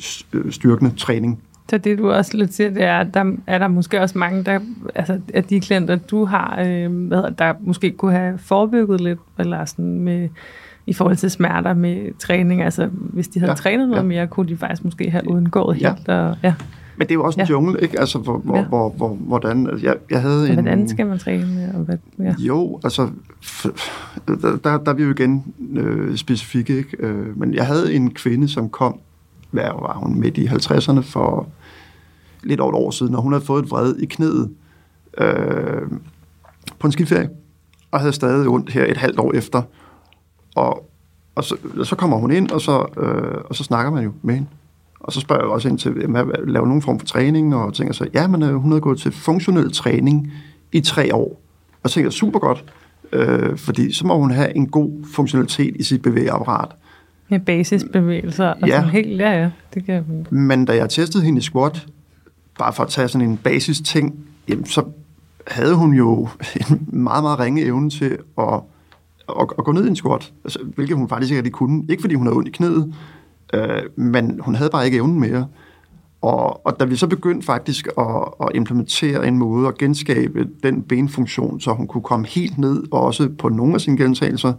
styrkende 0.52 0.96
træning. 0.98 1.42
Så 1.70 1.78
det 1.78 1.98
du 1.98 2.12
også 2.12 2.38
lidt 2.38 2.54
siger, 2.54 2.70
det 2.70 2.84
er, 2.84 2.98
at 2.98 3.14
der 3.14 3.32
er 3.48 3.58
der 3.58 3.68
måske 3.68 4.02
også 4.02 4.18
mange, 4.18 4.44
der, 4.44 4.60
altså, 4.96 5.20
af 5.34 5.44
de 5.44 5.60
klienter, 5.60 5.96
du 5.96 6.26
har, 6.26 6.62
øh, 6.66 7.08
hvad, 7.08 7.24
der 7.38 7.54
måske 7.60 7.92
kunne 7.92 8.12
have 8.12 8.38
forebygget 8.38 9.02
lidt, 9.02 9.20
eller 9.40 9.66
sådan 9.66 10.00
med, 10.00 10.30
i 10.86 10.94
forhold 10.94 11.16
til 11.16 11.32
smerter 11.32 11.74
med 11.74 12.18
træning. 12.20 12.62
Altså, 12.62 12.90
hvis 12.92 13.28
de 13.28 13.40
havde 13.40 13.52
ja, 13.52 13.56
trænet 13.56 13.90
noget 13.90 14.04
ja. 14.04 14.08
mere, 14.08 14.28
kunne 14.28 14.48
de 14.50 14.58
faktisk 14.58 14.84
måske 14.84 15.12
have 15.12 15.30
undgået 15.30 15.82
ja. 15.82 15.94
helt. 15.96 16.10
Og, 16.10 16.36
ja. 16.44 16.54
Men 17.00 17.08
det 17.08 17.12
er 17.12 17.16
jo 17.16 17.24
også 17.24 17.40
en 17.40 17.46
ja. 17.46 17.52
jungle, 17.52 17.82
ikke? 17.82 18.00
Altså, 18.00 18.18
hvor, 18.18 18.38
hvor, 18.38 18.58
ja. 18.58 18.64
hvor, 18.64 18.90
hvor, 18.90 19.08
hvordan... 19.08 19.68
Altså, 19.68 19.86
jeg, 19.86 19.96
jeg 20.10 20.22
havde 20.22 20.48
en, 20.48 20.54
hvordan 20.54 20.90
skal 20.90 21.08
man 21.08 21.20
træne? 21.20 21.72
Og 21.76 21.80
hvad, 21.80 21.98
ja. 22.20 22.36
Jo, 22.40 22.80
altså... 22.84 23.10
Der, 24.28 24.58
der, 24.64 24.78
der 24.78 24.92
er 24.92 24.94
vi 24.94 25.04
jo 25.04 25.12
igen 25.12 25.54
øh, 25.72 26.18
specifikke, 26.18 26.78
ikke? 26.78 26.98
Øh, 27.00 27.40
men 27.40 27.54
jeg 27.54 27.68
havde 27.68 27.94
en 27.94 28.14
kvinde, 28.14 28.48
som 28.48 28.70
kom... 28.70 29.00
Hvad 29.52 29.64
var 29.64 29.94
hun? 29.94 30.20
Midt 30.20 30.38
i 30.38 30.46
50'erne 30.46 31.00
for 31.00 31.48
lidt 32.44 32.60
over 32.60 32.72
et 32.72 32.76
år 32.76 32.92
siden, 32.92 33.16
og 33.16 33.22
hun 33.22 33.34
havde 33.34 33.46
fået 33.46 33.64
et 33.64 33.72
vred 33.72 33.96
i 33.96 34.06
knæet 34.06 34.50
øh, 35.18 35.82
på 36.80 36.88
en 36.88 36.92
skiferie, 36.92 37.30
og 37.92 38.00
havde 38.00 38.14
stadig 38.14 38.48
ondt 38.48 38.72
her 38.72 38.86
et 38.86 38.98
halvt 38.98 39.20
år 39.20 39.34
efter. 39.34 39.62
Og, 40.56 40.90
og 41.36 41.44
så, 41.44 41.56
så 41.84 41.96
kommer 41.96 42.18
hun 42.18 42.32
ind, 42.32 42.52
og 42.52 42.62
så, 42.62 42.86
øh, 42.98 43.42
og 43.46 43.56
så 43.56 43.64
snakker 43.64 43.92
man 43.92 44.04
jo 44.04 44.12
med 44.22 44.34
hende. 44.36 44.50
Og 45.00 45.14
så 45.14 45.20
spørger 45.20 45.44
jeg 45.44 45.50
også 45.50 45.70
ind 45.70 45.80
til, 45.80 45.92
laver 46.48 46.66
nogen 46.66 46.82
form 46.82 47.00
for 47.00 47.06
træning, 47.06 47.56
og 47.56 47.74
tænker 47.74 47.94
så, 47.94 48.08
ja, 48.14 48.28
men 48.28 48.44
øh, 48.44 48.54
hun 48.54 48.72
havde 48.72 48.82
gået 48.82 49.00
til 49.00 49.12
funktionel 49.12 49.72
træning 49.72 50.34
i 50.72 50.80
tre 50.82 51.16
år. 51.16 51.42
Og 51.84 51.92
tænker, 51.92 52.10
super 52.10 52.40
godt, 52.40 52.66
øh, 53.14 53.58
fordi 53.58 53.94
så 53.94 54.08
må 54.08 54.18
hun 54.18 54.32
have 54.32 54.56
en 54.56 54.68
god 54.68 55.06
funktionalitet 55.14 55.76
i 55.76 55.84
sit 55.84 56.02
bevægeapparat. 56.02 56.70
Med 57.30 57.40
basisbevægelser 57.40 58.48
og 58.48 58.68
ja. 58.68 58.76
sådan 58.76 58.90
helt, 58.90 59.22
ja, 59.22 59.32
ja. 59.32 59.50
Det 59.74 59.86
kan... 59.86 60.28
Men 60.30 60.66
da 60.66 60.76
jeg 60.76 60.90
testede 60.90 61.24
hende 61.24 61.38
i 61.38 61.42
squat, 61.42 61.88
bare 62.60 62.74
for 62.74 62.84
at 62.84 62.90
tage 62.90 63.08
sådan 63.08 63.30
en 63.30 63.38
basis 63.38 63.82
ting, 63.82 64.16
jamen, 64.48 64.66
så 64.66 64.84
havde 65.48 65.76
hun 65.76 65.94
jo 65.94 66.28
en 66.70 66.88
meget, 66.88 67.24
meget 67.24 67.40
ringe 67.40 67.64
evne 67.64 67.90
til 67.90 68.18
at, 68.38 68.62
at, 69.30 69.48
at 69.58 69.64
gå 69.66 69.72
ned 69.72 69.86
i 69.86 69.88
en 69.88 69.96
squat, 69.96 70.34
altså, 70.44 70.60
hvilket 70.76 70.98
hun 70.98 71.10
faktisk 71.10 71.32
ikke 71.32 71.38
rigtig 71.38 71.54
kunne. 71.54 71.86
Ikke 71.90 72.02
fordi 72.02 72.16
hun 72.16 72.26
havde 72.26 72.38
ondt 72.38 72.48
i 72.48 72.52
knæet, 72.52 72.94
Øh, 73.54 73.82
men 73.96 74.40
hun 74.40 74.56
havde 74.56 74.70
bare 74.70 74.86
ikke 74.86 74.98
evnen 74.98 75.20
mere. 75.20 75.48
Og, 76.22 76.66
og 76.66 76.80
da 76.80 76.86
vi 76.86 76.96
så 76.96 77.08
begyndte 77.08 77.46
faktisk 77.46 77.88
at, 77.98 78.24
at 78.42 78.48
implementere 78.56 79.28
en 79.28 79.38
måde 79.38 79.68
at 79.68 79.78
genskabe 79.78 80.48
den 80.64 80.82
benfunktion, 80.82 81.60
så 81.60 81.74
hun 81.74 81.88
kunne 81.88 82.04
komme 82.04 82.28
helt 82.28 82.58
ned, 82.58 82.84
og 82.92 83.02
også 83.02 83.30
på 83.38 83.50
nogle 83.50 83.74
af 83.74 83.82
sine 83.82 83.98
gentagelser, 83.98 84.54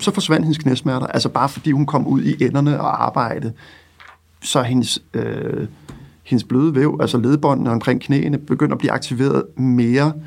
så 0.00 0.10
forsvandt 0.10 0.44
hendes 0.44 0.58
knæsmerter. 0.58 1.06
Altså 1.06 1.28
bare 1.28 1.48
fordi 1.48 1.70
hun 1.70 1.86
kom 1.86 2.06
ud 2.06 2.22
i 2.22 2.44
enderne 2.44 2.80
og 2.80 3.04
arbejdede, 3.04 3.52
så 4.42 4.62
hendes, 4.62 5.02
øh, 5.14 5.66
hendes 6.22 6.44
bløde 6.44 6.74
væv, 6.74 6.98
altså 7.00 7.18
ledbåndene 7.18 7.70
omkring 7.70 8.00
knæene, 8.00 8.38
begyndte 8.38 8.72
at 8.72 8.78
blive 8.78 8.92
aktiveret 8.92 9.44
mere, 9.56 10.12
øh, 10.16 10.22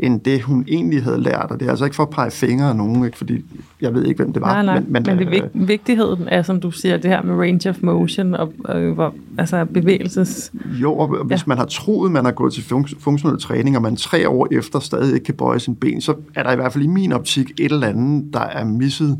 end 0.00 0.20
det, 0.20 0.42
hun 0.42 0.64
egentlig 0.68 1.02
havde 1.02 1.20
lært. 1.20 1.46
Og 1.50 1.60
det 1.60 1.66
er 1.66 1.70
altså 1.70 1.84
ikke 1.84 1.96
for 1.96 2.02
at 2.02 2.10
pege 2.10 2.30
fingre 2.30 2.68
af 2.68 2.76
nogen, 2.76 3.04
ikke? 3.04 3.18
fordi 3.18 3.44
jeg 3.80 3.94
ved 3.94 4.04
ikke, 4.04 4.22
hvem 4.22 4.32
det 4.32 4.42
var. 4.42 4.62
Nej, 4.62 4.64
nej. 4.64 4.80
Men, 4.80 4.92
men, 4.92 5.02
men 5.06 5.18
det 5.18 5.30
vigt, 5.30 5.44
øh, 5.54 5.68
vigtigheden 5.68 6.28
er, 6.28 6.42
som 6.42 6.60
du 6.60 6.70
siger, 6.70 6.96
det 6.96 7.10
her 7.10 7.22
med 7.22 7.34
range 7.34 7.70
of 7.70 7.76
motion 7.82 8.34
og, 8.34 8.52
og 8.64 8.80
hvor, 8.80 9.14
altså 9.38 9.64
bevægelses... 9.64 10.52
Jo, 10.82 10.96
og 10.96 11.24
hvis 11.24 11.40
ja. 11.40 11.44
man 11.46 11.58
har 11.58 11.64
troet, 11.64 12.12
man 12.12 12.24
har 12.24 12.32
gået 12.32 12.52
til 12.52 12.62
fun- 12.62 13.00
funktionel 13.00 13.40
træning, 13.40 13.76
og 13.76 13.82
man 13.82 13.96
tre 13.96 14.28
år 14.28 14.48
efter 14.50 14.78
stadig 14.78 15.14
ikke 15.14 15.24
kan 15.24 15.34
bøje 15.34 15.60
sin 15.60 15.74
ben, 15.74 16.00
så 16.00 16.14
er 16.34 16.42
der 16.42 16.52
i 16.52 16.56
hvert 16.56 16.72
fald 16.72 16.84
i 16.84 16.88
min 16.88 17.12
optik 17.12 17.50
et 17.60 17.72
eller 17.72 17.86
andet, 17.86 18.32
der 18.32 18.40
er 18.40 18.64
misset 18.64 19.18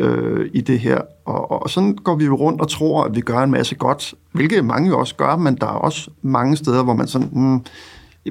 øh, 0.00 0.50
i 0.52 0.60
det 0.60 0.78
her. 0.78 1.00
Og, 1.24 1.62
og 1.62 1.70
sådan 1.70 1.94
går 1.94 2.16
vi 2.16 2.24
jo 2.24 2.34
rundt 2.34 2.60
og 2.60 2.68
tror, 2.68 3.04
at 3.04 3.16
vi 3.16 3.20
gør 3.20 3.38
en 3.38 3.50
masse 3.50 3.74
godt, 3.74 4.14
hvilket 4.32 4.64
mange 4.64 4.88
jo 4.88 4.98
også 4.98 5.14
gør, 5.14 5.36
men 5.36 5.56
der 5.56 5.66
er 5.66 5.70
også 5.70 6.10
mange 6.22 6.56
steder, 6.56 6.84
hvor 6.84 6.94
man 6.94 7.06
sådan... 7.06 7.28
Hmm, 7.28 7.60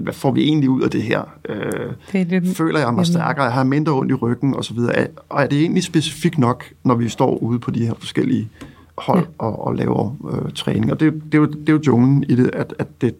hvad 0.01 0.13
får 0.13 0.31
vi 0.31 0.43
egentlig 0.43 0.69
ud 0.69 0.81
af 0.81 0.89
det 0.89 1.03
her? 1.03 1.21
Øh, 1.49 1.93
det 2.11 2.27
lidt, 2.27 2.57
føler 2.57 2.79
jeg 2.79 2.93
mig 2.93 3.05
stærkere? 3.05 3.45
Jeg 3.45 3.53
har 3.53 3.63
mindre 3.63 3.93
ondt 3.93 4.11
i 4.11 4.13
ryggen 4.13 4.53
og 4.53 4.65
så 4.65 4.73
videre. 4.73 5.07
Og 5.29 5.43
er 5.43 5.47
det 5.47 5.59
egentlig 5.61 5.83
specifikt 5.83 6.37
nok, 6.37 6.63
når 6.83 6.95
vi 6.95 7.09
står 7.09 7.37
ude 7.37 7.59
på 7.59 7.71
de 7.71 7.85
her 7.85 7.93
forskellige 7.93 8.49
hold 8.97 9.19
ja. 9.19 9.45
og, 9.45 9.67
og 9.67 9.75
laver 9.75 10.15
øh, 10.31 10.51
træning. 10.51 10.91
Og 10.91 10.99
det, 10.99 11.13
det, 11.13 11.33
er 11.33 11.37
jo, 11.37 11.45
det 11.45 11.69
er 11.69 11.73
jo 11.73 11.81
junglen 11.87 12.23
i 12.29 12.35
det, 12.35 12.49
at, 12.53 12.73
at 12.79 12.87
det, 13.01 13.15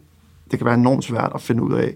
det 0.51 0.59
kan 0.59 0.65
være 0.65 0.75
enormt 0.75 1.03
svært 1.03 1.31
at 1.35 1.41
finde 1.41 1.63
ud 1.63 1.73
af, 1.73 1.93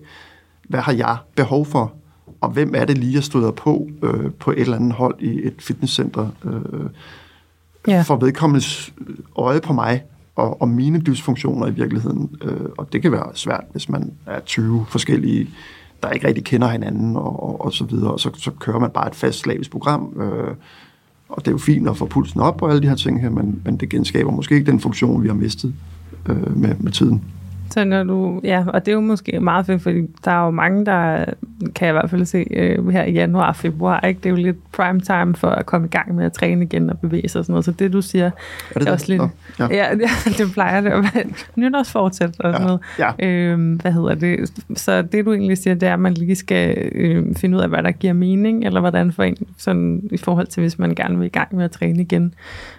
hvad 0.68 0.80
har 0.80 0.94
jeg 0.94 1.18
behov 1.36 1.66
for, 1.66 1.94
og 2.42 2.50
hvem 2.50 2.74
er 2.76 2.86
det 2.86 2.98
lige, 2.98 3.14
jeg 3.14 3.24
støder 3.24 3.52
på 3.52 3.90
øh, 4.04 4.32
på 4.32 4.52
et 4.52 4.60
eller 4.60 4.76
andet 4.76 4.94
hold 4.94 5.16
i 5.20 5.48
et 5.48 5.56
fitnesscenter. 5.60 6.30
Øh, 6.46 6.90
ja. 7.88 8.02
For 8.02 8.16
vedkommendes 8.16 8.94
øje 9.36 9.62
på 9.62 9.74
mig 9.74 10.04
og, 10.36 10.62
og 10.62 10.70
mine 10.70 11.02
dysfunktioner 11.02 11.68
i 11.68 11.72
virkeligheden. 11.72 12.36
Øh, 12.44 12.70
og 12.78 12.94
det 12.94 13.02
kan 13.02 13.12
være 13.12 13.30
svært, 13.34 13.64
hvis 13.72 13.90
man 13.90 14.14
er 14.26 14.40
20 14.40 14.86
forskellige, 14.90 15.50
der 16.04 16.10
ikke 16.10 16.28
rigtig 16.28 16.44
kender 16.44 16.68
hinanden 16.68 17.16
og, 17.16 17.44
og, 17.44 17.66
og 17.66 17.74
så 17.74 17.86
videre. 17.86 18.12
Og 18.12 18.20
så, 18.20 18.30
så 18.38 18.52
kører 18.52 18.80
man 18.80 18.90
bare 18.90 19.08
et 19.08 19.16
fast 19.16 19.40
slavisk 19.40 19.72
program. 19.72 20.22
Øh, 20.22 20.56
og 21.30 21.42
det 21.42 21.48
er 21.48 21.52
jo 21.52 21.58
fint 21.58 21.90
at 21.90 21.98
få 21.98 22.06
pulsen 22.06 22.42
op 22.42 22.62
og 22.62 22.70
alle 22.70 22.82
de 22.82 22.88
her 22.88 22.96
ting 22.96 23.22
her, 23.22 23.30
men, 23.30 23.62
men 23.66 23.78
det 23.78 23.90
genskaber 23.90 24.32
måske 24.32 24.56
ikke 24.56 24.72
den 24.72 24.80
funktion, 24.80 25.24
vi 25.24 25.28
har 25.28 25.36
mistet 25.36 25.74
øh, 26.30 26.58
med, 26.58 26.76
med 26.80 26.92
tiden. 26.92 27.24
Så 27.70 27.84
når 27.84 28.04
du, 28.04 28.42
ja, 28.44 28.66
og 28.68 28.86
det 28.86 28.92
er 28.92 28.96
jo 28.96 29.02
måske 29.02 29.40
meget 29.40 29.66
fedt, 29.66 29.82
fordi 29.82 30.02
der 30.26 30.32
er 30.32 30.46
jo 30.46 30.52
mange, 30.52 30.86
der 30.86 31.26
kan 31.76 31.88
jeg 31.88 31.92
i 31.92 31.98
hvert 32.00 32.10
fald 32.10 32.26
se 32.26 32.46
øh, 32.52 32.88
her 32.88 33.04
i 33.04 33.12
januar 33.12 33.48
og 33.48 33.56
februar, 33.56 34.00
ikke? 34.02 34.18
det 34.18 34.26
er 34.26 34.30
jo 34.30 34.36
lidt 34.36 34.72
prime 34.72 35.00
time 35.00 35.36
for 35.36 35.48
at 35.48 35.66
komme 35.66 35.88
i 35.88 35.90
gang 35.90 36.16
med 36.16 36.26
at 36.26 36.34
træne 36.34 36.66
igen 36.66 36.90
og 36.90 37.00
bevæge 37.00 37.30
sig 37.30 37.40
og 37.40 37.46
sådan 37.46 37.54
noget. 37.54 37.66
Så 37.66 37.72
det 37.72 37.94
du 37.94 38.02
siger, 38.02 38.26
er, 38.76 38.80
det 38.80 38.88
er 38.88 38.92
også 38.92 39.08
lidt, 39.08 39.22
ja. 39.60 39.68
ja. 39.78 39.88
det 40.38 40.52
plejer 40.54 40.82
det 40.82 40.90
at 40.90 41.04
være 41.04 41.24
nytårsfortsæt 41.56 42.40
og 42.40 42.54
sådan 42.54 42.62
noget. 42.62 42.80
Ja. 43.00 43.12
Ja. 43.20 43.28
Øhm, 43.28 43.74
hvad 43.74 43.92
hedder 43.92 44.16
det? 44.16 44.54
Så 44.76 45.02
det 45.02 45.26
du 45.26 45.34
egentlig 45.34 45.58
siger, 45.58 45.74
det 45.74 45.90
er, 45.90 45.94
at 45.94 46.00
man 46.00 46.14
lige 46.14 46.36
skal 46.36 46.90
øh, 46.92 47.36
finde 47.36 47.58
ud 47.58 47.62
af, 47.62 47.70
hvad 47.70 47.84
der 47.84 47.92
giver 47.92 48.14
mening, 48.14 48.66
eller 48.66 48.80
hvordan 48.80 49.12
for 49.12 49.24
en, 49.24 49.38
sådan 49.58 50.02
i 50.12 50.18
forhold 50.18 50.48
til, 50.48 50.62
hvis 50.62 50.80
man 50.80 50.96
gerne 50.96 51.18
vil 51.18 51.26
i 51.26 51.30
gang 51.30 51.56
med 51.56 51.66
at 51.66 51.72
træne 51.72 52.02
igen, 52.02 52.34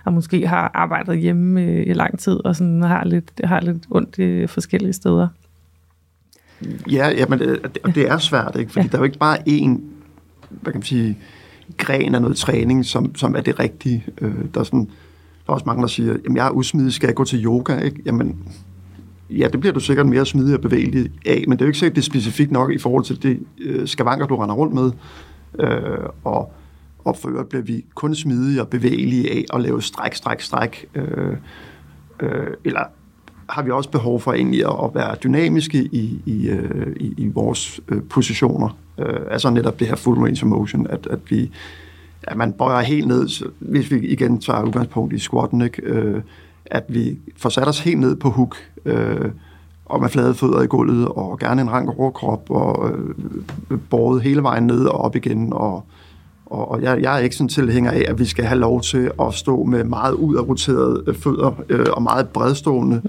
og 0.04 0.12
måske 0.12 0.46
har 0.46 0.70
arbejdet 0.74 1.18
hjemme 1.18 1.60
øh, 1.60 1.86
i 1.86 1.92
lang 1.92 2.18
tid, 2.18 2.44
og 2.44 2.56
sådan 2.56 2.82
har 2.82 3.04
lidt, 3.04 3.40
har 3.44 3.60
lidt 3.60 3.82
ondt 3.90 4.18
i 4.18 4.46
forskellige 4.46 4.72
forskellige 4.72 4.92
steder. 4.92 5.28
Ja, 6.90 7.08
ja 7.08 7.26
men 7.28 7.38
det, 7.38 7.78
det 7.94 8.08
er 8.08 8.18
svært, 8.18 8.56
ikke? 8.58 8.72
fordi 8.72 8.86
ja. 8.86 8.90
der 8.90 8.96
er 8.96 9.00
jo 9.00 9.04
ikke 9.04 9.18
bare 9.18 9.38
én, 9.48 9.80
hvad 10.50 10.72
kan 10.72 10.78
man 10.78 10.82
sige, 10.82 11.18
gren 11.78 12.14
af 12.14 12.22
noget 12.22 12.36
træning, 12.36 12.84
som, 12.84 13.14
som 13.14 13.36
er 13.36 13.40
det 13.40 13.58
rigtige. 13.58 14.04
Øh, 14.20 14.34
der, 14.54 14.60
er 14.60 14.64
sådan, 14.64 14.88
der 15.46 15.50
er 15.50 15.52
også 15.52 15.66
mange, 15.66 15.82
der 15.82 15.88
siger, 15.88 16.16
jamen 16.24 16.36
jeg 16.36 16.46
er 16.46 16.50
usmidig, 16.50 16.92
skal 16.92 17.06
jeg 17.06 17.14
gå 17.14 17.24
til 17.24 17.44
yoga? 17.44 17.78
Ikke? 17.78 18.02
Jamen, 18.06 18.38
ja, 19.30 19.48
det 19.48 19.60
bliver 19.60 19.72
du 19.72 19.80
sikkert 19.80 20.06
mere 20.06 20.26
smidig 20.26 20.54
og 20.54 20.60
bevægelig 20.60 21.10
af, 21.26 21.44
men 21.48 21.58
det 21.58 21.60
er 21.60 21.66
jo 21.66 21.68
ikke 21.68 21.78
sikkert, 21.78 21.96
det 21.96 22.02
er 22.02 22.10
specifikt 22.10 22.52
nok 22.52 22.72
i 22.72 22.78
forhold 22.78 23.04
til 23.04 23.22
det 23.22 23.40
øh, 23.60 23.88
skavanker, 23.88 24.26
du 24.26 24.36
render 24.36 24.54
rundt 24.54 24.74
med. 24.74 24.90
Øh, 25.58 26.08
og, 26.24 26.52
og 27.04 27.16
for 27.16 27.28
øvrigt 27.28 27.48
bliver 27.48 27.62
vi 27.62 27.84
kun 27.94 28.14
smidige 28.14 28.60
og 28.60 28.68
bevægelige 28.68 29.30
af 29.30 29.44
at 29.54 29.60
lave 29.60 29.82
stræk, 29.82 30.14
stræk, 30.14 30.40
stræk. 30.40 30.86
Øh, 30.94 31.36
øh, 32.20 32.46
eller 32.64 32.80
har 33.52 33.62
vi 33.62 33.70
også 33.70 33.90
behov 33.90 34.20
for 34.20 34.32
egentlig 34.32 34.60
at 34.60 34.90
være 34.94 35.14
dynamiske 35.24 35.78
i, 35.78 36.22
i, 36.26 36.48
øh, 36.48 36.96
i, 36.96 37.14
i 37.16 37.28
vores 37.28 37.80
øh, 37.88 38.02
positioner. 38.02 38.76
Øh, 38.98 39.20
altså 39.30 39.50
netop 39.50 39.80
det 39.80 39.86
her 39.86 39.96
full 39.96 40.18
range 40.18 40.42
of 40.42 40.48
motion, 40.48 40.86
at, 40.86 41.06
at 41.10 41.18
vi 41.28 41.50
at 42.22 42.36
man 42.36 42.52
bøjer 42.52 42.80
helt 42.80 43.08
ned, 43.08 43.50
hvis 43.58 43.90
vi 43.90 44.00
igen 44.00 44.40
tager 44.40 44.62
udgangspunkt 44.62 45.12
i 45.12 45.18
squatten, 45.18 45.62
ikke? 45.62 45.82
Øh, 45.82 46.22
at 46.66 46.84
vi 46.88 47.18
får 47.36 47.48
sat 47.48 47.68
os 47.68 47.80
helt 47.80 48.00
ned 48.00 48.16
på 48.16 48.30
hook, 48.30 48.56
øh, 48.84 49.30
og 49.86 50.00
med 50.00 50.08
flade 50.08 50.34
fødder 50.34 50.62
i 50.62 50.66
gulvet, 50.66 51.08
og 51.08 51.38
gerne 51.38 51.62
en 51.62 51.70
rank 51.70 51.98
overkrop, 51.98 52.50
og 52.50 52.90
øh, 52.90 53.78
båret 53.90 54.22
hele 54.22 54.42
vejen 54.42 54.66
ned 54.66 54.84
og 54.84 55.00
op 55.00 55.16
igen, 55.16 55.52
og, 55.52 55.84
og, 56.46 56.70
og 56.70 56.82
jeg, 56.82 57.02
jeg 57.02 57.14
er 57.14 57.18
ikke 57.18 57.36
sådan 57.36 57.48
tilhænger 57.48 57.90
af, 57.90 58.04
at 58.08 58.18
vi 58.18 58.24
skal 58.24 58.44
have 58.44 58.60
lov 58.60 58.80
til 58.80 59.10
at 59.20 59.34
stå 59.34 59.64
med 59.64 59.84
meget 59.84 60.12
udadroterede 60.12 61.14
fødder, 61.14 61.62
øh, 61.68 61.86
og 61.92 62.02
meget 62.02 62.28
bredstående 62.28 63.02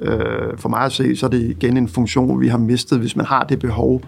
Øh, 0.00 0.58
for 0.58 0.68
mig 0.68 0.80
at 0.80 0.92
se, 0.92 1.16
så 1.16 1.26
er 1.26 1.30
det 1.30 1.42
igen 1.42 1.76
en 1.76 1.88
funktion, 1.88 2.40
vi 2.40 2.48
har 2.48 2.58
mistet. 2.58 2.98
Hvis 2.98 3.16
man 3.16 3.26
har 3.26 3.44
det 3.44 3.58
behov, 3.58 4.02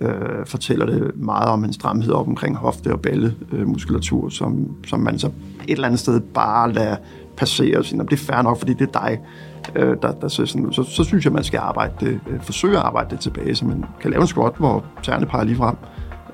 øh, 0.00 0.46
fortæller 0.46 0.86
det 0.86 1.12
meget 1.14 1.48
om 1.48 1.64
en 1.64 1.72
stramhed 1.72 2.12
op 2.12 2.28
omkring 2.28 2.56
hofte- 2.56 2.92
og 2.92 3.00
ballemuskulatur, 3.00 4.24
øh, 4.24 4.30
som, 4.30 4.68
som 4.86 5.00
man 5.00 5.18
så 5.18 5.26
et 5.26 5.32
eller 5.68 5.86
andet 5.86 6.00
sted 6.00 6.20
bare 6.20 6.72
lader 6.72 6.96
passere 7.36 7.78
og 7.78 7.84
sige, 7.84 8.02
det 8.02 8.12
er 8.12 8.16
fair 8.16 8.42
nok, 8.42 8.58
fordi 8.58 8.72
det 8.72 8.88
er 8.94 9.00
dig, 9.00 9.20
øh, 9.76 9.96
der, 10.02 10.12
der 10.12 10.28
så, 10.28 10.46
sådan, 10.46 10.72
så, 10.72 10.82
så 10.82 11.04
synes 11.04 11.24
jeg, 11.24 11.32
man 11.32 11.44
skal 11.44 11.58
arbejde 11.58 11.92
det, 12.00 12.20
øh, 12.30 12.40
forsøge 12.40 12.76
at 12.76 12.82
arbejde 12.82 13.10
det 13.10 13.20
tilbage, 13.20 13.54
så 13.54 13.64
man 13.64 13.84
kan 14.00 14.10
lave 14.10 14.20
en 14.20 14.26
squat, 14.26 14.52
hvor 14.58 14.84
tæerne 15.02 15.26
peger 15.26 15.44
lige 15.44 15.56
frem. 15.56 15.76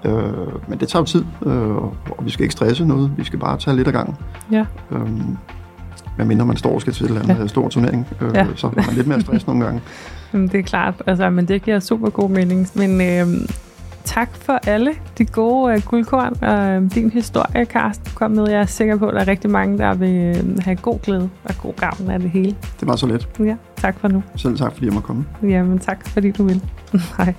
Øh, 0.04 0.68
men 0.68 0.80
det 0.80 0.88
tager 0.88 1.00
jo 1.00 1.07
tid, 1.07 1.24
øh, 1.46 1.76
og 1.76 1.94
vi 2.22 2.30
skal 2.30 2.42
ikke 2.42 2.52
stresse 2.52 2.86
noget, 2.86 3.12
vi 3.16 3.24
skal 3.24 3.38
bare 3.38 3.59
tage 3.59 3.76
lidt 3.76 3.86
af 3.86 3.92
gangen. 3.92 4.16
Ja. 4.52 4.66
Øh, 6.18 6.26
mindre 6.26 6.46
man 6.46 6.56
står 6.56 6.74
og 6.74 6.80
skal 6.80 6.92
til 6.92 7.10
en 7.10 7.22
ja. 7.28 7.46
stor 7.46 7.68
turnering, 7.68 8.06
øh, 8.20 8.30
ja. 8.34 8.46
så 8.56 8.66
har 8.66 8.86
man 8.86 8.94
lidt 8.94 9.06
mere 9.06 9.20
stress 9.20 9.46
nogle 9.46 9.64
gange. 9.64 9.80
det 10.52 10.54
er 10.54 10.62
klart, 10.62 11.02
altså, 11.06 11.30
men 11.30 11.48
det 11.48 11.62
giver 11.62 11.80
super 11.80 12.10
god 12.10 12.30
mening. 12.30 12.68
Men 12.74 13.00
øh, 13.00 13.48
tak 14.04 14.36
for 14.36 14.60
alle 14.66 14.90
de 15.18 15.24
gode 15.24 15.74
øh, 15.74 15.82
guldkorn 15.82 16.36
og 16.42 16.68
øh, 16.68 16.90
din 16.94 17.10
historie, 17.10 17.64
Karsten, 17.64 18.12
kom 18.14 18.30
med. 18.30 18.48
Jeg 18.48 18.60
er 18.60 18.66
sikker 18.66 18.96
på, 18.96 19.06
at 19.06 19.14
der 19.14 19.20
er 19.20 19.28
rigtig 19.28 19.50
mange, 19.50 19.78
der 19.78 19.94
vil 19.94 20.36
øh, 20.36 20.58
have 20.58 20.76
god 20.76 20.98
glæde 20.98 21.30
og 21.44 21.54
god 21.62 21.74
gavn 21.74 22.10
af 22.10 22.18
det 22.18 22.30
hele. 22.30 22.56
Det 22.80 22.88
var 22.88 22.96
så 22.96 23.06
let. 23.06 23.28
Ja, 23.38 23.56
tak 23.76 24.00
for 24.00 24.08
nu. 24.08 24.22
Selv 24.36 24.56
tak, 24.56 24.72
fordi 24.72 24.86
jeg 24.86 24.94
måtte 24.94 25.06
komme. 25.06 25.24
Jamen, 25.42 25.78
tak 25.78 26.08
fordi 26.08 26.30
du 26.30 26.44
vil. 26.44 26.62
Hej. 27.18 27.34